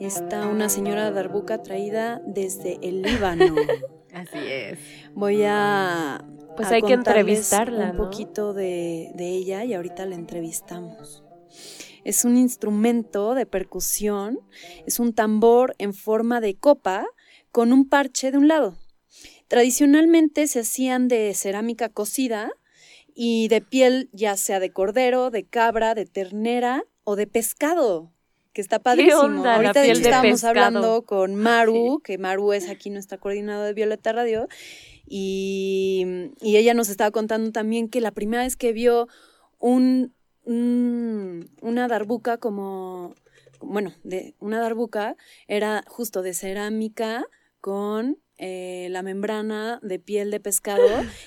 Está 0.00 0.46
una 0.46 0.68
señora 0.68 1.10
darbuca 1.10 1.62
traída 1.62 2.20
desde 2.26 2.78
el 2.82 3.02
Líbano. 3.02 3.54
Así 4.14 4.38
es. 4.38 4.78
Voy 5.14 5.42
a. 5.44 6.24
Pues 6.56 6.68
a 6.68 6.74
hay 6.74 6.82
que 6.82 6.92
entrevistarla, 6.92 7.90
Un 7.90 7.96
¿no? 7.96 8.04
poquito 8.04 8.54
de, 8.54 9.10
de 9.14 9.28
ella 9.30 9.64
y 9.64 9.74
ahorita 9.74 10.06
la 10.06 10.14
entrevistamos. 10.14 11.24
Es 12.04 12.24
un 12.24 12.36
instrumento 12.36 13.34
de 13.34 13.46
percusión, 13.46 14.38
es 14.86 15.00
un 15.00 15.12
tambor 15.12 15.74
en 15.78 15.92
forma 15.92 16.40
de 16.40 16.56
copa 16.56 17.04
con 17.50 17.72
un 17.72 17.88
parche 17.88 18.30
de 18.30 18.38
un 18.38 18.48
lado. 18.48 18.76
Tradicionalmente 19.48 20.46
se 20.46 20.60
hacían 20.60 21.08
de 21.08 21.34
cerámica 21.34 21.88
cocida 21.88 22.52
y 23.18 23.48
de 23.48 23.62
piel 23.62 24.10
ya 24.12 24.36
sea 24.36 24.60
de 24.60 24.70
cordero, 24.70 25.30
de 25.30 25.44
cabra, 25.44 25.94
de 25.94 26.04
ternera 26.04 26.84
o 27.02 27.16
de 27.16 27.26
pescado, 27.26 28.12
que 28.52 28.60
está 28.60 28.78
padrísimo. 28.78 29.20
onda 29.22 29.54
Ahorita 29.56 29.80
de 29.80 29.90
hecho 29.90 30.00
estábamos 30.02 30.32
pescado? 30.42 30.50
hablando 30.50 31.02
con 31.06 31.34
Maru, 31.34 32.00
que 32.04 32.18
Maru 32.18 32.52
es 32.52 32.68
aquí 32.68 32.90
nuestra 32.90 33.16
coordinadora 33.18 33.66
de 33.68 33.72
Violeta 33.74 34.12
Radio, 34.12 34.48
y, 35.06 36.04
y 36.42 36.56
ella 36.56 36.74
nos 36.74 36.88
estaba 36.88 37.10
contando 37.10 37.52
también 37.52 37.88
que 37.88 38.00
la 38.00 38.10
primera 38.10 38.42
vez 38.42 38.56
que 38.56 38.72
vio 38.72 39.08
un, 39.58 40.12
un- 40.44 41.48
una 41.62 41.88
darbuca 41.88 42.36
como, 42.38 43.14
bueno, 43.60 43.94
de 44.04 44.34
una 44.40 44.60
darbuca 44.60 45.16
era 45.48 45.82
justo 45.86 46.22
de 46.22 46.34
cerámica 46.34 47.24
con 47.60 48.18
eh, 48.38 48.88
la 48.90 49.02
membrana 49.02 49.78
de 49.82 49.98
piel 49.98 50.30
de 50.30 50.40
pescado 50.40 50.86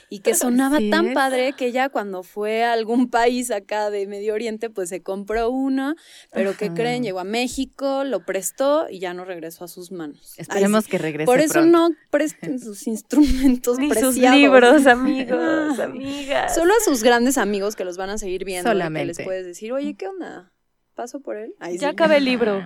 y 0.09 0.19
que 0.19 0.35
sonaba 0.35 0.77
tan 0.91 1.07
es. 1.07 1.13
padre 1.15 1.53
que 1.53 1.71
ya 1.71 1.89
cuando 1.89 2.21
fue 2.21 2.63
a 2.63 2.73
algún 2.73 3.09
país 3.09 3.49
acá 3.49 3.89
de 3.89 4.05
Medio 4.05 4.33
Oriente, 4.35 4.69
pues 4.69 4.89
se 4.89 5.01
compró 5.01 5.49
una, 5.49 5.95
pero 6.31 6.55
¿qué 6.55 6.65
Ajá. 6.65 6.75
creen? 6.75 7.01
Llegó 7.03 7.19
a 7.19 7.23
México, 7.23 8.03
lo 8.03 8.25
prestó 8.25 8.87
y 8.89 8.99
ya 8.99 9.13
no 9.15 9.25
regresó 9.25 9.63
a 9.65 9.67
sus 9.67 9.91
manos. 9.91 10.35
Esperemos 10.37 10.87
que 10.87 10.99
regrese 10.99 11.25
Por 11.25 11.39
eso 11.39 11.53
pronto. 11.53 11.89
no 11.89 11.95
presten 12.11 12.59
sus 12.59 12.85
instrumentos 12.85 13.79
Ni 13.79 13.91
sus 13.95 14.15
libros, 14.17 14.85
amigos, 14.87 15.79
Ay. 15.79 15.85
amigas. 15.85 16.53
Solo 16.53 16.73
a 16.79 16.83
sus 16.83 17.01
grandes 17.03 17.37
amigos 17.39 17.75
que 17.75 17.85
los 17.85 17.97
van 17.97 18.11
a 18.11 18.17
seguir 18.19 18.45
viendo. 18.45 18.69
y 18.69 18.71
Que 18.71 18.75
les 18.75 18.83
Solamente. 18.83 19.23
puedes 19.23 19.45
decir, 19.45 19.73
oye, 19.73 19.95
¿qué 19.95 20.07
onda? 20.07 20.51
¿Paso 20.93 21.21
por 21.21 21.37
él? 21.37 21.53
Ya 21.59 21.69
sí. 21.79 21.85
acabé 21.85 22.17
el 22.17 22.25
libro. 22.25 22.61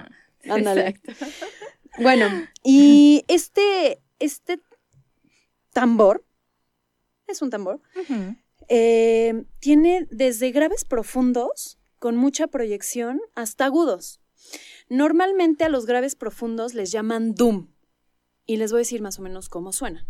Ándale. 0.50 1.00
Exacto. 1.06 1.46
Bueno, 2.00 2.26
y 2.64 3.24
este, 3.28 4.00
este 4.24 4.60
tambor, 5.72 6.26
es 7.28 7.42
un 7.42 7.50
tambor, 7.50 7.82
eh, 8.70 9.46
tiene 9.60 10.08
desde 10.10 10.52
graves 10.52 10.86
profundos, 10.86 11.78
con 12.00 12.16
mucha 12.16 12.48
proyección, 12.48 13.22
hasta 13.36 13.66
agudos. 13.66 14.22
Normalmente 14.90 15.64
a 15.64 15.70
los 15.70 15.86
graves 15.86 16.16
profundos 16.16 16.74
les 16.74 16.92
llaman 16.92 17.34
doom. 17.34 17.70
Y 18.46 18.58
les 18.58 18.72
voy 18.72 18.80
a 18.80 18.82
decir 18.82 19.02
más 19.02 19.20
o 19.20 19.22
menos 19.22 19.48
cómo 19.48 19.72
suena. 19.72 20.06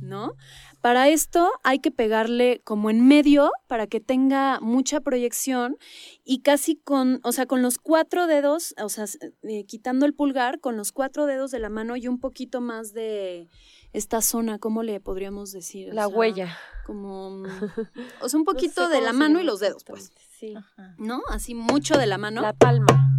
¿No? 0.00 0.34
Para 0.80 1.08
esto 1.08 1.50
hay 1.62 1.78
que 1.80 1.90
pegarle 1.90 2.62
como 2.64 2.88
en 2.88 3.06
medio 3.06 3.52
para 3.66 3.86
que 3.86 4.00
tenga 4.00 4.60
mucha 4.60 5.00
proyección 5.00 5.76
y 6.24 6.40
casi 6.40 6.76
con, 6.76 7.20
o 7.22 7.32
sea, 7.32 7.46
con 7.46 7.60
los 7.60 7.78
cuatro 7.78 8.26
dedos, 8.26 8.74
o 8.82 8.88
sea, 8.88 9.04
eh, 9.42 9.64
quitando 9.66 10.06
el 10.06 10.14
pulgar, 10.14 10.58
con 10.60 10.76
los 10.76 10.92
cuatro 10.92 11.26
dedos 11.26 11.50
de 11.50 11.58
la 11.58 11.68
mano 11.68 11.96
y 11.96 12.08
un 12.08 12.18
poquito 12.18 12.60
más 12.60 12.94
de 12.94 13.48
esta 13.92 14.22
zona, 14.22 14.58
¿cómo 14.58 14.82
le 14.82 15.00
podríamos 15.00 15.52
decir? 15.52 15.90
O 15.90 15.94
La 15.94 16.06
sea, 16.06 16.16
huella. 16.16 16.58
Como, 16.86 17.42
o 18.22 18.28
sea, 18.28 18.38
un 18.38 18.44
poquito 18.44 18.82
No 18.82 18.88
sé 18.88 18.94
de 18.94 19.00
la 19.02 19.12
mano 19.12 19.40
y 19.40 19.44
los 19.44 19.60
dedos, 19.60 19.84
pues. 19.84 20.12
Sí. 20.38 20.54
Ajá. 20.56 20.94
¿No? 20.96 21.20
Así 21.28 21.54
mucho 21.54 21.98
de 21.98 22.06
la 22.06 22.16
mano 22.16 22.40
La 22.40 22.54
palma. 22.54 23.10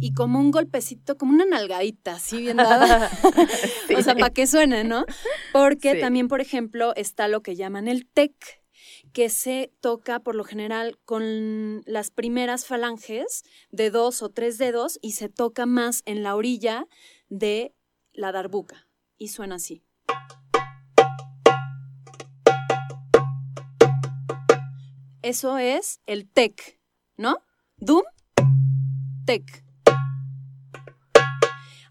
Y 0.00 0.12
como 0.12 0.38
un 0.40 0.50
golpecito, 0.50 1.16
como 1.16 1.32
una 1.32 1.44
nalgadita, 1.44 2.14
así 2.14 2.40
bien 2.42 2.58
dada. 2.58 3.10
O 3.96 4.02
sea, 4.02 4.14
para 4.14 4.30
que 4.30 4.46
suene, 4.46 4.84
¿no? 4.84 5.04
Porque 5.52 5.92
Sí. 5.94 6.00
también, 6.00 6.28
por 6.28 6.40
ejemplo, 6.40 6.94
está 6.96 7.28
lo 7.28 7.42
que 7.42 7.56
llaman 7.56 7.88
el 7.88 8.06
tec, 8.06 8.34
que 9.12 9.28
se 9.30 9.72
toca 9.80 10.20
por 10.20 10.34
lo 10.34 10.44
general 10.44 10.98
con 11.04 11.82
las 11.86 12.10
primeras 12.10 12.66
falanges 12.66 13.42
de 13.70 13.90
dos 13.90 14.22
o 14.22 14.28
tres 14.30 14.58
dedos 14.58 14.98
y 15.02 15.12
se 15.12 15.28
toca 15.28 15.64
más 15.66 16.02
en 16.04 16.22
la 16.22 16.34
orilla 16.36 16.86
de 17.28 17.74
la 18.12 18.32
darbuca. 18.32 18.88
Y 19.18 19.28
suena 19.28 19.54
así. 19.56 19.82
Eso 25.22 25.58
es 25.58 26.00
el 26.06 26.28
tec, 26.28 26.78
¿no? 27.16 27.38
Dum, 27.78 28.02
tec. 29.24 29.64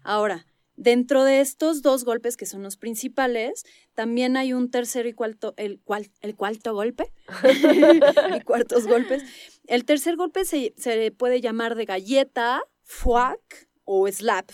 Ahora, 0.06 0.46
dentro 0.76 1.24
de 1.24 1.40
estos 1.40 1.82
dos 1.82 2.04
golpes 2.04 2.36
que 2.36 2.46
son 2.46 2.62
los 2.62 2.76
principales, 2.76 3.64
también 3.94 4.36
hay 4.36 4.52
un 4.52 4.70
tercero 4.70 5.08
y 5.08 5.12
cuarto, 5.12 5.52
el, 5.56 5.80
cual, 5.80 6.08
el 6.20 6.36
cuarto 6.36 6.74
golpe 6.74 7.12
y 8.36 8.40
cuartos 8.42 8.86
golpes. 8.86 9.24
El 9.66 9.84
tercer 9.84 10.14
golpe 10.14 10.44
se, 10.44 10.74
se 10.76 11.10
puede 11.10 11.40
llamar 11.40 11.74
de 11.74 11.86
galleta, 11.86 12.62
fuac 12.84 13.68
o 13.82 14.06
slap. 14.06 14.52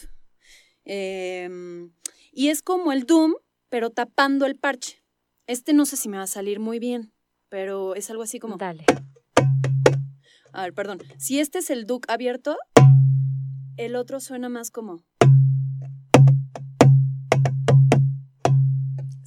Em, 0.86 1.92
y 2.32 2.48
es 2.48 2.62
como 2.62 2.90
el 2.90 3.05
doom, 3.05 3.34
pero 3.68 3.90
tapando 3.90 4.46
el 4.46 4.57
parche. 4.57 5.05
Este 5.46 5.74
no 5.74 5.84
sé 5.84 5.98
si 5.98 6.09
me 6.09 6.16
va 6.16 6.22
a 6.22 6.28
salir 6.28 6.61
muy 6.61 6.78
bien, 6.78 7.12
pero 7.50 7.94
es 7.94 8.09
algo 8.09 8.22
así 8.22 8.38
como... 8.38 8.57
Dale. 8.57 8.86
A 10.55 10.62
ver, 10.62 10.72
perdón. 10.72 11.03
Si 11.18 11.40
este 11.40 11.59
es 11.59 11.68
el 11.68 11.84
duke 11.84 12.11
abierto, 12.11 12.57
el 13.76 13.96
otro 13.96 14.18
suena 14.18 14.48
más 14.48 14.70
como... 14.70 15.05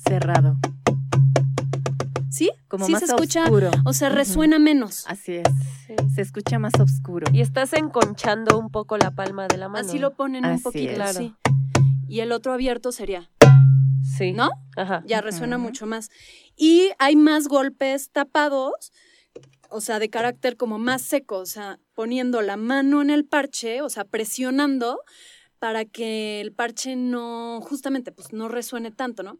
Cerrado. 0.07 0.57
¿Sí? 2.29 2.51
Como 2.67 2.85
sí 2.85 2.91
más 2.91 3.01
se 3.01 3.05
escucha, 3.13 3.43
oscuro. 3.43 3.71
o 3.85 3.93
sea, 3.93 4.09
resuena 4.09 4.59
menos. 4.59 5.05
Así 5.07 5.35
es. 5.35 5.47
Sí. 5.87 5.95
Se 6.13 6.21
escucha 6.21 6.59
más 6.59 6.73
oscuro. 6.79 7.27
Y 7.31 7.41
estás 7.41 7.71
enconchando 7.73 8.59
un 8.59 8.69
poco 8.69 8.97
la 8.97 9.11
palma 9.11 9.47
de 9.47 9.57
la 9.57 9.69
mano. 9.69 9.87
Así 9.87 9.99
lo 9.99 10.11
ponen 10.15 10.45
un 10.45 10.61
poquito, 10.61 10.89
es. 10.91 10.95
Claro. 10.95 11.17
sí. 11.19 11.33
Y 12.07 12.19
el 12.19 12.31
otro 12.31 12.53
abierto 12.53 12.91
sería, 12.91 13.29
Sí. 14.17 14.33
¿no? 14.33 14.49
Ajá. 14.75 15.01
Ya 15.07 15.21
resuena 15.21 15.57
mucho 15.57 15.85
más. 15.87 16.09
Y 16.55 16.91
hay 16.99 17.15
más 17.15 17.47
golpes 17.47 18.11
tapados, 18.11 18.91
o 19.69 19.81
sea, 19.81 19.99
de 19.99 20.09
carácter 20.09 20.55
como 20.57 20.77
más 20.77 21.01
seco, 21.01 21.37
o 21.39 21.45
sea, 21.45 21.79
poniendo 21.95 22.41
la 22.41 22.57
mano 22.57 23.01
en 23.01 23.09
el 23.09 23.25
parche, 23.25 23.81
o 23.81 23.89
sea, 23.89 24.03
presionando 24.05 24.99
para 25.59 25.85
que 25.85 26.41
el 26.41 26.51
parche 26.53 26.95
no, 26.95 27.59
justamente, 27.61 28.11
pues 28.11 28.33
no 28.33 28.47
resuene 28.47 28.91
tanto, 28.91 29.23
¿no? 29.23 29.37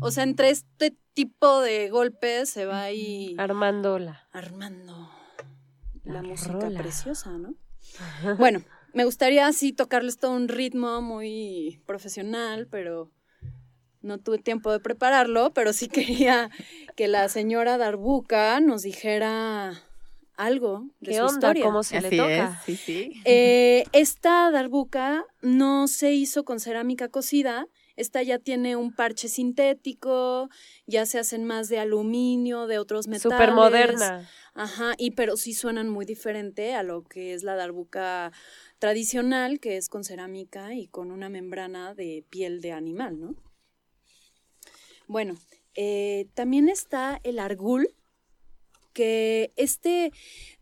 O 0.00 0.10
sea, 0.10 0.24
entre 0.24 0.50
este 0.50 0.96
tipo 1.14 1.60
de 1.60 1.88
golpes 1.90 2.50
se 2.50 2.66
va 2.66 2.82
ahí 2.82 3.34
Armándola. 3.38 4.28
armando 4.32 5.08
la, 6.04 6.14
La 6.16 6.22
música 6.22 6.52
rola. 6.52 6.80
preciosa, 6.80 7.30
¿no? 7.38 7.54
Bueno, 8.38 8.62
me 8.92 9.04
gustaría 9.04 9.46
así 9.46 9.72
tocarles 9.72 10.18
todo 10.18 10.32
un 10.32 10.48
ritmo 10.48 11.00
muy 11.00 11.82
profesional, 11.86 12.66
pero 12.70 13.10
no 14.04 14.18
tuve 14.18 14.38
tiempo 14.38 14.70
de 14.70 14.80
prepararlo, 14.80 15.52
pero 15.52 15.72
sí 15.72 15.88
quería 16.28 16.50
que 16.96 17.08
la 17.08 17.28
señora 17.28 17.78
Darbuca 17.78 18.60
nos 18.60 18.82
dijera 18.82 19.82
algo 20.36 20.86
de 21.00 21.10
¿Qué 21.12 21.18
su 21.18 21.22
onda? 21.24 21.34
historia. 21.34 21.64
¿Cómo 21.64 21.82
se 21.82 21.96
Así 21.98 22.10
le 22.10 22.16
toca? 22.16 22.60
es, 22.60 22.64
sí, 22.64 22.76
sí. 22.76 23.22
Eh, 23.24 23.84
esta 23.92 24.50
darbuca 24.50 25.24
no 25.42 25.88
se 25.88 26.12
hizo 26.12 26.44
con 26.44 26.60
cerámica 26.60 27.08
cocida. 27.08 27.66
Esta 27.96 28.22
ya 28.24 28.40
tiene 28.40 28.74
un 28.74 28.92
parche 28.92 29.28
sintético, 29.28 30.48
ya 30.86 31.06
se 31.06 31.20
hacen 31.20 31.44
más 31.44 31.68
de 31.68 31.78
aluminio, 31.78 32.66
de 32.66 32.78
otros 32.78 33.06
metales. 33.06 33.22
Súper 33.22 33.52
moderna. 33.52 34.28
Ajá, 34.54 34.94
y 34.98 35.12
pero 35.12 35.36
sí 35.36 35.54
suenan 35.54 35.88
muy 35.88 36.04
diferente 36.04 36.74
a 36.74 36.82
lo 36.82 37.04
que 37.04 37.34
es 37.34 37.44
la 37.44 37.54
darbuca 37.54 38.32
tradicional, 38.80 39.60
que 39.60 39.76
es 39.76 39.88
con 39.88 40.02
cerámica 40.02 40.74
y 40.74 40.88
con 40.88 41.12
una 41.12 41.28
membrana 41.28 41.94
de 41.94 42.24
piel 42.30 42.60
de 42.60 42.72
animal, 42.72 43.20
¿no? 43.20 43.36
Bueno, 45.06 45.36
eh, 45.74 46.26
también 46.34 46.68
está 46.68 47.20
el 47.24 47.38
argul, 47.38 47.88
que 48.92 49.52
este 49.56 50.12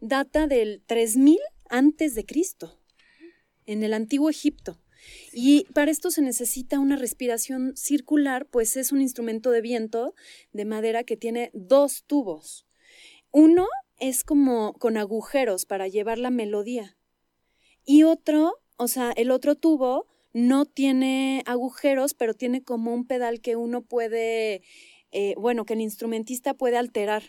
data 0.01 0.47
del 0.47 0.83
3000 0.87 1.39
antes 1.69 2.15
de 2.15 2.25
Cristo, 2.25 2.81
en 3.67 3.83
el 3.83 3.95
antiguo 3.95 4.31
Egipto. 4.31 4.79
Y 5.33 5.65
para 5.75 5.91
esto 5.91 6.11
se 6.11 6.23
necesita 6.23 6.79
una 6.79 6.97
respiración 6.97 7.77
circular, 7.77 8.47
pues 8.47 8.77
es 8.77 8.93
un 8.93 9.01
instrumento 9.01 9.51
de 9.51 9.61
viento 9.61 10.15
de 10.53 10.65
madera 10.65 11.05
que 11.05 11.17
tiene 11.17 11.51
dos 11.53 12.05
tubos. 12.07 12.67
Uno 13.31 13.67
es 13.99 14.25
como 14.25 14.75
con 14.75 14.97
agujeros 14.97 15.65
para 15.67 15.89
llevar 15.89 16.19
la 16.19 16.31
melodía. 16.31 16.97
Y 17.85 18.05
otro, 18.05 18.61
o 18.77 18.89
sea, 18.89 19.13
el 19.13 19.31
otro 19.31 19.55
tubo 19.55 20.07
no 20.33 20.65
tiene 20.65 21.43
agujeros, 21.47 22.15
pero 22.15 22.35
tiene 22.35 22.63
como 22.63 22.95
un 22.95 23.07
pedal 23.07 23.41
que 23.41 23.57
uno 23.57 23.83
puede, 23.83 24.63
eh, 25.11 25.35
bueno, 25.37 25.65
que 25.65 25.75
el 25.75 25.81
instrumentista 25.81 26.55
puede 26.55 26.77
alterar 26.77 27.23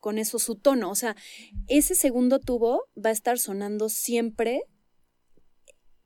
con 0.00 0.18
eso 0.18 0.38
su 0.38 0.56
tono. 0.56 0.90
O 0.90 0.94
sea, 0.94 1.16
ese 1.68 1.94
segundo 1.94 2.38
tubo 2.38 2.84
va 2.96 3.10
a 3.10 3.12
estar 3.12 3.38
sonando 3.38 3.88
siempre 3.88 4.62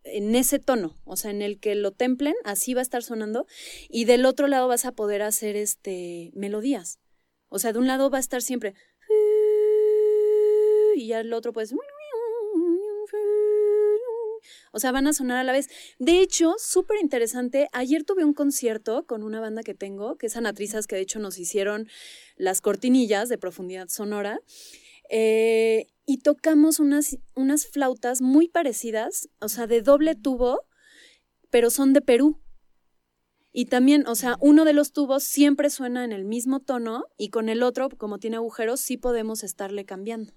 en 0.05 0.35
ese 0.35 0.59
tono, 0.59 0.99
o 1.05 1.17
sea, 1.17 1.31
en 1.31 1.43
el 1.43 1.61
que 1.61 1.77
lo 1.77 1.93
templen, 1.93 2.35
así 2.45 2.75
va 2.75 2.81
a 2.81 2.83
estar 2.83 3.05
sonando, 3.05 3.47
y 3.89 4.05
del 4.05 4.27
otro 4.27 4.49
lado 4.49 4.67
vas 4.67 4.85
a 4.85 4.93
poder 4.93 5.23
hacer 5.23 5.55
este 5.55 6.33
melodías. 6.35 6.99
O 7.49 7.59
sea, 7.61 7.73
de 7.73 7.79
un 7.79 7.87
lado 7.87 8.11
va 8.11 8.17
a 8.17 8.21
estar 8.21 8.43
siempre 8.43 8.75
y 10.95 11.09
ya 11.09 11.21
el 11.21 11.33
otro 11.33 11.53
pues 11.53 11.75
o 14.73 14.81
sea, 14.81 14.91
van 14.91 15.07
a 15.07 15.13
sonar 15.13 15.39
a 15.39 15.45
la 15.45 15.53
vez. 15.53 15.69
De 15.99 16.21
hecho, 16.21 16.55
súper 16.59 16.99
interesante. 17.01 17.69
Ayer 17.73 18.05
tuve 18.05 18.25
un 18.25 18.33
concierto 18.33 19.07
con 19.07 19.23
una 19.23 19.41
banda 19.41 19.63
que 19.63 19.75
tengo, 19.75 20.17
que 20.17 20.27
es 20.27 20.37
Anatrizas, 20.37 20.87
que 20.87 20.97
de 20.97 21.03
hecho 21.03 21.19
nos 21.19 21.39
hicieron 21.39 21.89
las 22.37 22.61
cortinillas 22.61 23.29
de 23.29 23.39
profundidad 23.39 23.89
sonora. 23.89 24.41
Eh, 25.11 25.89
y 26.07 26.19
tocamos 26.19 26.81
unas, 26.81 27.19
unas 27.35 27.67
flautas 27.67 28.23
muy 28.23 28.49
parecidas, 28.49 29.29
o 29.41 29.49
sea, 29.49 29.67
de 29.67 29.83
doble 29.83 30.15
tubo, 30.15 30.63
pero 31.51 31.71
son 31.71 31.93
de 31.93 32.01
Perú. 32.01 32.41
Y 33.53 33.67
también, 33.67 34.07
o 34.07 34.15
sea, 34.15 34.39
uno 34.41 34.65
de 34.65 34.73
los 34.73 34.93
tubos 34.93 35.23
siempre 35.23 35.69
suena 35.69 36.05
en 36.05 36.13
el 36.13 36.25
mismo 36.25 36.61
tono 36.61 37.05
y 37.19 37.29
con 37.29 37.51
el 37.51 37.63
otro, 37.63 37.91
como 37.91 38.19
tiene 38.19 38.37
agujeros, 38.37 38.81
sí 38.81 38.97
podemos 38.97 39.45
estarle 39.45 39.85
cambiando. 39.85 40.33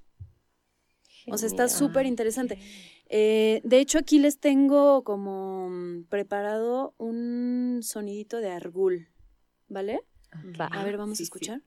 O 1.27 1.37
sea, 1.37 1.47
está 1.47 1.69
súper 1.69 2.05
interesante. 2.05 2.59
Eh, 3.07 3.61
de 3.63 3.79
hecho, 3.79 3.99
aquí 3.99 4.19
les 4.19 4.39
tengo 4.39 5.03
como 5.03 5.69
mm, 5.69 6.05
preparado 6.09 6.93
un 6.97 7.79
sonidito 7.83 8.39
de 8.41 8.51
argul, 8.51 9.09
¿vale? 9.67 10.01
Va. 10.59 10.65
A 10.65 10.83
ver, 10.83 10.97
vamos 10.97 11.17
Sí, 11.17 11.23
a 11.23 11.25
escuchar. 11.25 11.61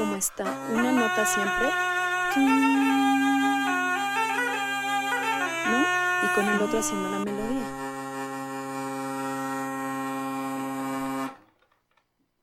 Cómo 0.00 0.16
está 0.16 0.44
una 0.72 0.92
nota 0.92 1.26
siempre. 1.26 1.66
¿No? 5.66 5.80
Y 6.24 6.34
con 6.34 6.48
el 6.48 6.62
otro 6.62 6.78
haciendo 6.78 7.10
la 7.10 7.18
melodía. 7.18 7.66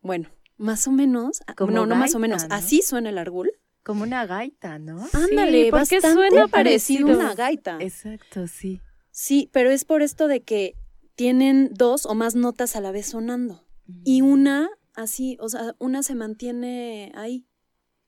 Bueno, 0.02 0.30
más 0.58 0.88
o 0.88 0.92
menos. 0.92 1.42
ah, 1.48 1.56
Como 1.56 1.72
no, 1.72 1.88
no 1.88 1.96
más 1.96 2.14
o 2.14 2.20
menos. 2.20 2.48
¿no? 2.48 2.54
Así 2.54 2.84
suena 2.84 3.10
el 3.10 3.18
argul. 3.18 3.52
Como 3.84 4.04
una 4.04 4.28
gaita, 4.28 4.78
¿no? 4.78 5.08
Ándale, 5.14 5.72
porque 5.72 6.00
suena 6.00 6.48
parecido 6.48 7.10
a 7.10 7.16
una 7.16 7.34
gaita. 7.34 7.78
Exacto, 7.80 8.46
sí. 8.48 8.82
Sí, 9.10 9.50
pero 9.52 9.72
es 9.72 9.84
por 9.84 10.04
esto 10.04 10.28
de 10.28 10.44
que 10.44 10.76
tienen 11.16 11.72
dos 11.74 12.06
o 12.06 12.14
más 12.14 12.36
notas 12.36 12.76
a 12.76 12.82
la 12.82 12.92
vez 12.92 13.08
sonando. 13.08 13.64
Y 14.04 14.22
una 14.22 14.70
así, 14.98 15.38
o 15.40 15.48
sea, 15.48 15.76
una 15.80 16.04
se 16.04 16.16
mantiene 16.16 17.12
ahí, 17.16 17.47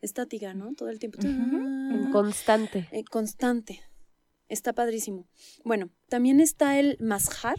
estática, 0.01 0.53
¿no? 0.53 0.73
Todo 0.73 0.89
el 0.89 0.99
tiempo. 0.99 1.19
En 1.21 2.09
constante. 2.11 2.87
Eh, 2.91 3.03
constante. 3.03 3.81
Está 4.47 4.73
padrísimo. 4.73 5.27
Bueno, 5.63 5.89
también 6.07 6.39
está 6.39 6.79
el 6.79 6.97
mazhar, 6.99 7.57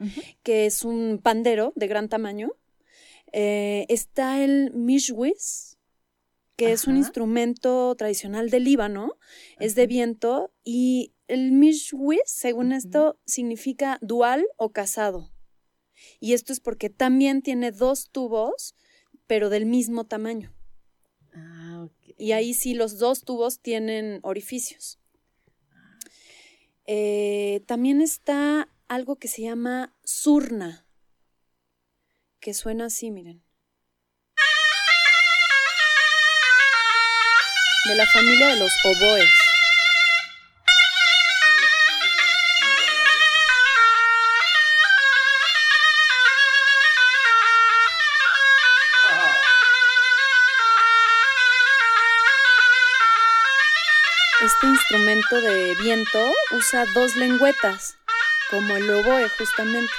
Ujú. 0.00 0.20
que 0.42 0.66
es 0.66 0.84
un 0.84 1.20
pandero 1.22 1.72
de 1.76 1.86
gran 1.86 2.08
tamaño. 2.08 2.50
Eh, 3.32 3.86
está 3.88 4.42
el 4.42 4.72
mishwis, 4.74 5.78
que 6.56 6.72
es 6.72 6.86
un 6.86 6.96
instrumento 6.96 7.94
tradicional 7.96 8.50
del 8.50 8.64
Líbano, 8.64 9.18
es 9.58 9.74
de 9.74 9.86
viento, 9.86 10.52
y 10.64 11.12
el 11.28 11.52
mishwis, 11.52 12.20
según 12.26 12.72
esto, 12.72 13.18
significa 13.24 13.98
dual 14.02 14.44
o 14.56 14.70
casado. 14.70 15.30
Y 16.20 16.34
esto 16.34 16.52
es 16.52 16.60
porque 16.60 16.90
también 16.90 17.42
tiene 17.42 17.72
dos 17.72 18.10
tubos, 18.10 18.74
pero 19.26 19.48
del 19.50 19.66
mismo 19.66 20.04
tamaño. 20.04 20.54
Y 22.22 22.30
ahí 22.30 22.54
sí 22.54 22.74
los 22.74 22.98
dos 22.98 23.24
tubos 23.24 23.58
tienen 23.58 24.20
orificios. 24.22 25.00
Eh, 26.86 27.64
también 27.66 28.00
está 28.00 28.68
algo 28.86 29.16
que 29.16 29.26
se 29.26 29.42
llama 29.42 29.92
surna, 30.04 30.86
que 32.38 32.54
suena 32.54 32.84
así, 32.84 33.10
miren. 33.10 33.42
De 37.88 37.96
la 37.96 38.06
familia 38.06 38.50
de 38.50 38.56
los 38.60 38.72
oboes. 38.84 39.41
Instrumento 54.72 55.40
de 55.40 55.74
viento 55.82 56.32
usa 56.56 56.84
dos 56.94 57.14
lengüetas, 57.16 57.96
como 58.50 58.74
el 58.76 58.88
oboe 58.90 59.28
justamente. 59.38 59.92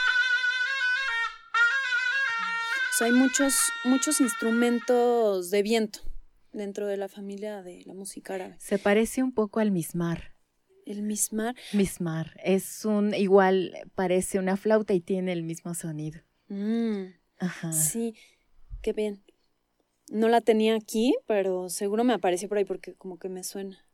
O 2.91 2.95
sea, 2.97 3.07
hay 3.07 3.13
muchos, 3.13 3.55
muchos 3.85 4.19
instrumentos 4.21 5.49
de 5.49 5.63
viento 5.63 5.99
dentro 6.51 6.87
de 6.87 6.97
la 6.97 7.07
familia 7.07 7.61
de 7.63 7.83
la 7.85 7.93
música 7.93 8.35
árabe. 8.35 8.55
Se 8.59 8.77
parece 8.77 9.23
un 9.23 9.31
poco 9.33 9.59
al 9.59 9.71
mismar. 9.71 10.33
El 10.85 11.01
mismar. 11.01 11.55
Mismar 11.71 12.39
es 12.43 12.83
un 12.85 13.13
igual 13.13 13.73
parece 13.95 14.37
una 14.37 14.57
flauta 14.57 14.93
y 14.93 14.99
tiene 14.99 15.31
el 15.31 15.43
mismo 15.43 15.73
sonido. 15.73 16.21
mm, 16.49 17.05
Ajá. 17.39 17.71
sí, 17.71 18.15
qué 18.81 18.93
bien. 18.93 19.23
No 20.09 20.27
la 20.29 20.41
tenía 20.41 20.75
aquí, 20.75 21.15
pero 21.25 21.69
seguro 21.69 22.03
me 22.03 22.13
apareció 22.13 22.49
por 22.49 22.57
ahí 22.57 22.65
porque 22.65 22.93
como 22.95 23.17
que 23.17 23.29
me 23.29 23.43
suena. 23.43 23.85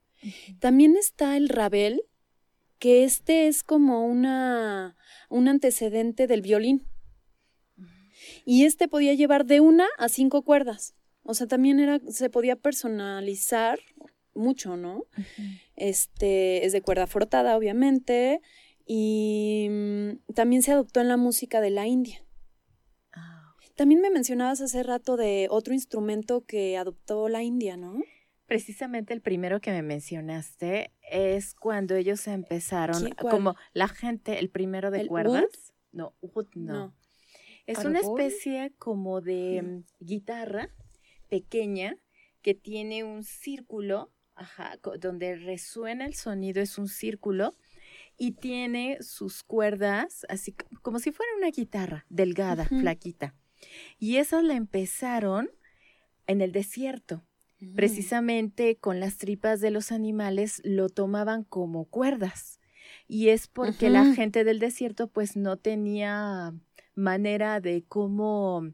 También 0.59 0.95
está 0.95 1.37
el 1.37 1.49
rabel, 1.49 2.03
que 2.79 3.03
este 3.03 3.47
es 3.47 3.63
como 3.63 4.05
una, 4.05 4.95
un 5.29 5.47
antecedente 5.47 6.27
del 6.27 6.41
violín. 6.41 6.87
Y 8.45 8.65
este 8.65 8.87
podía 8.87 9.13
llevar 9.13 9.45
de 9.45 9.59
una 9.59 9.87
a 9.97 10.09
cinco 10.09 10.43
cuerdas. 10.43 10.95
O 11.23 11.33
sea, 11.33 11.47
también 11.47 11.79
era, 11.79 11.99
se 12.07 12.29
podía 12.29 12.55
personalizar 12.55 13.79
mucho, 14.33 14.77
¿no? 14.77 15.05
Este 15.75 16.65
es 16.65 16.71
de 16.71 16.81
cuerda 16.81 17.07
frotada, 17.07 17.55
obviamente. 17.57 18.41
Y 18.85 19.67
mm, 19.69 20.33
también 20.33 20.63
se 20.63 20.71
adoptó 20.71 21.01
en 21.01 21.07
la 21.07 21.17
música 21.17 21.61
de 21.61 21.69
la 21.69 21.85
India. 21.87 22.25
Ah, 23.13 23.53
También 23.75 24.01
me 24.01 24.09
mencionabas 24.09 24.61
hace 24.61 24.81
rato 24.83 25.17
de 25.17 25.47
otro 25.49 25.73
instrumento 25.73 26.45
que 26.45 26.77
adoptó 26.77 27.29
la 27.29 27.43
India, 27.43 27.77
¿no? 27.77 27.99
Precisamente 28.49 29.13
el 29.13 29.21
primero 29.21 29.61
que 29.61 29.71
me 29.71 29.81
mencionaste 29.81 30.91
es 31.09 31.53
cuando 31.55 31.95
ellos 31.95 32.27
empezaron, 32.27 33.09
como 33.31 33.55
la 33.73 33.87
gente, 33.87 34.39
el 34.39 34.49
primero 34.49 34.91
de 34.91 35.01
¿El 35.01 35.07
cuerdas. 35.07 35.73
No, 35.91 36.13
no. 36.21 36.73
No. 36.73 36.95
Es 37.65 37.77
una 37.85 37.99
especie 37.99 38.73
como 38.77 39.21
de 39.21 39.61
mm, 39.61 39.83
guitarra 40.03 40.69
pequeña 41.29 41.95
que 42.41 42.53
tiene 42.55 43.03
un 43.03 43.23
círculo, 43.23 44.11
ajá, 44.35 44.77
donde 44.99 45.35
resuena 45.35 46.05
el 46.05 46.15
sonido, 46.15 46.61
es 46.61 46.77
un 46.77 46.87
círculo 46.87 47.53
y 48.17 48.31
tiene 48.31 48.97
sus 49.01 49.43
cuerdas 49.43 50.25
así 50.29 50.53
co- 50.53 50.65
como 50.81 50.99
si 50.99 51.11
fuera 51.11 51.31
una 51.37 51.51
guitarra 51.51 52.05
delgada, 52.09 52.65
flaquita. 52.65 53.35
Y 53.99 54.17
esas 54.17 54.43
la 54.43 54.55
empezaron 54.55 55.49
en 56.27 56.41
el 56.41 56.51
desierto. 56.51 57.23
Mm. 57.59 57.75
Precisamente 57.75 58.77
con 58.77 58.99
las 58.99 59.17
tripas 59.17 59.61
de 59.61 59.71
los 59.71 59.91
animales 59.91 60.61
lo 60.63 60.89
tomaban 60.89 61.43
como 61.43 61.85
cuerdas. 61.85 62.59
Y 63.07 63.29
es 63.29 63.47
porque 63.47 63.89
la 63.89 64.13
gente 64.13 64.43
del 64.43 64.59
desierto 64.59 65.07
pues 65.07 65.35
no 65.35 65.57
tenía 65.57 66.53
manera 66.95 67.59
de 67.59 67.83
cómo 67.87 68.71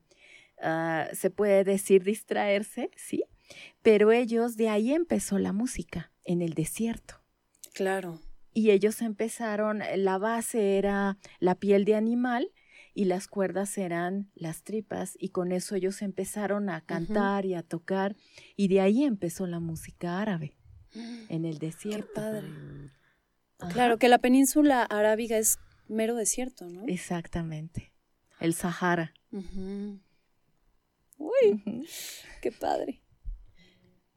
ah, 0.61 1.07
se 1.13 1.29
puede 1.29 1.63
decir 1.63 2.03
distraerse, 2.03 2.91
¿sí? 2.95 3.23
Pero 3.81 4.11
ellos, 4.11 4.57
de 4.57 4.69
ahí 4.69 4.93
empezó 4.93 5.38
la 5.38 5.53
música, 5.53 6.11
en 6.23 6.41
el 6.41 6.53
desierto. 6.53 7.21
Claro. 7.73 8.19
Y 8.53 8.71
ellos 8.71 9.01
empezaron, 9.01 9.81
la 9.97 10.17
base 10.17 10.77
era 10.77 11.17
la 11.39 11.55
piel 11.55 11.86
de 11.86 11.95
animal 11.95 12.51
y 12.95 13.05
las 13.05 13.27
cuerdas 13.27 13.77
eran 13.77 14.31
las 14.33 14.63
tripas 14.63 15.15
y 15.19 15.29
con 15.29 15.51
eso 15.51 15.75
ellos 15.75 16.01
empezaron 16.01 16.69
a 16.69 16.81
cantar 16.81 17.45
y 17.45 17.53
a 17.53 17.61
tocar 17.61 18.15
y 18.55 18.69
de 18.69 18.81
ahí 18.81 19.03
empezó 19.03 19.45
la 19.45 19.59
música 19.59 20.19
árabe 20.21 20.55
en 21.29 21.45
el 21.45 21.59
Qué 21.59 21.67
desierto. 21.67 22.13
padre. 22.15 22.47
Ajá, 23.59 23.71
Claro 23.73 23.97
que 23.99 24.09
la 24.09 24.17
península 24.17 24.81
arábiga 24.83 25.37
es 25.37 25.59
mero 25.87 26.15
desierto, 26.15 26.67
¿no? 26.69 26.83
Exactamente. 26.87 27.91
El 28.39 28.53
Sahara. 28.53 29.13
Uy, 31.17 31.61
qué 32.41 32.51
padre. 32.51 33.01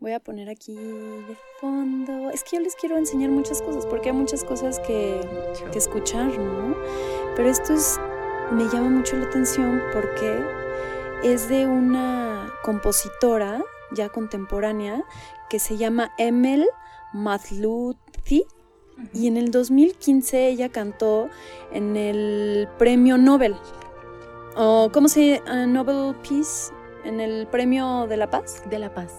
Voy 0.01 0.12
a 0.12 0.20
poner 0.20 0.49
aquí 0.49 0.74
de 0.74 1.37
fondo. 1.61 2.31
Es 2.31 2.45
que 2.45 2.57
yo 2.57 2.62
les 2.62 2.76
quiero 2.76 2.97
enseñar 2.97 3.31
muchas 3.31 3.61
cosas, 3.62 3.85
porque 3.87 4.11
hay 4.11 4.14
muchas 4.16 4.45
cosas 4.45 4.79
que, 4.81 5.20
que 5.72 5.79
escuchar, 5.79 6.39
¿no? 6.39 6.76
Pero 7.37 7.49
esto 7.51 7.74
es, 7.74 7.99
me 8.53 8.65
llama 8.69 8.89
mucho 8.89 9.17
la 9.17 9.27
atención 9.27 9.83
porque 9.93 10.41
es 11.23 11.49
de 11.49 11.67
una 11.67 12.51
compositora 12.63 13.63
ya 13.93 14.09
contemporánea 14.09 15.05
que 15.49 15.59
se 15.59 15.77
llama 15.77 16.13
Emel 16.19 16.67
Mathlouthi 17.13 18.45
y 19.13 19.27
en 19.27 19.37
el 19.37 19.51
2015 19.51 20.49
ella 20.49 20.69
cantó 20.69 21.29
en 21.73 21.97
el 21.97 22.69
premio 22.79 23.17
Nobel. 23.19 23.57
o 24.57 24.91
¿cómo 24.93 25.09
se 25.09 25.37
llama? 25.39 25.67
Nobel 25.67 26.15
Peace 26.17 26.73
en 27.05 27.21
el 27.21 27.47
Premio 27.47 28.07
de 28.09 28.17
la 28.17 28.29
Paz. 28.29 28.63
De 28.69 28.79
la 28.79 28.93
Paz. 28.93 29.15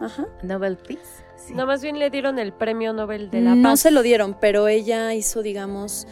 Ajá. 0.00 0.26
Nobel 0.42 0.76
Peace. 0.76 1.24
Sí. 1.36 1.54
No, 1.54 1.66
más 1.66 1.82
bien 1.82 1.98
le 1.98 2.08
dieron 2.08 2.38
el 2.38 2.52
premio 2.52 2.92
Nobel 2.92 3.30
de 3.30 3.40
la 3.40 3.50
Paz. 3.50 3.58
No 3.58 3.76
se 3.76 3.90
lo 3.90 4.02
dieron, 4.02 4.36
pero 4.40 4.68
ella 4.68 5.12
hizo, 5.12 5.42
digamos, 5.42 6.06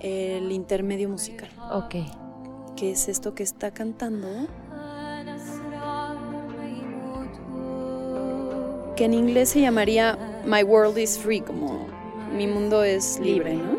el 0.00 0.52
intermedio 0.52 1.08
musical, 1.08 1.48
Ok. 1.72 1.96
que 2.76 2.92
es 2.92 3.08
esto 3.08 3.34
que 3.34 3.42
está 3.42 3.70
cantando, 3.72 4.28
que 8.96 9.04
en 9.04 9.14
inglés 9.14 9.50
se 9.50 9.60
llamaría 9.60 10.18
My 10.46 10.62
World 10.62 10.98
is 10.98 11.18
Free, 11.18 11.40
como 11.40 11.86
mi 12.32 12.46
mundo 12.46 12.84
es 12.84 13.18
libre. 13.20 13.54
¿no? 13.54 13.78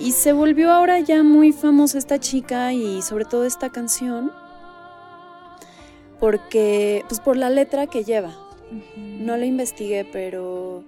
Y 0.00 0.12
se 0.12 0.32
volvió 0.32 0.70
ahora 0.72 1.00
ya 1.00 1.22
muy 1.22 1.52
famosa 1.52 1.98
esta 1.98 2.18
chica 2.18 2.72
y 2.72 3.02
sobre 3.02 3.24
todo 3.24 3.44
esta 3.44 3.70
canción, 3.70 4.32
porque, 6.20 7.04
pues 7.08 7.20
por 7.20 7.36
la 7.36 7.50
letra 7.50 7.86
que 7.86 8.04
lleva. 8.04 8.34
No 8.96 9.36
la 9.36 9.46
investigué, 9.46 10.04
pero 10.04 10.84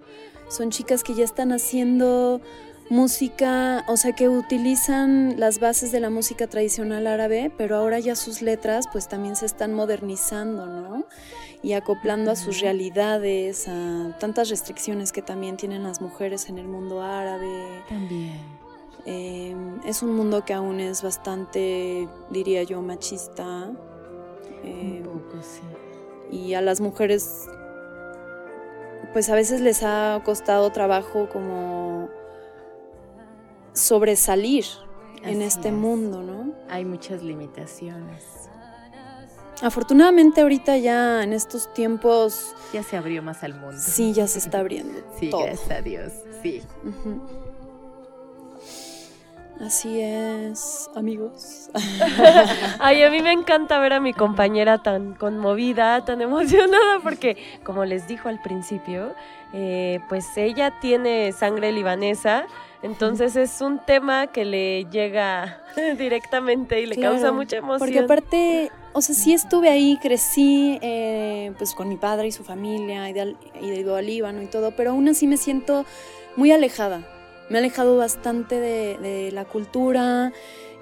son 0.49 0.71
chicas 0.71 1.03
que 1.03 1.15
ya 1.15 1.25
están 1.25 1.53
haciendo 1.53 2.41
música, 2.91 3.85
o 3.87 3.97
sea, 3.97 4.13
que 4.13 4.29
utilizan 4.29 5.39
las 5.39 5.61
bases 5.61 5.93
de 5.93 6.01
la 6.01 6.11
música 6.11 6.49
tradicional 6.49 7.07
árabe, 7.07 7.51
pero 7.57 7.77
ahora 7.77 8.01
ya 8.01 8.17
sus 8.17 8.43
letras 8.43 8.87
pues 8.93 9.09
también 9.09 9.37
se 9.37 9.47
están 9.47 9.73
modernizando, 9.73 10.67
¿no? 10.67 11.05
Y 11.63 11.75
acoplando 11.75 12.31
a 12.31 12.37
sus 12.37 12.61
realidades, 12.61 13.69
a 13.69 14.17
tantas 14.19 14.51
restricciones 14.51 15.13
que 15.13 15.23
también 15.23 15.57
tienen 15.57 15.85
las 15.85 16.01
mujeres 16.01 16.49
en 16.49 16.59
el 16.59 16.67
mundo 16.67 17.01
árabe. 17.01 17.83
También. 17.89 18.41
Eh, 19.07 19.55
es 19.87 20.03
un 20.03 20.15
mundo 20.15 20.45
que 20.45 20.53
aún 20.53 20.81
es 20.81 21.03
bastante, 21.03 22.09
diría 22.31 22.65
yo, 22.65 22.83
machista. 22.83 23.71
Eh, 24.65 25.03
Un 25.07 25.21
poco, 25.21 25.43
sí. 25.43 26.37
y 26.37 26.55
a 26.55 26.61
las 26.61 26.81
mujeres 26.81 27.47
pues 29.13 29.29
a 29.31 29.35
veces 29.35 29.61
les 29.61 29.83
ha 29.83 30.21
costado 30.25 30.71
trabajo 30.71 31.29
como 31.33 32.09
sobresalir 33.73 34.65
en 35.23 35.43
este 35.43 35.69
es. 35.69 35.75
mundo, 35.75 36.23
¿no? 36.23 36.53
Hay 36.69 36.85
muchas 36.85 37.23
limitaciones. 37.23 38.25
Afortunadamente 39.63 40.41
ahorita 40.41 40.79
ya 40.79 41.23
en 41.23 41.35
estos 41.35 41.73
tiempos 41.75 42.55
Ya 42.73 42.83
se 42.83 42.97
abrió 42.97 43.23
más 43.23 43.43
al 43.45 43.53
mundo. 43.55 43.77
sí 43.79 44.15
ya 44.15 44.27
se 44.27 44.39
está 44.39 44.61
abriendo 44.61 45.01
Sí, 45.21 45.29
todo. 45.29 45.45
gracias 45.45 45.71
a 45.71 45.83
Dios. 45.83 46.13
Sí. 46.43 46.63
Así 49.61 50.01
es, 50.01 50.89
amigos. 50.97 51.69
Ay, 52.79 53.03
a 53.03 53.11
mí 53.11 53.21
me 53.21 53.33
encanta 53.33 53.79
ver 53.79 53.93
a 53.93 54.01
mi 54.01 54.15
compañera 54.15 54.83
tan 54.83 55.13
conmovida, 55.15 56.03
tan 56.07 56.23
emocionada, 56.23 57.01
porque 57.03 57.37
como 57.63 57.85
les 57.85 58.09
dijo 58.09 58.31
al 58.31 58.41
principio, 58.41 59.15
eh, 59.53 60.01
pues 60.09 60.25
ella 60.39 60.81
tiene 60.81 61.33
sangre 61.33 61.73
libanesa, 61.73 62.47
entonces 62.83 63.37
es 63.37 63.61
un 63.61 63.79
tema 63.79 64.29
que 64.29 64.45
le 64.45 64.85
llega 64.87 65.63
directamente 65.99 66.81
y 66.81 66.87
le 66.87 66.97
Claro, 66.97 67.15
causa 67.15 67.33
mucha 67.33 67.57
emoción. 67.59 67.79
Porque 67.79 67.99
aparte, 67.99 68.71
o 68.93 69.03
sea, 69.03 69.15
sí 69.15 69.33
estuve 69.33 69.69
ahí, 69.69 69.99
crecí 70.01 70.79
eh, 70.83 71.53
pues 71.59 71.75
con 71.75 71.89
mi 71.89 71.97
padre 71.97 72.29
y 72.29 72.33
su 72.33 72.45
familia, 72.45 73.09
y 73.11 73.13
de, 73.13 73.37
y 73.61 73.71
de 73.71 74.03
Líbano 74.03 74.43
y 74.43 74.47
todo, 74.47 74.73
pero 74.73 74.91
aún 74.91 75.09
así 75.09 75.27
me 75.27 75.37
siento 75.37 75.85
muy 76.37 76.53
alejada. 76.53 77.03
Me 77.49 77.57
he 77.57 77.59
alejado 77.59 77.97
bastante 77.97 78.61
de, 78.61 78.97
de 78.99 79.33
la 79.33 79.45
cultura, 79.45 80.33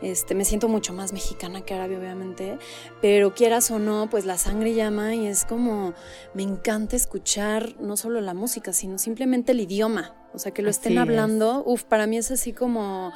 este, 0.02 0.34
me 0.34 0.44
siento 0.44 0.68
mucho 0.68 0.92
más 0.92 1.12
mexicana 1.12 1.62
que 1.62 1.74
árabe, 1.74 1.98
obviamente, 1.98 2.58
pero 3.00 3.34
quieras 3.34 3.70
o 3.70 3.78
no, 3.78 4.08
pues 4.08 4.24
la 4.24 4.38
sangre 4.38 4.74
llama 4.74 5.14
y 5.14 5.26
es 5.26 5.44
como, 5.44 5.94
me 6.34 6.44
encanta 6.44 6.94
escuchar 6.94 7.74
no 7.80 7.96
solo 7.96 8.20
la 8.20 8.34
música, 8.34 8.72
sino 8.72 8.98
simplemente 8.98 9.52
el 9.52 9.60
idioma. 9.60 10.14
O 10.34 10.38
sea, 10.38 10.52
que 10.52 10.62
lo 10.62 10.70
Así 10.70 10.78
estén 10.78 10.92
es. 10.94 10.98
hablando, 10.98 11.62
uf, 11.66 11.84
para 11.84 12.06
mí 12.06 12.18
es 12.18 12.30
así 12.30 12.52
como 12.52 13.12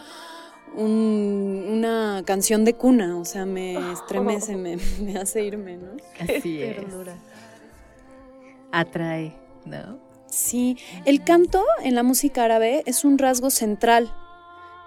un- 0.74 1.64
una 1.68 2.22
canción 2.24 2.64
de 2.64 2.74
cuna, 2.74 3.18
o 3.18 3.24
sea, 3.24 3.44
me 3.44 3.92
estremece, 3.92 4.56
me, 4.56 4.76
me 5.00 5.16
hace 5.18 5.44
irme, 5.44 5.76
¿no? 5.76 5.92
Así 6.18 6.62
es. 6.62 6.76
Ternura. 6.76 7.14
Atrae, 8.72 9.34
¿no? 9.66 9.98
Sí, 10.26 10.78
el 11.04 11.22
canto 11.24 11.62
en 11.82 11.94
la 11.94 12.02
música 12.02 12.44
árabe 12.44 12.82
es 12.86 13.04
un 13.04 13.18
rasgo 13.18 13.50
central, 13.50 14.10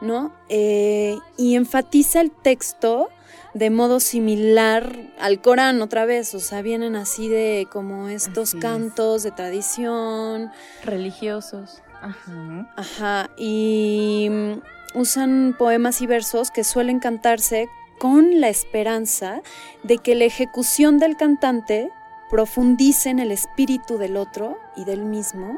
¿no? 0.02 0.34
Eh, 0.50 1.18
y 1.38 1.56
enfatiza 1.56 2.20
el 2.22 2.32
texto 2.32 3.10
de 3.54 3.70
modo 3.70 4.00
similar 4.00 5.14
al 5.20 5.42
Corán 5.42 5.82
otra 5.84 6.06
vez, 6.06 6.34
o 6.34 6.40
sea, 6.40 6.62
vienen 6.64 6.96
así 6.96 7.30
de 7.30 7.68
como 7.72 8.10
estos 8.10 8.50
Así 8.50 8.58
es. 8.58 8.62
cantos 8.62 9.24
de 9.24 9.32
tradición, 9.32 10.52
Religiosos. 10.84 11.82
Ajá. 12.06 12.74
Ajá, 12.76 13.30
y 13.38 14.28
mm, 14.30 14.99
usan 14.99 15.56
poemas 15.58 16.01
y 16.01 16.08
versos 16.08 16.51
que 16.51 16.64
suelen 16.64 16.99
cantarse 16.99 17.68
con 17.97 18.39
la 18.41 18.49
esperanza 18.49 19.41
de 19.84 19.97
que 19.97 20.16
la 20.16 20.26
ejecución 20.26 20.99
del 20.99 21.18
cantante 21.18 21.89
profundice 22.30 23.10
en 23.10 23.20
el 23.20 23.32
espíritu 23.32 23.97
del 23.97 24.18
otro 24.18 24.58
y 24.76 24.84
del 24.84 25.06
mismo 25.06 25.58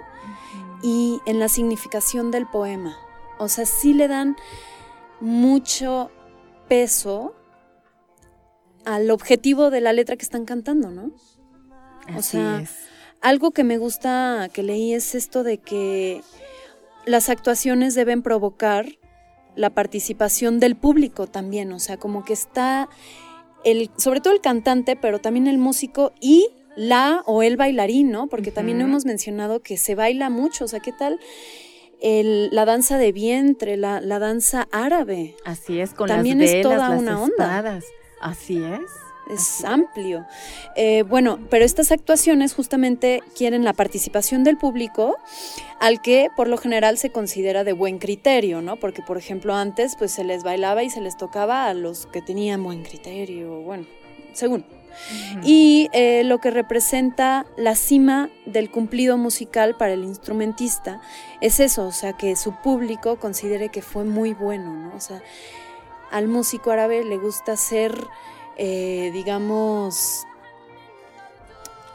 y 0.82 1.20
en 1.26 1.40
la 1.40 1.50
significación 1.50 2.32
del 2.32 2.46
poema. 2.46 2.98
O 3.40 3.50
sea, 3.50 3.66
sí 3.66 3.94
le 3.94 4.08
dan 4.08 4.36
mucho 5.20 6.12
peso 6.68 7.36
al 8.86 9.10
objetivo 9.12 9.70
de 9.70 9.82
la 9.82 9.94
letra 9.94 10.16
que 10.16 10.24
están 10.24 10.46
cantando, 10.46 10.92
¿no? 10.92 11.12
O 12.16 12.20
Así 12.20 12.38
sea, 12.38 12.62
es. 12.62 12.87
Algo 13.22 13.52
que 13.52 13.64
me 13.64 13.78
gusta 13.78 14.50
que 14.54 14.64
leí 14.64 14.94
es 14.94 15.16
esto 15.16 15.44
de 15.44 15.58
que 15.58 16.22
las 17.06 17.30
actuaciones 17.30 17.96
deben 17.96 18.22
provocar 18.22 18.86
la 19.56 19.72
participación 19.72 20.60
del 20.60 20.76
público 20.76 21.26
también, 21.28 21.72
o 21.72 21.80
sea, 21.80 21.98
como 21.98 22.24
que 22.24 22.34
está 22.34 22.90
el, 23.64 23.90
sobre 23.98 24.22
todo 24.22 24.34
el 24.34 24.42
cantante, 24.42 24.96
pero 24.96 25.20
también 25.20 25.48
el 25.48 25.58
músico 25.58 26.14
y 26.22 26.48
la 26.76 27.24
o 27.26 27.42
el 27.42 27.58
bailarín, 27.58 28.12
¿no? 28.12 28.28
Porque 28.28 28.52
también 28.52 28.82
hemos 28.82 29.06
mencionado 29.06 29.62
que 29.62 29.78
se 29.78 29.96
baila 29.96 30.30
mucho, 30.30 30.66
o 30.66 30.68
sea, 30.68 30.80
¿qué 30.80 30.92
tal 30.92 31.20
el- 32.00 32.50
la 32.52 32.66
danza 32.66 33.00
de 33.00 33.12
vientre, 33.12 33.78
la, 33.78 34.00
la 34.00 34.20
danza 34.20 34.68
árabe? 34.72 35.36
Así 35.44 35.80
es, 35.80 35.96
con 35.96 36.08
También 36.08 36.40
las 36.40 36.50
es 36.52 36.62
toda 36.62 36.90
las 36.90 37.02
una 37.02 37.20
onda. 37.20 37.58
Así 38.22 38.64
es. 38.64 38.82
Es 39.30 39.66
amplio. 39.66 40.26
Eh, 40.76 41.04
bueno, 41.04 41.40
pero 41.50 41.66
estas 41.66 41.92
actuaciones 41.92 42.54
justamente 42.54 43.22
quieren 43.36 43.64
la 43.64 43.74
participación 43.74 44.44
del 44.44 44.58
público, 44.58 45.18
al 45.80 46.02
que 46.02 46.30
por 46.36 46.48
lo 46.48 46.58
general 46.58 46.98
se 46.98 47.10
considera 47.10 47.64
de 47.64 47.74
buen 47.74 48.00
criterio, 48.00 48.62
¿no? 48.62 48.78
Porque, 48.78 49.02
por 49.02 49.18
ejemplo, 49.18 49.54
antes 49.54 49.96
pues 49.98 50.12
se 50.12 50.24
les 50.24 50.44
bailaba 50.44 50.84
y 50.84 50.90
se 50.90 51.02
les 51.02 51.18
tocaba 51.18 51.68
a 51.68 51.74
los 51.74 52.06
que 52.08 52.22
tenían 52.22 52.64
buen 52.64 52.84
criterio, 52.84 53.62
bueno, 53.62 53.86
según. 54.34 54.64
Y 55.44 55.90
eh, 55.94 56.24
lo 56.24 56.40
que 56.40 56.52
representa 56.52 57.46
la 57.56 57.76
cima 57.76 58.30
del 58.46 58.70
cumplido 58.72 59.18
musical 59.18 59.76
para 59.78 59.94
el 59.94 60.04
instrumentista 60.04 61.02
es 61.40 61.60
eso, 61.60 61.86
o 61.86 61.92
sea, 61.92 62.14
que 62.14 62.36
su 62.36 62.54
público 62.62 63.18
considere 63.18 63.70
que 63.70 63.82
fue 63.82 64.04
muy 64.04 64.34
bueno, 64.34 64.74
¿no? 64.74 64.96
O 64.96 65.00
sea, 65.00 65.22
al 66.12 66.28
músico 66.28 66.72
árabe 66.72 67.04
le 67.04 67.18
gusta 67.18 67.58
ser, 67.58 67.96
eh, 68.58 69.12
digamos, 69.14 70.24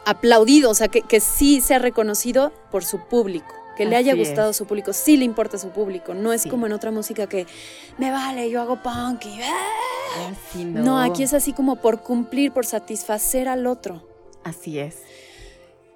aplaudido, 0.05 0.69
o 0.69 0.73
sea, 0.73 0.87
que, 0.87 1.01
que 1.01 1.19
sí 1.19 1.61
sea 1.61 1.79
reconocido 1.79 2.51
por 2.71 2.83
su 2.83 2.99
público, 3.07 3.53
que 3.77 3.85
le 3.85 3.95
haya 3.95 4.15
gustado 4.15 4.51
es. 4.51 4.57
su 4.57 4.65
público, 4.65 4.91
sí 4.93 5.17
le 5.17 5.25
importa 5.25 5.57
su 5.57 5.69
público, 5.69 6.13
no 6.13 6.33
es 6.33 6.41
Sí. 6.43 6.49
como 6.49 6.65
en 6.65 6.73
otra 6.73 6.91
música 6.91 7.27
que 7.27 7.45
me 7.97 8.11
vale, 8.11 8.49
yo 8.49 8.61
hago 8.61 8.81
punk 8.83 9.25
y... 9.25 9.41
¡ah! 9.41 10.31
Así 10.31 10.65
No. 10.65 10.83
no. 10.83 10.99
aquí 11.01 11.23
es 11.23 11.33
así 11.33 11.53
como 11.53 11.77
por 11.77 12.01
cumplir, 12.01 12.51
por 12.51 12.65
satisfacer 12.65 13.47
al 13.47 13.65
otro. 13.65 14.07
Así 14.43 14.77
es. 14.77 14.97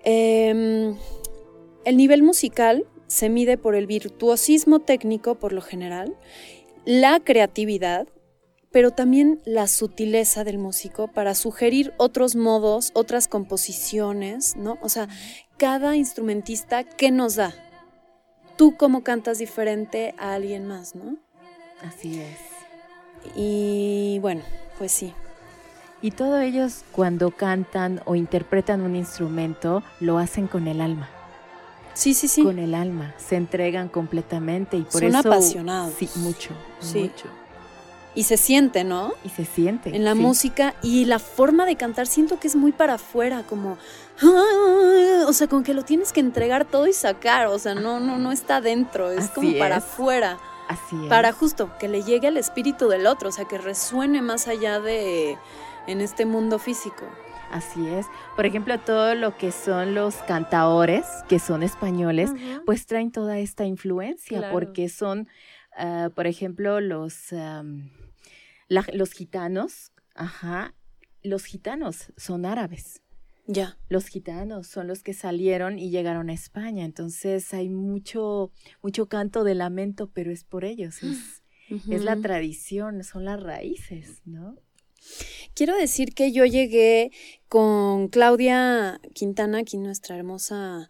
Eh, 0.03 0.93
el 1.85 1.97
nivel 1.97 2.23
musical 2.23 2.85
se 3.07 3.29
mide 3.29 3.57
por 3.57 3.75
el 3.75 3.87
virtuosismo 3.87 4.79
técnico, 4.79 5.35
por 5.35 5.53
lo 5.53 5.61
general, 5.61 6.15
la 6.85 7.19
creatividad, 7.19 8.07
pero 8.71 8.91
también 8.91 9.41
la 9.45 9.67
sutileza 9.67 10.43
del 10.43 10.57
músico 10.57 11.07
para 11.07 11.35
sugerir 11.35 11.93
otros 11.97 12.35
modos, 12.35 12.91
otras 12.93 13.27
composiciones, 13.27 14.55
¿no? 14.57 14.77
O 14.81 14.89
sea, 14.89 15.07
cada 15.57 15.95
instrumentista, 15.95 16.83
¿qué 16.83 17.11
nos 17.11 17.35
da? 17.35 17.53
Tú 18.57 18.75
cómo 18.75 19.03
cantas 19.03 19.37
diferente 19.39 20.13
a 20.17 20.33
alguien 20.33 20.67
más, 20.67 20.95
¿no? 20.95 21.17
Así 21.81 22.19
es. 22.19 22.37
Y 23.35 24.19
bueno, 24.21 24.41
pues 24.77 24.91
sí. 24.91 25.13
Y 26.01 26.11
todos 26.11 26.41
ellos 26.41 26.83
cuando 26.91 27.31
cantan 27.31 28.01
o 28.05 28.15
interpretan 28.15 28.81
un 28.81 28.95
instrumento 28.95 29.81
lo 29.99 30.17
hacen 30.19 30.47
con 30.47 30.67
el 30.67 30.79
alma, 30.81 31.09
Sí, 31.95 32.13
sí, 32.13 32.27
sí. 32.27 32.43
con 32.43 32.59
el 32.59 32.75
alma, 32.75 33.15
se 33.17 33.35
entregan 33.35 33.89
completamente 33.89 34.77
y 34.77 34.83
por 34.83 35.01
Son 35.01 35.05
eso 35.15 35.19
apasionados. 35.19 35.93
Sí, 35.97 36.07
mucho, 36.17 36.51
Sí. 36.79 36.99
mucho. 36.99 37.25
Y 38.17 38.23
se 38.23 38.35
siente, 38.37 38.83
¿no? 38.83 39.13
Y 39.23 39.29
se 39.29 39.45
siente. 39.45 39.95
En 39.95 40.03
la 40.03 40.13
sí. 40.13 40.19
música 40.19 40.73
y 40.81 41.05
la 41.05 41.19
forma 41.19 41.65
de 41.65 41.75
cantar 41.75 42.07
siento 42.07 42.39
que 42.39 42.47
es 42.47 42.55
muy 42.55 42.71
para 42.71 42.95
afuera, 42.95 43.43
como 43.47 43.77
o 45.27 45.33
sea, 45.33 45.47
con 45.47 45.63
que 45.63 45.73
lo 45.73 45.83
tienes 45.83 46.11
que 46.13 46.19
entregar 46.19 46.65
todo 46.65 46.87
y 46.87 46.93
sacar, 46.93 47.47
o 47.47 47.59
sea, 47.59 47.75
no 47.75 47.99
no 47.99 48.17
no 48.17 48.31
está 48.31 48.61
dentro, 48.61 49.11
es 49.11 49.25
Así 49.25 49.33
como 49.35 49.57
para 49.59 49.77
afuera, 49.77 50.37
Así 50.67 50.95
es. 51.03 51.07
para 51.09 51.31
justo 51.31 51.69
que 51.79 51.87
le 51.87 52.01
llegue 52.03 52.27
al 52.27 52.37
espíritu 52.37 52.87
del 52.87 53.05
otro, 53.07 53.29
o 53.29 53.31
sea, 53.31 53.45
que 53.45 53.57
resuene 53.57 54.21
más 54.21 54.47
allá 54.47 54.79
de 54.79 55.37
en 55.85 56.01
este 56.01 56.25
mundo 56.25 56.57
físico. 56.59 57.05
Así 57.51 57.87
es. 57.87 58.05
Por 58.35 58.45
ejemplo, 58.45 58.77
todo 58.79 59.15
lo 59.15 59.37
que 59.37 59.51
son 59.53 59.95
los 59.95 60.15
cantaores, 60.27 61.05
que 61.29 61.39
son 61.39 61.63
españoles, 61.63 62.31
pues 62.65 62.85
traen 62.87 63.11
toda 63.11 63.37
esta 63.37 63.63
influencia, 63.65 64.39
Claro. 64.39 64.53
porque 64.53 64.89
son, 64.89 65.29
ah, 65.77 66.09
por 66.13 66.27
ejemplo, 66.27 66.81
los, 66.81 67.31
la- 68.67 68.85
los 68.93 69.11
gitanos, 69.11 69.91
ajá, 70.15 70.75
los 71.23 71.45
gitanos 71.45 72.11
son 72.17 72.45
árabes. 72.45 73.01
Ya. 73.49 73.77
Los 73.87 74.07
gitanos 74.07 74.67
son 74.67 74.87
los 74.87 75.03
que 75.03 75.13
salieron 75.13 75.79
y 75.79 75.89
llegaron 75.89 76.29
a 76.29 76.33
España, 76.33 76.83
entonces 76.83 77.53
hay 77.53 77.69
mucho, 77.69 78.51
mucho 78.81 79.07
canto 79.07 79.43
de 79.45 79.55
lamento, 79.55 80.11
pero 80.11 80.31
es 80.31 80.43
por 80.43 80.65
ellos, 80.65 81.01
es, 81.01 81.43
es 81.89 82.03
la 82.03 82.17
tradición, 82.17 83.03
son 83.05 83.23
las 83.23 83.41
raíces, 83.41 84.21
¿no? 84.25 84.57
Quiero 85.53 85.77
decir 85.77 86.13
que 86.13 86.33
yo 86.33 86.43
llegué 86.45 87.11
con 87.47 88.09
Claudia 88.09 88.99
Quintana, 89.13 89.59
aquí 89.59 89.77
nuestra 89.77 90.17
hermosa 90.17 90.89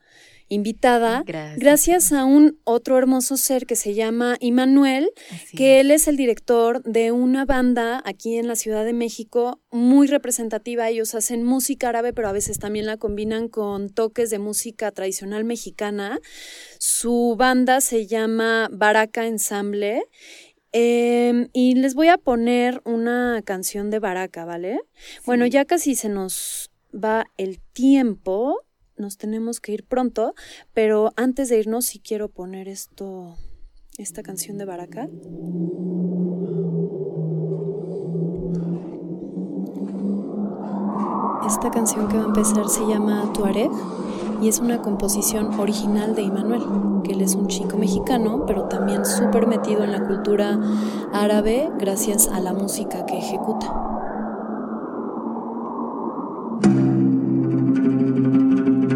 invitada, 0.49 1.23
Gracias. 1.25 1.59
gracias 1.59 2.11
a 2.13 2.25
un 2.25 2.59
otro 2.63 2.97
hermoso 2.97 3.37
ser 3.37 3.65
que 3.65 3.75
se 3.75 3.93
llama 3.93 4.37
Immanuel, 4.39 5.09
Así 5.31 5.57
que 5.57 5.75
es. 5.79 5.81
él 5.85 5.91
es 5.91 6.07
el 6.07 6.15
director 6.17 6.81
de 6.83 7.11
una 7.11 7.45
banda 7.45 8.01
aquí 8.05 8.37
en 8.37 8.47
la 8.47 8.55
Ciudad 8.55 8.85
de 8.85 8.93
México 8.93 9.61
muy 9.71 10.07
representativa. 10.07 10.89
Ellos 10.89 11.15
hacen 11.15 11.43
música 11.43 11.89
árabe, 11.89 12.13
pero 12.13 12.29
a 12.29 12.31
veces 12.31 12.59
también 12.59 12.85
la 12.85 12.97
combinan 12.97 13.47
con 13.49 13.89
toques 13.89 14.29
de 14.29 14.39
música 14.39 14.91
tradicional 14.91 15.43
mexicana. 15.43 16.19
Su 16.79 17.35
banda 17.37 17.81
se 17.81 18.07
llama 18.07 18.69
Baraka 18.71 19.25
Ensemble. 19.27 20.03
Eh, 20.73 21.47
y 21.53 21.75
les 21.75 21.95
voy 21.95 22.09
a 22.09 22.17
poner 22.17 22.81
una 22.85 23.41
canción 23.43 23.89
de 23.89 23.99
Baraka, 23.99 24.45
¿vale? 24.45 24.79
Bueno, 25.25 25.45
ya 25.45 25.65
casi 25.65 25.95
se 25.95 26.09
nos 26.09 26.69
va 26.93 27.25
el 27.37 27.59
tiempo, 27.73 28.61
nos 28.97 29.17
tenemos 29.17 29.59
que 29.59 29.73
ir 29.73 29.85
pronto, 29.85 30.33
pero 30.73 31.11
antes 31.15 31.49
de 31.49 31.59
irnos 31.59 31.85
sí 31.85 31.99
quiero 31.99 32.29
poner 32.29 32.67
esto, 32.67 33.35
esta 33.97 34.23
canción 34.23 34.57
de 34.57 34.65
Baraka. 34.65 35.07
Esta 41.45 41.71
canción 41.71 42.07
que 42.09 42.17
va 42.17 42.23
a 42.23 42.27
empezar 42.27 42.67
se 42.67 42.85
llama 42.87 43.31
Tuareg 43.33 43.71
y 44.41 44.49
es 44.49 44.59
una 44.59 44.81
composición 44.81 45.59
original 45.59 46.13
de 46.13 46.23
Immanuel, 46.23 46.61
que 47.03 47.13
él 47.13 47.21
es 47.21 47.35
un 47.35 47.47
chico 47.47 47.77
mexicano, 47.77 48.45
pero 48.45 48.65
también 48.65 49.05
súper 49.05 49.47
metido 49.47 49.83
en 49.83 49.91
la 49.91 50.05
cultura 50.05 50.59
árabe 51.13 51.71
gracias 51.79 52.27
a 52.27 52.39
la 52.39 52.53
música 52.53 53.05
que 53.05 53.17
ejecuta. 53.17 53.96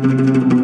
Pronto 0.02 0.61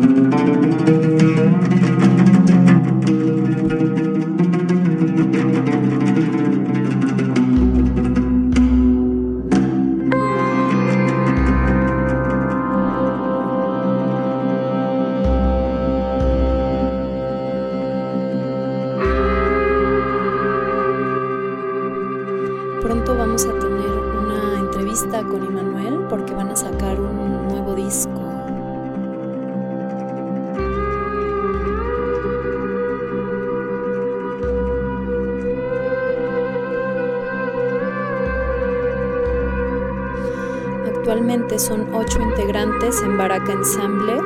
Ensemble. 43.53 44.19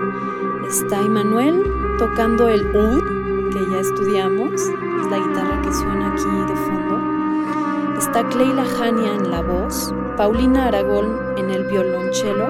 Está 0.67 1.01
Immanuel 1.01 1.63
tocando 1.97 2.47
el 2.49 2.61
oud, 2.75 3.03
que 3.51 3.71
ya 3.71 3.79
estudiamos, 3.79 4.53
es 4.53 5.07
la 5.09 5.17
guitarra 5.19 5.61
que 5.61 5.73
suena 5.73 6.07
aquí 6.11 6.23
de 6.23 6.55
fondo. 6.55 7.97
Está 7.97 8.27
Cleila 8.29 8.65
Jania 8.65 9.13
en 9.13 9.29
la 9.29 9.41
voz, 9.41 9.93
Paulina 10.17 10.67
Aragón 10.67 11.17
en 11.37 11.51
el 11.51 11.65
violonchelo, 11.65 12.47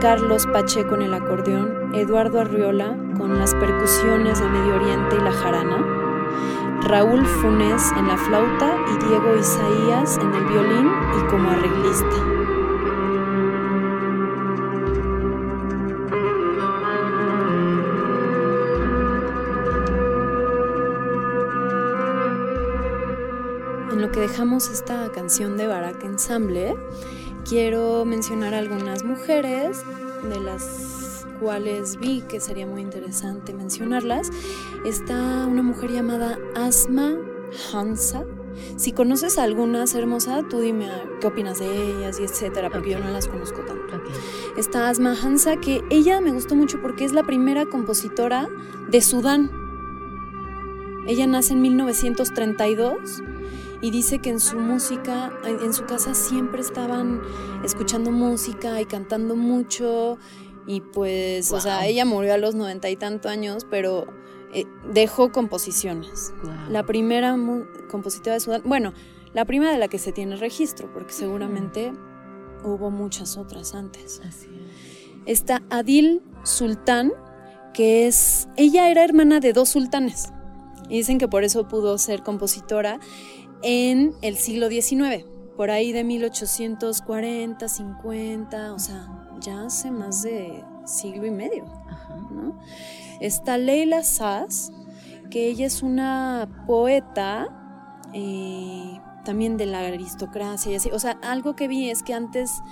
Carlos 0.00 0.46
Pacheco 0.46 0.96
en 0.96 1.02
el 1.02 1.14
acordeón, 1.14 1.94
Eduardo 1.94 2.40
Arriola 2.40 2.96
con 3.16 3.38
las 3.38 3.54
percusiones 3.54 4.40
de 4.40 4.48
Medio 4.48 4.74
Oriente 4.74 5.16
y 5.16 5.24
la 5.24 5.32
jarana, 5.32 5.86
Raúl 6.82 7.24
Funes 7.24 7.92
en 7.96 8.08
la 8.08 8.16
flauta 8.16 8.76
y 8.92 9.06
Diego 9.06 9.36
Isaías 9.38 10.18
en 10.18 10.34
el 10.34 10.44
violín 10.46 10.90
y 11.18 11.30
como 11.30 11.50
arreglista. 11.50 12.33
Dejamos 24.26 24.70
esta 24.70 25.12
canción 25.12 25.58
de 25.58 25.66
Baraka 25.66 26.06
Ensemble, 26.06 26.74
quiero 27.46 28.06
mencionar 28.06 28.54
algunas 28.54 29.04
mujeres 29.04 29.84
de 30.26 30.40
las 30.40 31.26
cuales 31.38 31.98
vi 31.98 32.22
que 32.22 32.40
sería 32.40 32.66
muy 32.66 32.80
interesante 32.80 33.52
mencionarlas. 33.52 34.30
Está 34.86 35.46
una 35.46 35.62
mujer 35.62 35.90
llamada 35.90 36.38
Asma 36.54 37.18
Hansa. 37.70 38.24
Si 38.78 38.92
conoces 38.92 39.36
a 39.36 39.42
algunas 39.42 39.94
hermosa, 39.94 40.42
tú 40.48 40.60
dime 40.60 40.86
ah, 40.86 41.04
qué 41.20 41.26
opinas 41.26 41.58
de 41.58 41.66
ellas 41.66 42.18
y 42.18 42.24
etcétera, 42.24 42.70
porque 42.70 42.92
yo 42.92 43.00
no 43.00 43.10
las 43.10 43.28
conozco 43.28 43.60
tanto. 43.66 43.96
Ok. 43.96 44.04
Está 44.56 44.88
Asma 44.88 45.14
Hansa, 45.22 45.58
que 45.58 45.82
ella 45.90 46.22
me 46.22 46.32
gustó 46.32 46.54
mucho 46.54 46.80
porque 46.80 47.04
es 47.04 47.12
la 47.12 47.24
primera 47.24 47.66
compositora 47.66 48.48
de 48.88 49.02
Sudán. 49.02 49.50
Ella 51.06 51.26
nace 51.26 51.52
en 51.52 51.60
1932 51.60 53.22
y 53.84 53.90
dice 53.90 54.18
que 54.18 54.30
en 54.30 54.40
su 54.40 54.58
música, 54.58 55.30
en 55.44 55.60
en 55.60 55.74
su 55.74 55.84
casa 55.84 56.14
siempre 56.14 56.62
estaban 56.62 57.20
escuchando 57.62 58.10
música 58.10 58.80
y 58.80 58.86
cantando 58.86 59.36
mucho 59.36 60.16
y 60.66 60.80
pues, 60.80 61.52
o 61.52 61.60
sea, 61.60 61.86
ella 61.86 62.06
murió 62.06 62.32
a 62.32 62.38
los 62.38 62.54
noventa 62.54 62.88
y 62.88 62.96
tanto 62.96 63.28
años, 63.28 63.66
pero 63.68 64.06
eh, 64.54 64.64
dejó 64.90 65.32
composiciones. 65.32 66.32
La 66.70 66.86
primera 66.86 67.36
compositora 67.90 68.32
de 68.32 68.40
Sudán, 68.40 68.62
bueno, 68.64 68.94
la 69.34 69.44
primera 69.44 69.72
de 69.72 69.78
la 69.78 69.88
que 69.88 69.98
se 69.98 70.12
tiene 70.12 70.36
registro, 70.36 70.90
porque 70.94 71.12
seguramente 71.12 71.92
hubo 72.64 72.90
muchas 72.90 73.36
otras 73.36 73.74
antes. 73.74 74.22
Así 74.26 74.46
es. 74.46 75.20
Está 75.26 75.62
Adil 75.68 76.22
Sultán, 76.42 77.12
que 77.74 78.06
es, 78.06 78.48
ella 78.56 78.88
era 78.88 79.04
hermana 79.04 79.40
de 79.40 79.52
dos 79.52 79.68
sultanes. 79.68 80.30
Y 80.88 80.98
dicen 80.98 81.18
que 81.18 81.28
por 81.28 81.44
eso 81.44 81.68
pudo 81.68 81.98
ser 81.98 82.22
compositora 82.22 82.98
en 83.64 84.12
el 84.22 84.36
siglo 84.36 84.68
XIX, 84.68 85.24
por 85.56 85.70
ahí 85.70 85.90
de 85.92 86.04
1840, 86.04 87.66
50, 87.68 88.74
o 88.74 88.78
sea, 88.78 89.08
ya 89.40 89.64
hace 89.64 89.90
más 89.90 90.22
de 90.22 90.62
siglo 90.84 91.26
y 91.26 91.30
medio. 91.30 91.64
Ajá. 91.88 92.16
¿no? 92.30 92.58
Está 93.20 93.56
Leila 93.58 94.02
Sass, 94.04 94.70
que 95.30 95.48
ella 95.48 95.66
es 95.66 95.82
una 95.82 96.64
poeta 96.66 97.48
eh, 98.12 99.00
también 99.24 99.56
de 99.56 99.66
la 99.66 99.80
aristocracia 99.80 100.72
y 100.72 100.74
así. 100.76 100.90
O 100.92 100.98
sea, 100.98 101.18
algo 101.22 101.56
que 101.56 101.66
vi 101.68 101.88
es 101.90 102.02
que 102.02 102.12
antes 102.14 102.62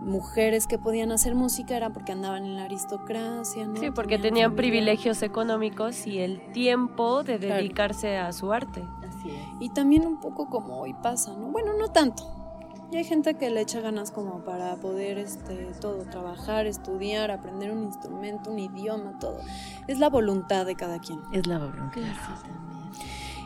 mujeres 0.00 0.66
que 0.68 0.78
podían 0.78 1.10
hacer 1.10 1.34
música 1.34 1.76
era 1.76 1.90
porque 1.92 2.12
andaban 2.12 2.44
en 2.44 2.56
la 2.56 2.64
aristocracia, 2.64 3.66
¿no? 3.66 3.76
Sí, 3.80 3.90
porque 3.90 4.18
tenían 4.18 4.54
privilegios 4.54 5.22
económicos 5.22 6.06
y 6.06 6.20
el 6.20 6.40
tiempo 6.52 7.24
de 7.24 7.38
Claro. 7.38 7.56
dedicarse 7.56 8.16
a 8.16 8.32
su 8.32 8.52
arte. 8.52 8.82
Así 9.18 9.30
es. 9.30 9.46
Y 9.60 9.70
también 9.70 10.06
un 10.06 10.20
poco 10.20 10.48
como 10.48 10.80
hoy 10.80 10.94
pasa, 10.94 11.34
¿no? 11.36 11.48
Bueno, 11.48 11.72
no 11.78 11.88
tanto. 11.90 12.24
Y 12.90 12.96
hay 12.96 13.04
gente 13.04 13.34
que 13.34 13.50
le 13.50 13.60
echa 13.60 13.80
ganas 13.80 14.10
como 14.10 14.44
para 14.44 14.74
poder 14.76 15.18
este, 15.18 15.72
todo, 15.78 16.04
trabajar, 16.04 16.66
estudiar, 16.66 17.30
aprender 17.30 17.70
un 17.70 17.82
instrumento, 17.82 18.50
un 18.50 18.58
idioma, 18.58 19.18
todo. 19.18 19.40
Es 19.86 19.98
la 19.98 20.08
voluntad 20.08 20.64
de 20.64 20.74
cada 20.74 20.98
quien. 20.98 21.20
Es 21.32 21.46
la 21.46 21.58
voluntad, 21.58 22.00
sí, 22.00 22.00
también. 22.42 22.78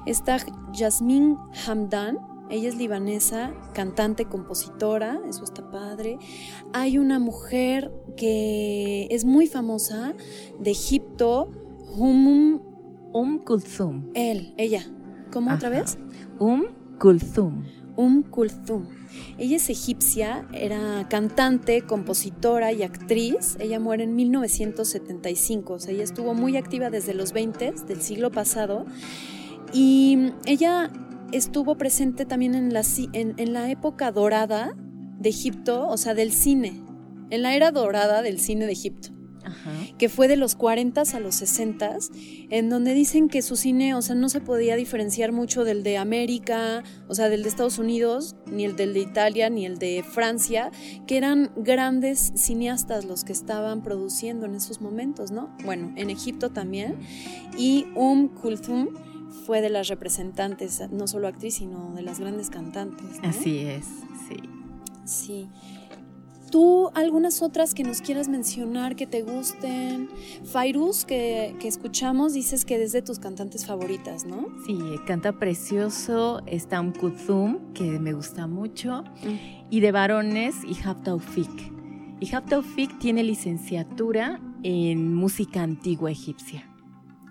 Está 0.07 0.37
Yasmín 0.73 1.39
Hamdan. 1.67 2.19
ella 2.51 2.69
es 2.69 2.77
libanesa, 2.77 3.53
cantante, 3.73 4.27
compositora, 4.27 5.21
eso 5.29 5.43
está 5.43 5.69
padre. 5.71 6.19
Hay 6.73 6.99
una 6.99 7.19
mujer 7.19 7.91
que 8.17 9.09
es 9.11 9.25
muy 9.25 9.49
famosa 9.49 10.15
de 10.61 10.71
Egipto, 10.71 11.49
Hum, 11.97 12.61
Um 13.13 13.39
Kulthum. 13.41 14.11
él, 14.15 14.55
ella. 14.57 14.87
¿Cómo 15.33 15.53
otra 15.53 15.71
vez? 15.71 15.97
Um 16.39 16.65
Kulthum. 16.99 17.65
Um 17.97 18.23
Kulthum. 18.23 18.87
Ella 19.39 19.57
es 19.57 19.71
egipcia, 19.71 20.47
era 20.53 21.07
cantante, 21.09 21.83
compositora 21.83 22.73
y 22.73 22.83
actriz. 22.83 23.57
Ella 23.59 23.81
muere 23.81 24.05
en 24.05 24.15
1975, 24.15 25.73
o 25.73 25.79
sea, 25.79 25.95
ella 25.95 26.05
estuvo 26.05 26.35
muy 26.35 26.57
activa 26.57 26.91
desde 26.91 27.15
los 27.15 27.33
20 27.33 27.73
del 27.89 28.03
siglo 28.03 28.31
pasado. 28.31 28.85
Y 29.73 30.33
ella 30.45 30.91
estuvo 31.33 31.77
presente 31.77 32.27
también 32.27 32.55
en 32.55 32.75
la, 32.75 32.83
en 33.15 33.53
la 33.55 33.71
época 33.71 34.13
dorada 34.13 34.77
de 35.19 35.31
Egipto, 35.31 35.89
o 35.89 35.97
sea, 35.97 36.13
del 36.15 36.33
cine, 36.33 36.83
en 37.31 37.43
la 37.43 37.55
era 37.55 37.71
dorada 37.71 38.21
del 38.21 38.39
cine 38.39 38.67
de 38.67 38.73
Egipto 38.73 39.22
Ajá. 39.45 39.71
que 39.99 40.09
fue 40.09 40.29
de 40.29 40.37
los 40.37 40.55
40 40.55 41.03
a 41.03 41.21
los 41.21 41.35
60, 41.37 41.97
en 42.51 42.69
donde 42.69 42.95
dicen 42.95 43.29
que 43.29 43.43
su 43.43 43.57
cine, 43.57 43.95
o 43.95 44.03
sea, 44.03 44.15
no 44.15 44.29
se 44.29 44.41
podía 44.41 44.77
diferenciar 44.77 45.33
mucho 45.33 45.65
del 45.65 45.83
de 45.83 45.99
América, 45.99 46.83
o 47.09 47.15
sea, 47.15 47.29
del 47.29 47.43
de 47.43 47.49
Estados 47.49 47.79
Unidos, 47.79 48.37
ni 48.47 48.65
el 48.65 48.77
del 48.77 48.95
de 48.95 49.01
Italia, 49.01 49.51
ni 49.51 49.67
el 49.67 49.79
de 49.79 50.03
Francia, 50.03 50.71
que 51.07 51.17
eran 51.17 51.51
grandes 51.57 52.33
cineastas 52.37 53.05
los 53.05 53.25
que 53.25 53.33
estaban 53.33 53.83
produciendo 53.83 54.47
en 54.47 54.55
esos 54.55 54.81
momentos, 54.81 55.31
¿no? 55.31 55.55
Bueno, 55.65 55.93
en 55.97 56.11
Egipto 56.11 56.51
también. 56.51 56.97
Y 57.59 57.87
Um 57.95 58.29
Kulthum 58.29 58.89
fue 59.47 59.61
de 59.61 59.71
las 59.71 59.89
representantes, 59.89 60.83
no 60.91 61.07
solo 61.07 61.29
actriz, 61.29 61.55
sino 61.55 61.93
de 61.95 62.03
las 62.03 62.21
grandes 62.21 62.51
cantantes. 62.51 63.21
¿no? 63.23 63.29
Así 63.29 63.59
es, 63.61 63.85
sí. 64.29 64.37
Sí. 65.05 65.49
¿Tú 66.53 66.91
algunas 66.95 67.41
otras 67.41 67.73
que 67.73 67.83
nos 67.83 68.03
quieras 68.03 68.29
mencionar 68.29 68.95
que 68.95 69.07
te 69.07 69.23
gusten? 69.23 70.11
Fairuz, 70.45 71.07
que, 71.07 71.57
que 71.59 71.67
escuchamos, 71.67 72.35
dices 72.35 72.67
que 72.67 72.81
es 72.83 72.93
de 72.93 73.01
tus 73.01 73.19
cantantes 73.19 73.65
favoritas, 73.65 74.27
¿no? 74.27 74.49
Sí, 74.67 74.79
canta 75.07 75.33
precioso. 75.33 76.43
Está 76.47 76.81
un 76.83 76.93
Kuthum, 76.93 77.73
que 77.73 77.99
me 77.99 78.13
gusta 78.13 78.47
mucho. 78.47 79.03
Y 79.71 79.81
de 79.81 79.93
varones, 79.93 80.57
Ihab 80.65 81.03
Taufik. 81.03 81.73
Ihab 82.21 82.45
Taufik 82.45 82.99
tiene 82.99 83.23
licenciatura 83.25 84.39
en 84.63 85.15
música 85.15 85.63
antigua 85.63 86.11
egipcia. 86.11 86.69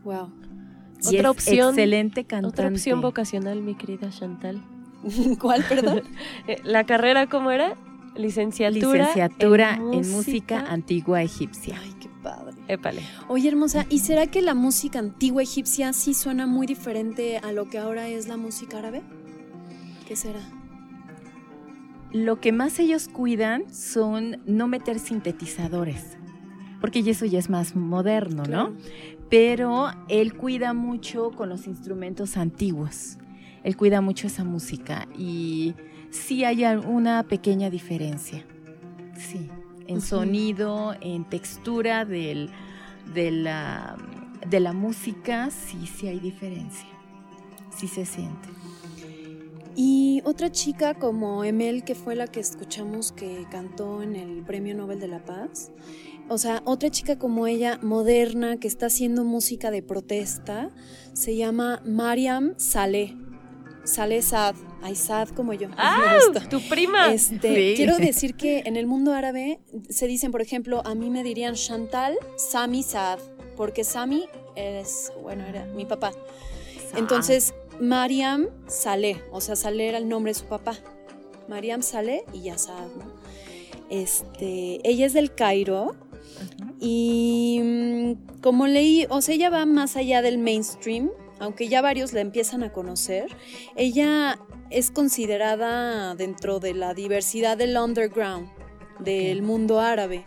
Wow. 0.03 0.32
Y 1.03 1.17
Otra 1.17 1.30
es 1.30 1.38
opción- 1.38 1.69
Excelente 1.69 2.26
cantante. 2.26 2.47
Otra 2.61 2.67
opción 2.69 3.01
vocacional, 3.01 3.61
mi 3.61 3.76
querida 3.76 4.09
Chantal. 4.09 4.63
¿Cuál, 5.39 5.63
perdón? 5.69 6.01
Eh, 6.47 6.57
¿La 6.63 6.86
carrera 6.88 7.28
cómo 7.30 7.51
era? 7.51 7.76
Licenciatura, 8.16 8.99
Licenciatura 9.07 9.76
en 9.76 10.12
música, 10.12 10.66
antigua 10.70 11.24
egipcia. 11.24 11.78
Ay, 11.82 11.93
qué 11.99 12.09
padre. 12.22 12.55
Épale. 12.68 13.01
Oye, 13.28 13.47
hermosa, 13.47 13.86
¿y 13.89 13.99
será 13.99 14.28
que 14.28 14.41
la 14.41 14.53
música 14.53 14.99
antigua 14.99 15.41
egipcia 15.43 15.93
sí 15.93 16.14
suena 16.14 16.45
muy 16.45 16.68
diferente 16.68 17.38
a 17.38 17.51
lo 17.51 17.70
que 17.70 17.78
ahora 17.80 18.07
es 18.09 18.28
la 18.28 18.38
música 18.38 18.80
árabe? 18.80 19.01
¿Qué 20.07 20.16
será? 20.16 20.41
Lo 22.12 22.41
que 22.41 22.51
más 22.51 22.78
ellos 22.80 23.07
cuidan 23.07 23.74
son 23.74 24.41
no 24.45 24.68
meter 24.68 24.99
sintetizadores, 24.99 26.18
porque 26.82 26.99
eso 26.99 27.26
ya 27.26 27.39
es 27.39 27.49
más 27.49 27.76
moderno, 27.76 28.43
Claro. 28.43 28.70
¿no? 28.72 28.78
Pero 29.30 29.88
él 30.09 30.34
cuida 30.36 30.74
mucho 30.74 31.32
con 31.32 31.47
los 31.47 31.66
instrumentos 31.68 32.36
antiguos. 32.36 33.18
Él 33.64 33.78
cuida 33.78 34.01
mucho 34.01 34.28
esa 34.28 34.43
música 34.43 35.07
y 35.18 35.74
sí 36.12 36.45
hay 36.45 36.64
una 36.66 37.24
pequeña 37.24 37.70
diferencia. 37.70 38.45
Sí, 39.18 39.49
en 39.88 40.01
sonido, 40.01 40.95
en 41.01 41.26
textura 41.26 42.05
del, 42.05 42.49
de, 43.14 43.32
la, 43.32 43.97
de 44.47 44.59
la 44.59 44.74
música, 44.74 45.49
sí, 45.49 45.88
sí 45.88 46.07
hay 46.07 46.20
diferencia. 46.20 46.88
Sí 47.76 47.88
se 47.88 48.05
siente. 48.05 48.49
Y 49.76 50.22
otra 50.26 50.51
chica 50.51 50.95
como 50.95 51.43
Emel, 51.43 51.84
que 51.84 51.95
fue 51.95 52.16
la 52.16 52.28
que 52.28 52.41
escuchamos 52.41 53.12
que 53.12 53.45
cantó 53.49 54.01
en 54.01 54.16
el 54.16 54.43
Premio 54.43 54.76
Nobel 54.76 54.99
de 54.99 55.07
la 55.07 55.24
Paz. 55.24 55.72
O 56.28 56.38
sea, 56.38 56.62
otra 56.66 56.89
chica 56.89 57.18
como 57.18 57.47
ella, 57.47 57.80
moderna, 57.82 58.57
que 58.57 58.68
está 58.68 58.88
haciendo 58.88 59.24
música 59.24 59.72
de 59.72 59.82
protesta, 59.82 60.70
se 61.14 61.36
llama 61.36 61.82
Mariam 61.86 62.53
Saleh. 62.57 63.16
Saleh 63.84 64.21
Saad. 64.21 64.55
Ay, 64.82 64.95
Saad 64.95 65.29
como 65.29 65.53
yo. 65.53 65.69
¡Ah! 65.77 66.17
¡Tu 66.49 66.61
prima! 66.67 67.13
Este, 67.13 67.71
Sí. 67.71 67.73
Quiero 67.75 67.97
decir 67.97 68.36
que 68.36 68.59
en 68.65 68.75
el 68.75 68.88
mundo 68.88 69.13
árabe 69.13 69.59
se 69.89 70.07
dicen, 70.07 70.32
por 70.32 70.41
ejemplo, 70.41 70.82
a 70.86 70.95
mí 70.95 71.09
me 71.09 71.23
dirían 71.23 71.55
Chantal 71.55 72.17
Sami 72.38 72.84
Saad, 72.84 73.19
porque 73.57 73.84
Sami 73.84 74.25
es, 74.55 75.11
bueno, 75.21 75.45
era 75.45 75.65
mi 75.65 75.86
papá. 75.86 76.11
Entonces, 76.95 77.53
Mariam 77.79 78.47
Saleh, 78.67 79.23
o 79.32 79.41
sea, 79.41 79.55
Saleh 79.55 79.89
era 79.89 79.97
el 79.97 80.09
nombre 80.09 80.32
de 80.32 80.39
su 80.39 80.45
papá. 80.45 80.75
Mariam 81.47 81.82
Saleh 81.82 82.23
y 82.34 82.41
ya 82.43 82.57
Saad, 82.57 82.88
¿no? 82.97 83.11
Este, 83.89 84.79
ella 84.88 85.05
es 85.05 85.13
del 85.13 85.34
Cairo 85.34 85.95
y 86.79 87.59
mm, 87.61 88.41
como 88.41 88.67
leí, 88.67 89.05
o 89.09 89.21
sea, 89.21 89.36
ella 89.36 89.49
va 89.49 89.65
más 89.65 89.95
allá 89.97 90.21
del 90.21 90.38
mainstream, 90.38 91.11
aunque 91.42 91.68
ya 91.68 91.82
varios 91.82 92.14
la 92.14 92.22
empiezan 92.22 92.64
a 92.64 92.72
conocer. 92.72 93.36
Ella 93.76 94.39
es 94.70 94.92
considerada 94.92 96.16
dentro 96.16 96.60
de 96.60 96.74
la 96.76 96.94
diversidad 96.94 97.58
del 97.58 97.76
underground, 97.76 98.48
del 99.00 99.42
mundo 99.42 99.80
árabe. 99.80 100.24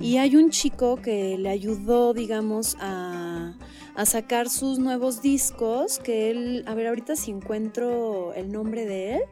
Y 0.00 0.16
hay 0.18 0.34
un 0.34 0.50
chico 0.50 0.96
que 0.96 1.38
le 1.38 1.48
ayudó, 1.48 2.12
digamos, 2.12 2.76
a, 2.80 3.56
a 3.94 4.06
sacar 4.06 4.50
sus 4.50 4.80
nuevos 4.80 5.22
discos, 5.22 6.00
que 6.00 6.30
él, 6.30 6.64
a 6.66 6.74
ver, 6.74 6.88
ahorita 6.88 7.14
si 7.14 7.30
encuentro 7.30 8.34
el 8.34 8.50
nombre 8.50 8.86
de 8.86 9.14
él, 9.14 9.22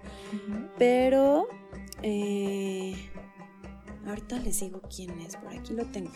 pero 0.79 1.49
eh, 2.03 2.95
ahorita 4.07 4.39
les 4.39 4.61
digo 4.61 4.81
quién 4.95 5.19
es, 5.21 5.37
por 5.37 5.53
aquí 5.53 5.75
lo 5.75 5.85
tengo. 5.87 6.13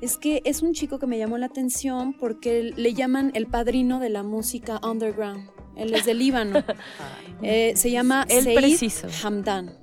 Es 0.00 0.16
que 0.16 0.40
es 0.44 0.62
un 0.62 0.72
chico 0.72 0.98
que 0.98 1.06
me 1.06 1.18
llamó 1.18 1.36
la 1.38 1.46
atención 1.46 2.14
porque 2.14 2.72
le 2.74 2.94
llaman 2.94 3.32
el 3.34 3.46
padrino 3.46 4.00
de 4.00 4.08
la 4.08 4.22
música 4.22 4.80
underground. 4.82 5.50
Él 5.76 5.94
es 5.94 6.04
de 6.04 6.14
Líbano. 6.14 6.64
Eh, 7.42 7.72
se 7.74 7.90
llama 7.90 8.26
El 8.28 8.52
preciso. 8.52 9.08
Hamdan. 9.24 9.74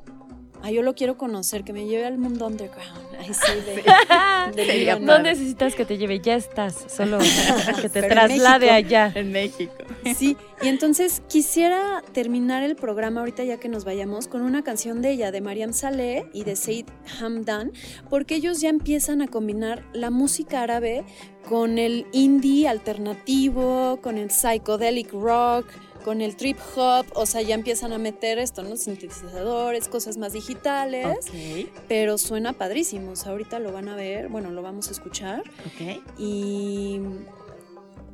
Ah, 0.64 0.72
yo 0.72 0.82
lo 0.82 0.96
quiero 0.96 1.18
conocer, 1.18 1.64
que 1.64 1.72
me 1.74 1.86
lleve 1.86 2.06
al 2.06 2.18
mundo 2.18 2.48
underground. 2.48 3.00
Ay, 3.20 3.32
sí, 3.34 3.54
de. 3.66 5.00
No 5.02 5.20
necesitas 5.20 5.76
que 5.76 5.86
te 5.86 5.98
lleve, 5.98 6.20
ya 6.20 6.36
estás. 6.36 6.86
Solo 6.88 7.20
que 7.82 7.90
te 7.90 8.02
Pero 8.02 8.06
en 8.06 8.12
traslade 8.12 8.68
México. 8.68 8.88
allá. 8.88 9.12
En 9.16 9.32
México. 9.32 9.74
Sí, 10.16 10.36
y 10.62 10.68
entonces 10.68 11.22
quisiera 11.28 12.04
terminar 12.14 12.64
el 12.64 12.76
programa 12.76 13.20
ahorita 13.22 13.44
ya 13.44 13.58
que 13.58 13.70
nos 13.70 13.86
vayamos 13.86 14.28
con 14.28 14.42
una 14.42 14.64
canción 14.64 15.02
de 15.02 15.12
ella, 15.12 15.32
de 15.32 15.42
Mariam 15.42 15.74
Saleh 15.74 16.28
y 16.34 16.44
de 16.44 16.56
Said 16.56 16.86
Hamdan, 17.20 17.72
porque 18.10 18.36
ellos 18.36 18.62
ya 18.62 18.70
empiezan 18.70 19.22
a 19.22 19.28
combinar 19.28 19.84
la 19.94 20.10
música 20.10 20.62
árabe 20.64 21.06
con 21.48 21.78
el 21.78 22.06
indie 22.12 22.68
alternativo, 22.68 24.00
con 24.02 24.18
el 24.18 24.30
psychedelic 24.30 25.12
rock, 25.14 25.66
con 26.08 26.22
el 26.22 26.38
trip 26.38 26.58
hop, 26.78 27.06
o 27.16 27.26
sea, 27.26 27.42
ya 27.42 27.54
empiezan 27.54 27.92
a 27.92 27.98
meter 27.98 28.40
esto, 28.40 28.64
¿no? 28.64 28.78
Sintetizadores, 28.78 29.90
cosas 29.90 30.16
más 30.16 30.32
digitales, 30.32 31.18
Ok, 31.18 31.70
pero 31.90 32.18
suena 32.18 32.54
padrísimo, 32.54 33.12
o 33.12 33.16
sea, 33.18 33.34
ahorita 33.34 33.60
lo 33.60 33.74
van 33.74 33.90
a 33.90 33.98
ver, 33.98 34.30
bueno, 34.30 34.50
lo 34.52 34.62
vamos 34.62 34.88
a 34.88 34.92
escuchar 34.92 35.42
ok. 35.42 36.02
y... 36.18 37.02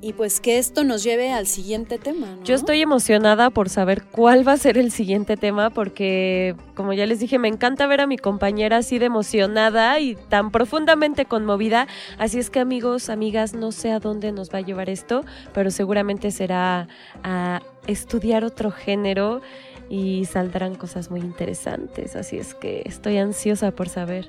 Y 0.03 0.11
pues 0.11 0.41
que 0.41 0.57
esto 0.57 0.83
nos 0.83 1.01
lleve 1.01 1.31
al 1.31 1.47
siguiente 1.47 1.97
tema, 1.97 2.27
¿no? 2.35 2.43
Yo 2.43 2.55
estoy 2.55 2.81
emocionada 2.81 3.51
por 3.51 3.69
saber 3.69 4.03
cuál 4.03 4.45
va 4.45 4.51
a 4.51 4.57
ser 4.57 4.77
el 4.77 4.91
siguiente 4.91 5.37
tema 5.37 5.69
porque, 5.69 6.57
como 6.75 6.91
ya 6.91 7.05
les 7.05 7.21
dije, 7.21 7.39
me 7.39 7.47
encanta 7.47 7.87
ver 7.87 8.01
a 8.01 8.07
mi 8.07 8.17
compañera 8.17 8.77
así 8.77 8.99
de 8.99 9.05
emocionada 9.05 10.01
y 10.01 10.15
tan 10.15 10.51
profundamente 10.51 11.23
conmovida. 11.23 11.87
Así 12.17 12.37
es 12.37 12.49
que 12.49 12.59
amigos, 12.59 13.09
amigas, 13.09 13.53
no 13.53 13.71
sé 13.71 13.91
a 13.91 13.99
dónde 13.99 14.33
nos 14.33 14.53
va 14.53 14.57
a 14.57 14.61
llevar 14.61 14.89
esto, 14.89 15.23
pero 15.53 15.71
seguramente 15.71 16.31
será 16.31 16.89
a 17.23 17.61
estudiar 17.87 18.43
otro 18.43 18.71
género 18.71 19.41
y 19.89 20.25
saldrán 20.25 20.75
cosas 20.75 21.11
muy 21.11 21.21
interesantes. 21.21 22.17
Así 22.17 22.37
es 22.37 22.55
que 22.55 22.81
estoy 22.85 23.19
ansiosa 23.19 23.71
por 23.71 23.87
saber. 23.87 24.27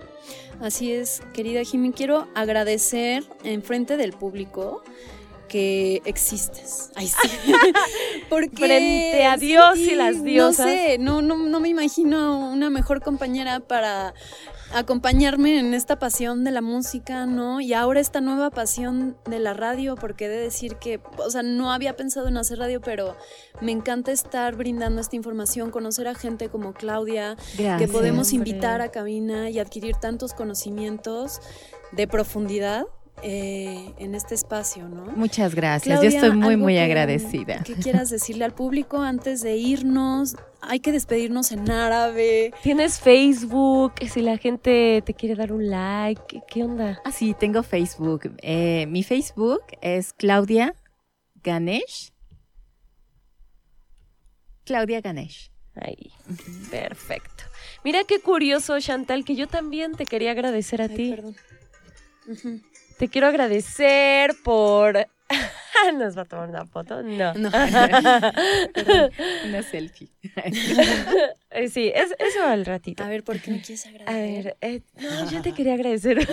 Así 0.60 0.92
es, 0.92 1.20
querida 1.32 1.64
Jimmy, 1.64 1.90
quiero 1.90 2.28
agradecer 2.34 3.24
en 3.42 3.62
frente 3.62 3.96
del 3.96 4.12
público 4.12 4.82
que 5.48 6.02
existes. 6.04 6.90
Ay, 6.94 7.08
sí. 7.08 7.30
Porque 8.28 8.56
Frente 8.56 9.24
a 9.24 9.36
Dios 9.36 9.78
y 9.78 9.94
las 9.94 10.22
diosas. 10.22 10.66
No 10.66 10.72
sé, 10.72 10.98
no, 10.98 11.22
no, 11.22 11.36
no 11.36 11.60
me 11.60 11.68
imagino 11.68 12.50
una 12.50 12.70
mejor 12.70 13.02
compañera 13.02 13.60
para 13.60 14.14
acompañarme 14.74 15.58
en 15.60 15.72
esta 15.72 15.98
pasión 15.98 16.42
de 16.42 16.50
la 16.50 16.60
música, 16.60 17.26
¿no? 17.26 17.60
Y 17.60 17.74
ahora 17.74 18.00
esta 18.00 18.20
nueva 18.20 18.50
pasión 18.50 19.16
de 19.26 19.38
la 19.38 19.54
radio, 19.54 19.94
porque 19.94 20.26
he 20.26 20.28
de 20.28 20.38
decir 20.38 20.76
que, 20.76 21.00
o 21.18 21.30
sea, 21.30 21.42
no 21.42 21.72
había 21.72 21.96
pensado 21.96 22.26
en 22.26 22.36
hacer 22.36 22.58
radio, 22.58 22.80
pero 22.80 23.16
me 23.60 23.70
encanta 23.70 24.10
estar 24.10 24.56
brindando 24.56 25.00
esta 25.00 25.14
información, 25.14 25.70
conocer 25.70 26.08
a 26.08 26.14
gente 26.14 26.48
como 26.48 26.72
Claudia, 26.72 27.36
que 27.56 27.88
podemos 27.88 28.32
hombre. 28.32 28.50
invitar 28.50 28.80
a 28.80 28.90
cabina 28.90 29.48
y 29.48 29.60
adquirir 29.60 29.94
tantos 29.96 30.34
conocimientos 30.34 31.40
de 31.92 32.08
profundidad 32.08 32.86
eh, 33.22 33.92
en 33.98 34.14
este 34.14 34.34
espacio, 34.34 34.88
¿no? 34.88 35.06
Muchas 35.16 35.54
gracias. 35.54 35.98
Claudia, 35.98 36.10
Yo 36.10 36.16
estoy 36.26 36.36
muy, 36.36 36.56
muy 36.56 36.74
que- 36.74 36.80
agradecida. 36.82 37.62
¿Qué 37.64 37.74
quieras 37.74 38.10
decirle 38.10 38.44
al 38.44 38.52
público 38.54 38.98
antes 39.00 39.40
de 39.42 39.56
irnos? 39.56 40.36
Hay 40.60 40.80
que 40.80 40.92
despedirnos 40.92 41.52
en 41.52 41.70
árabe. 41.70 42.52
¿Tienes 42.62 42.98
Facebook? 43.00 43.92
Si 44.10 44.20
la 44.20 44.36
gente 44.38 45.02
te 45.06 45.14
quiere 45.14 45.34
dar 45.36 45.52
un 45.52 45.68
like, 45.70 46.42
¿qué, 46.48 46.64
onda? 46.64 47.00
Ah, 47.04 47.12
sí, 47.12 47.34
tengo 47.38 47.62
Facebook. 47.62 48.34
Eh, 48.42 48.86
mi 48.88 49.02
Facebook 49.02 49.62
es 49.80 50.12
Claudia 50.12 50.74
Ganesh. 51.42 52.12
Claudia 54.64 55.00
Ganesh. 55.00 55.50
Ahí, 55.76 56.12
perfecto. 56.70 57.44
Mira 57.84 58.04
qué 58.04 58.20
curioso, 58.20 58.78
Chantal, 58.80 59.24
que 59.24 59.34
yo 59.34 59.48
también 59.48 59.92
te 59.96 60.06
quería 60.06 60.30
agradecer 60.30 60.80
a 60.80 60.84
Ay, 60.84 60.96
ti. 60.96 61.10
perdón. 61.10 61.36
Te 62.98 63.08
quiero 63.08 63.26
agradecer 63.26 64.34
por... 64.44 64.96
¿Nos 65.98 66.16
va 66.16 66.22
a 66.22 66.24
tomar 66.24 66.48
una 66.48 66.64
foto? 66.66 67.02
No. 67.02 67.34
No. 67.34 67.50
Una 69.44 69.62
selfie. 69.62 70.08
Eh, 71.50 71.68
sí, 71.68 71.90
es- 71.94 72.14
eso 72.18 72.42
al 72.46 72.64
ratito. 72.64 73.02
A 73.04 73.08
ver, 73.08 73.22
¿por 73.24 73.40
qué 73.40 73.50
me 73.50 73.60
quieres 73.60 73.84
A 73.86 73.90
agradecer? 73.90 74.44
ver, 74.44 74.56
eh, 74.60 74.82
no, 74.94 75.30
yo 75.30 75.42
te 75.42 75.52
quería 75.52 75.74
agradecer. 75.74 76.26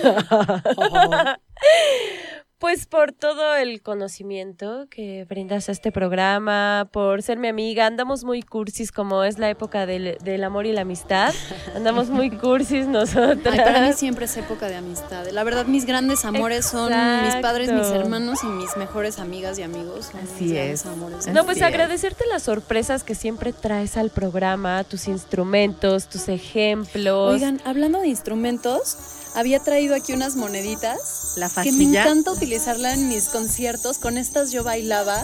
Pues 2.62 2.86
por 2.86 3.12
todo 3.12 3.56
el 3.56 3.82
conocimiento 3.82 4.86
que 4.92 5.26
brindas 5.28 5.68
a 5.68 5.72
este 5.72 5.92
programa, 5.92 6.88
por 6.94 7.24
ser 7.24 7.40
mi 7.40 7.48
amiga. 7.48 7.88
Andamos 7.88 8.24
muy 8.24 8.44
cursis, 8.44 8.92
como 8.92 9.24
es 9.24 9.40
la 9.40 9.50
época 9.50 9.88
del, 9.88 10.20
del 10.24 10.44
amor 10.44 10.68
y 10.68 10.72
la 10.72 10.82
amistad. 10.82 11.34
Andamos 11.76 12.10
muy 12.12 12.30
cursis 12.30 12.86
nosotras. 12.86 13.52
Ay, 13.52 13.58
para 13.62 13.82
mí 13.82 13.94
siempre 13.94 14.26
es 14.26 14.38
época 14.38 14.68
de 14.68 14.76
amistad. 14.76 15.28
La 15.32 15.44
verdad, 15.44 15.66
mis 15.66 15.88
grandes 15.88 16.24
amores 16.24 16.64
son 16.66 16.94
mis 17.24 17.34
padres, 17.38 17.72
mis 17.74 17.88
hermanos 17.88 18.44
y 18.44 18.48
mis 18.48 18.78
mejores 18.78 19.18
amigas 19.18 19.58
y 19.58 19.64
amigos. 19.64 20.12
son 20.12 20.20
Así 20.22 20.56
es. 20.56 20.86
amores. 20.86 21.26
No, 21.30 21.44
pues 21.46 21.58
Así 21.58 21.62
es. 21.62 21.66
agradecerte 21.66 22.26
las 22.28 22.44
sorpresas 22.44 23.04
que 23.04 23.16
siempre 23.16 23.54
traes 23.54 23.98
al 23.98 24.12
programa, 24.12 24.84
tus 24.84 25.08
instrumentos, 25.08 26.10
tus 26.10 26.30
ejemplos. 26.30 27.34
Oigan, 27.34 27.60
hablando 27.66 28.02
de 28.02 28.10
instrumentos, 28.10 28.98
había 29.36 29.60
traído 29.60 29.96
aquí 29.96 30.14
unas 30.14 30.36
moneditas 30.36 31.34
La 31.36 31.50
que 31.50 31.72
me 31.72 31.84
encanta 31.86 32.32
utilizarla 32.32 32.94
en 32.94 33.08
mis 33.08 33.30
conciertos. 33.30 33.98
Con 33.98 34.18
estas 34.18 34.52
yo 34.52 34.64
bailaba. 34.64 35.24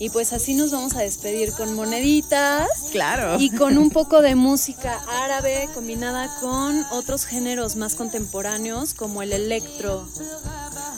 Y 0.00 0.10
pues 0.10 0.32
así 0.32 0.54
nos 0.54 0.70
vamos 0.70 0.94
a 0.94 1.00
despedir 1.00 1.52
con 1.52 1.74
moneditas 1.74 2.68
Claro. 2.92 3.36
y 3.40 3.50
con 3.50 3.76
un 3.78 3.90
poco 3.90 4.22
de 4.22 4.36
música 4.36 5.00
árabe 5.24 5.68
combinada 5.74 6.30
con 6.40 6.84
otros 6.92 7.24
géneros 7.26 7.74
más 7.74 7.96
contemporáneos 7.96 8.94
como 8.94 9.22
el 9.22 9.32
electro 9.32 10.06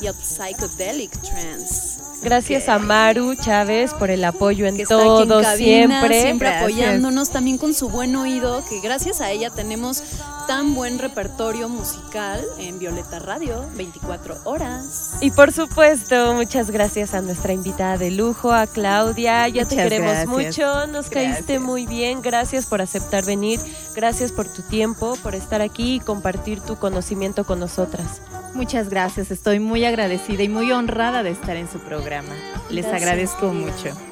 y 0.03 0.07
el 0.07 0.15
psychedelic 0.15 1.13
trance. 1.23 1.99
Gracias 2.23 2.69
a 2.69 2.79
Maru 2.79 3.35
Chávez 3.37 3.95
por 3.95 4.11
el 4.11 4.23
apoyo 4.23 4.67
en 4.67 4.77
que 4.77 4.83
está 4.83 4.97
aquí 4.97 5.23
en 5.23 5.29
todo, 5.29 5.43
cabina, 5.43 5.57
siempre. 5.57 6.21
siempre 6.23 6.49
Gracias. 6.49 6.63
apoyándonos, 6.71 7.31
también 7.31 7.57
con 7.57 7.73
su 7.73 7.89
buen 7.89 8.15
oído, 8.17 8.63
que 8.69 8.81
gracias 8.81 9.23
a 9.23 9.31
ella 9.31 9.49
tenemos 9.49 10.03
tan 10.51 10.75
buen 10.75 10.99
repertorio 10.99 11.69
musical 11.69 12.45
en 12.59 12.81
Violeta 12.81 13.21
Radio, 13.21 13.65
24 13.77 14.37
horas. 14.43 15.17
Y 15.21 15.31
por 15.31 15.53
supuesto, 15.53 16.35
muchas 16.35 16.73
gracias 16.73 17.15
a 17.15 17.21
nuestra 17.21 17.53
invitada 17.53 17.97
de 17.97 18.11
lujo, 18.11 18.51
a 18.53 18.67
Claudia. 18.67 19.47
Ya 19.47 19.65
te 19.65 19.77
queremos 19.77 20.11
gracias. 20.11 20.27
mucho, 20.27 20.89
nos 20.89 21.09
caíste 21.09 21.61
muy 21.61 21.87
bien. 21.87 22.21
Gracias 22.21 22.67
por 22.67 22.83
aceptar 22.83 23.25
venir, 23.25 23.61
gracias 23.95 24.33
por 24.33 24.49
tu 24.49 24.63
tiempo, 24.63 25.17
por 25.23 25.37
estar 25.37 25.61
aquí 25.63 25.95
y 25.95 26.01
compartir 26.01 26.61
tu 26.61 26.75
conocimiento 26.75 27.45
con 27.45 27.61
nosotras. 27.61 28.21
Muchas 28.53 28.89
gracias. 28.89 29.31
Estoy 29.31 29.61
muy 29.61 29.85
agradecida 29.85 30.43
y 30.43 30.49
muy 30.49 30.73
honrada 30.73 31.23
de 31.23 31.31
estar 31.31 31.57
en 31.57 31.71
su 31.71 31.79
programa. 31.79 32.35
Les 32.71 32.87
Gracias, 32.87 33.03
agradezco 33.03 33.53
querida. 33.53 33.71
mucho. 33.71 34.11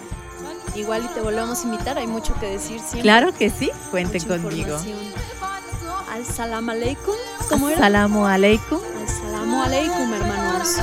Igual 0.76 1.04
y 1.04 1.14
te 1.14 1.20
volvemos 1.20 1.64
a 1.64 1.64
invitar, 1.64 1.98
hay 1.98 2.06
mucho 2.06 2.32
que 2.38 2.46
decir 2.46 2.78
siempre. 2.78 3.00
Claro 3.02 3.34
que 3.34 3.50
sí. 3.50 3.72
Cuenten 3.90 4.22
mucha 4.22 4.40
conmigo. 4.40 4.78
Información. 6.18 6.24
Al 6.24 6.24
salam 6.26 6.68
aleikum, 6.68 7.14
¿cómo 7.48 7.68
era? 7.68 7.78
Assalamu 7.78 8.26
alaikum. 8.26 8.80
Al 9.00 9.08
salamu 9.08 9.62
aleikum, 9.62 10.12
hermanos. 10.12 10.76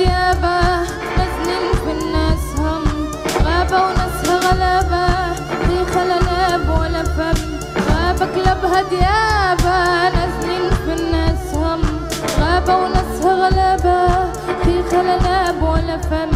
كلبها 0.00 0.08
ديابة 0.08 0.60
نازلين 1.18 1.72
في 1.84 1.92
الناس 1.92 2.58
هم 2.58 2.84
غابة 3.44 3.82
وناسها 3.86 4.38
غلابة 4.38 5.34
في 5.66 5.92
خلالاب 5.92 6.68
ولا 6.80 7.02
فم. 7.04 7.40
غابة 7.90 8.26
كلبها 8.34 8.82
ديابة 8.82 10.08
نازلين 10.16 10.70
في 10.70 11.02
الناس 11.02 11.54
هم 11.54 11.80
غابة 12.40 12.76
وناسها 12.76 13.32
غلابة 13.34 14.08
في 14.64 14.82
خلالاب 14.90 15.62
ولا 15.62 15.96
فم. 15.98 16.30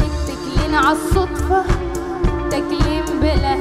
متكلين 0.00 0.74
عالصدفة 0.74 1.64
متكلين 2.24 3.04
بلا 3.22 3.54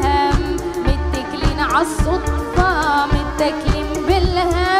متكلين 0.88 1.60
عالصدفة 1.60 3.06
متكلين 3.06 4.06
بلا 4.08 4.80